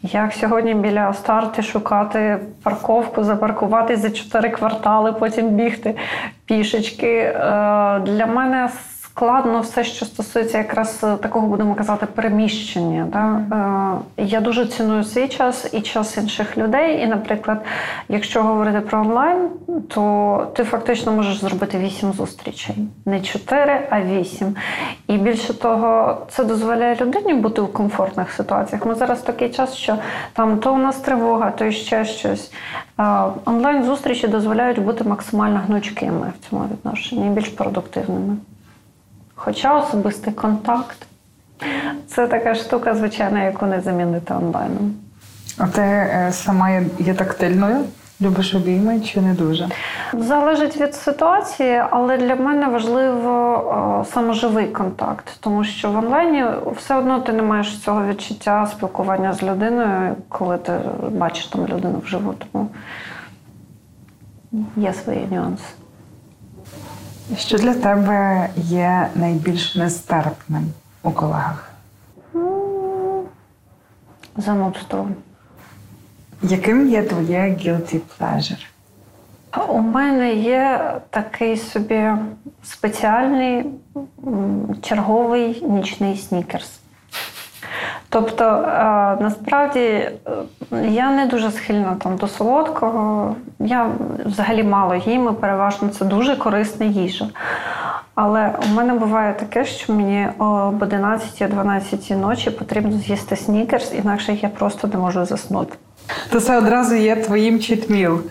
як 0.03 0.33
сьогодні 0.33 0.73
біля 0.73 1.13
старти 1.13 1.61
шукати 1.61 2.39
парковку, 2.63 3.23
запаркуватись 3.23 3.99
за 3.99 4.09
чотири 4.09 4.49
квартали, 4.49 5.13
потім 5.13 5.49
бігти 5.49 5.95
пішечки. 6.45 7.07
Е, 7.07 7.33
для 7.99 8.25
мене 8.25 8.69
складно 9.11 9.61
все, 9.61 9.83
що 9.83 10.05
стосується 10.05 10.57
якраз 10.57 10.99
е, 11.03 11.15
такого, 11.17 11.47
будемо 11.47 11.75
казати, 11.75 12.05
переміщення. 12.05 13.07
Да? 13.11 13.41
Е, 14.17 14.23
Я 14.23 14.41
дуже 14.41 14.65
ціную 14.65 15.03
свій 15.03 15.27
час 15.27 15.69
і 15.73 15.81
час 15.81 16.17
інших 16.17 16.57
людей. 16.57 17.03
І, 17.03 17.07
наприклад, 17.07 17.61
якщо 18.09 18.43
говорити 18.43 18.79
про 18.79 18.99
онлайн, 19.01 19.49
то 19.89 20.47
ти 20.55 20.63
фактично 20.63 21.11
можеш 21.11 21.39
зробити 21.39 21.77
вісім 21.77 22.13
зустрічей, 22.13 22.75
не 23.05 23.21
чотири, 23.21 23.87
а 23.89 24.01
вісім. 24.01 24.55
І 25.07 25.17
більше 25.17 25.53
того, 25.53 26.17
це 26.29 26.43
дозволяє 26.43 26.95
людині 26.95 27.33
бути 27.33 27.61
у 27.61 27.67
комфортних 27.67 28.31
ситуаціях. 28.31 28.85
Ми 28.85 28.95
зараз 28.95 29.21
такий 29.21 29.49
час, 29.49 29.75
що 29.75 29.97
там 30.33 30.57
то 30.57 30.73
у 30.73 30.77
нас 30.77 30.95
тривога, 30.97 31.51
то 31.51 31.71
ще 31.71 32.05
щось. 32.05 32.51
Е, 32.99 33.03
Онлайн 33.45 33.83
зустрічі 33.83 34.27
дозволяють 34.27 34.79
бути 34.79 35.03
максимально 35.03 35.61
гнучкими 35.67 36.31
в 36.39 36.49
цьому 36.49 36.65
відношенні, 36.71 37.29
більш 37.29 37.47
продуктивними. 37.47 38.37
Хоча 39.43 39.79
особистий 39.79 40.33
контакт 40.33 40.97
це 42.07 42.27
така 42.27 42.55
штука, 42.55 42.95
звичайно, 42.95 43.43
яку 43.43 43.65
не 43.65 43.81
замінити 43.81 44.33
онлайном. 44.33 44.93
А 45.57 45.67
ти 45.67 45.81
е, 45.81 46.29
сама 46.31 46.69
є, 46.99 47.13
тактильною? 47.13 47.77
Любиш 48.21 48.55
обійми 48.55 48.99
чи 48.99 49.21
не 49.21 49.33
дуже? 49.33 49.69
Залежить 50.13 50.81
від 50.81 50.95
ситуації, 50.95 51.83
але 51.89 52.17
для 52.17 52.35
мене 52.35 52.67
важливо 52.67 54.01
е, 54.01 54.11
саме 54.13 54.33
живий 54.33 54.67
контакт, 54.67 55.37
тому 55.39 55.63
що 55.63 55.91
в 55.91 55.97
онлайні 55.97 56.45
все 56.77 56.95
одно 56.95 57.19
ти 57.19 57.33
не 57.33 57.41
маєш 57.41 57.79
цього 57.79 58.05
відчуття 58.05 58.67
спілкування 58.71 59.33
з 59.33 59.43
людиною, 59.43 60.15
коли 60.29 60.57
ти 60.57 60.73
бачиш 61.09 61.45
там 61.45 61.67
людину 61.67 62.01
вживу. 62.05 62.33
Тому 62.33 62.67
є 64.75 64.93
свої 64.93 65.27
нюанси. 65.31 65.63
Що 67.37 67.57
для 67.57 67.73
тебе 67.73 68.49
є 68.55 69.09
найбільш 69.15 69.75
нестерпним 69.75 70.73
у 71.03 71.11
колегах? 71.11 71.71
Занудство. 74.37 75.09
Яким 76.43 76.89
є 76.89 77.03
твоє 77.03 77.39
guilty 77.39 77.99
pleasure? 78.19 78.65
У 79.67 79.79
мене 79.79 80.33
є 80.33 80.93
такий 81.09 81.57
собі 81.57 82.09
спеціальний 82.63 83.65
черговий 84.81 85.65
нічний 85.65 86.17
снікерс. 86.17 86.80
Тобто, 88.13 88.43
е, 88.43 89.17
насправді 89.19 89.79
е, 89.79 90.11
я 90.89 91.11
не 91.11 91.25
дуже 91.25 91.51
схильна 91.51 91.95
там 91.95 92.15
до 92.15 92.27
солодкого. 92.27 93.35
Я 93.59 93.91
взагалі 94.25 94.63
мало 94.63 94.95
їм, 94.95 95.29
і 95.29 95.41
переважно 95.41 95.89
це 95.89 96.05
дуже 96.05 96.35
корисна 96.35 96.85
їжа. 96.85 97.29
Але 98.15 98.55
у 98.65 98.73
мене 98.73 98.93
буває 98.93 99.33
таке, 99.33 99.65
що 99.65 99.93
мені 99.93 100.27
об 100.37 100.83
11-12 100.83 102.15
ночі 102.15 102.51
потрібно 102.51 102.97
з'їсти 102.97 103.35
снікерс, 103.35 103.93
інакше 103.93 104.33
я 104.33 104.49
просто 104.49 104.87
не 104.87 104.97
можу 104.97 105.25
заснути. 105.25 105.75
То 106.29 106.39
це 106.39 106.57
одразу 106.57 106.95
є 106.95 107.15
твоїм 107.15 107.59
читміл. 107.59 108.21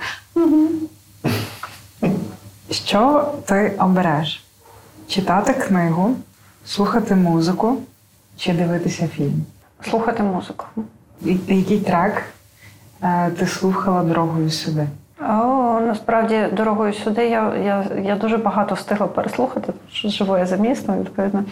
Що 2.70 3.28
ти 3.44 3.76
обереш? 3.78 4.44
Читати 5.08 5.52
книгу, 5.52 6.16
слухати 6.64 7.14
музику 7.14 7.76
чи 8.36 8.52
дивитися 8.52 9.08
фільм? 9.08 9.44
Слухати 9.82 10.22
музику. 10.22 10.66
Який 11.48 11.80
трек 11.80 12.22
е, 13.02 13.30
ти 13.38 13.46
слухала 13.46 14.02
дорогою 14.02 14.50
сюди? 14.50 14.86
О, 15.20 15.80
насправді 15.80 16.46
дорогою 16.52 16.92
сюди 16.92 17.28
я, 17.28 17.52
я, 17.64 17.84
я 18.02 18.16
дуже 18.16 18.36
багато 18.36 18.74
встигла 18.74 19.06
переслухати, 19.06 19.66
тому 19.66 19.78
що 19.92 20.08
живу 20.08 20.38
я 20.38 20.46
за 20.46 20.56
містом, 20.56 20.98
відповідно, 20.98 21.44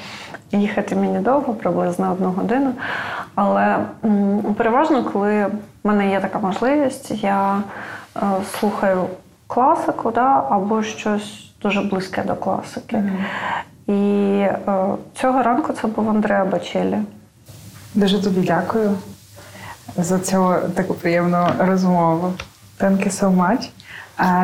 їхати 0.52 0.96
мені 0.96 1.18
довго, 1.18 1.54
приблизно 1.54 2.12
одну 2.12 2.30
годину. 2.30 2.72
Але 3.34 3.76
м, 4.04 4.54
переважно, 4.56 5.04
коли 5.04 5.46
в 5.46 5.50
мене 5.84 6.10
є 6.10 6.20
така 6.20 6.38
можливість, 6.38 7.10
я 7.10 7.58
е, 8.16 8.20
слухаю 8.58 9.04
класику 9.46 10.10
да, 10.10 10.44
або 10.50 10.82
щось 10.82 11.50
дуже 11.62 11.80
близьке 11.80 12.22
до 12.22 12.34
класики. 12.34 13.02
І 13.86 13.92
е, 13.92 14.56
цього 15.14 15.42
ранку 15.42 15.72
це 15.72 15.88
був 15.88 16.10
Андреа 16.10 16.44
Бачелі. 16.44 16.98
Дуже 17.98 18.22
тобі 18.22 18.40
дякую 18.46 18.90
за 19.96 20.18
цю 20.18 20.54
таку 20.74 20.94
приємну 20.94 21.46
розмову. 21.58 22.32
Thank 22.80 23.06
you 23.06 23.10
so 23.10 23.36
much. 23.36 23.68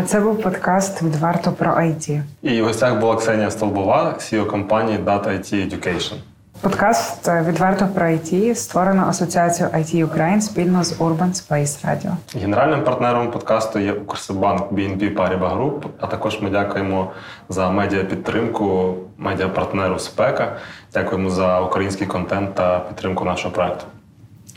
Це 0.06 0.20
був 0.20 0.43
подкаст 0.43 1.02
відверто 1.02 1.52
про 1.52 1.72
IT. 1.72 2.22
І 2.43 2.62
в 2.62 2.64
гостях 2.64 2.98
була 3.01 3.16
Ксенія 3.16 3.51
Столбова, 3.51 4.14
CEO 4.18 4.47
компанії 4.47 4.98
Data 4.98 5.28
IT 5.28 5.55
Education. 5.55 6.14
Подкаст 6.60 7.28
відверто 7.28 7.86
про 7.94 8.06
IT 8.06 8.55
створено 8.55 9.06
асоціацією 9.09 9.74
IT 9.74 10.06
Ukraine 10.06 10.40
спільно 10.40 10.85
з 10.85 11.01
Urban 11.01 11.32
Space 11.32 11.86
Radio. 11.86 12.12
Генеральним 12.40 12.85
партнером 12.85 13.31
подкасту 13.31 13.78
є 13.78 13.93
Укрсибанк 13.93 14.72
BNP 14.72 15.16
Paribas 15.16 15.59
Group, 15.59 15.82
а 16.01 16.06
також 16.06 16.40
ми 16.40 16.51
дякуємо 16.51 17.10
за 17.48 17.70
медіапідтримку 17.70 18.94
медіапартнеру 19.18 19.98
Спека. 19.98 20.56
Дякуємо 20.95 21.31
за 21.31 21.61
український 21.61 22.07
контент 22.07 22.55
та 22.55 22.79
підтримку 22.81 23.25
нашого 23.25 23.55
проекту. 23.55 23.85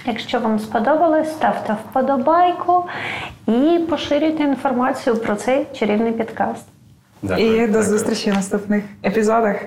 Якщо 0.05 0.39
вам 0.39 0.59
сподобалось, 0.59 1.31
ставте 1.31 1.73
вподобайку 1.89 2.85
і 3.47 3.79
поширюйте 3.89 4.43
інформацію 4.43 5.15
про 5.17 5.35
цей 5.35 5.67
чарівний 5.73 6.11
підкаст. 6.11 6.65
Дякую. 7.21 7.47
І 7.55 7.59
до 7.59 7.65
Дякую. 7.67 7.83
зустрічі 7.83 8.31
в 8.31 8.33
наступних 8.33 8.83
епізодах. 9.05 9.57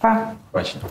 Па! 0.00 0.28
Бачення. 0.52 0.84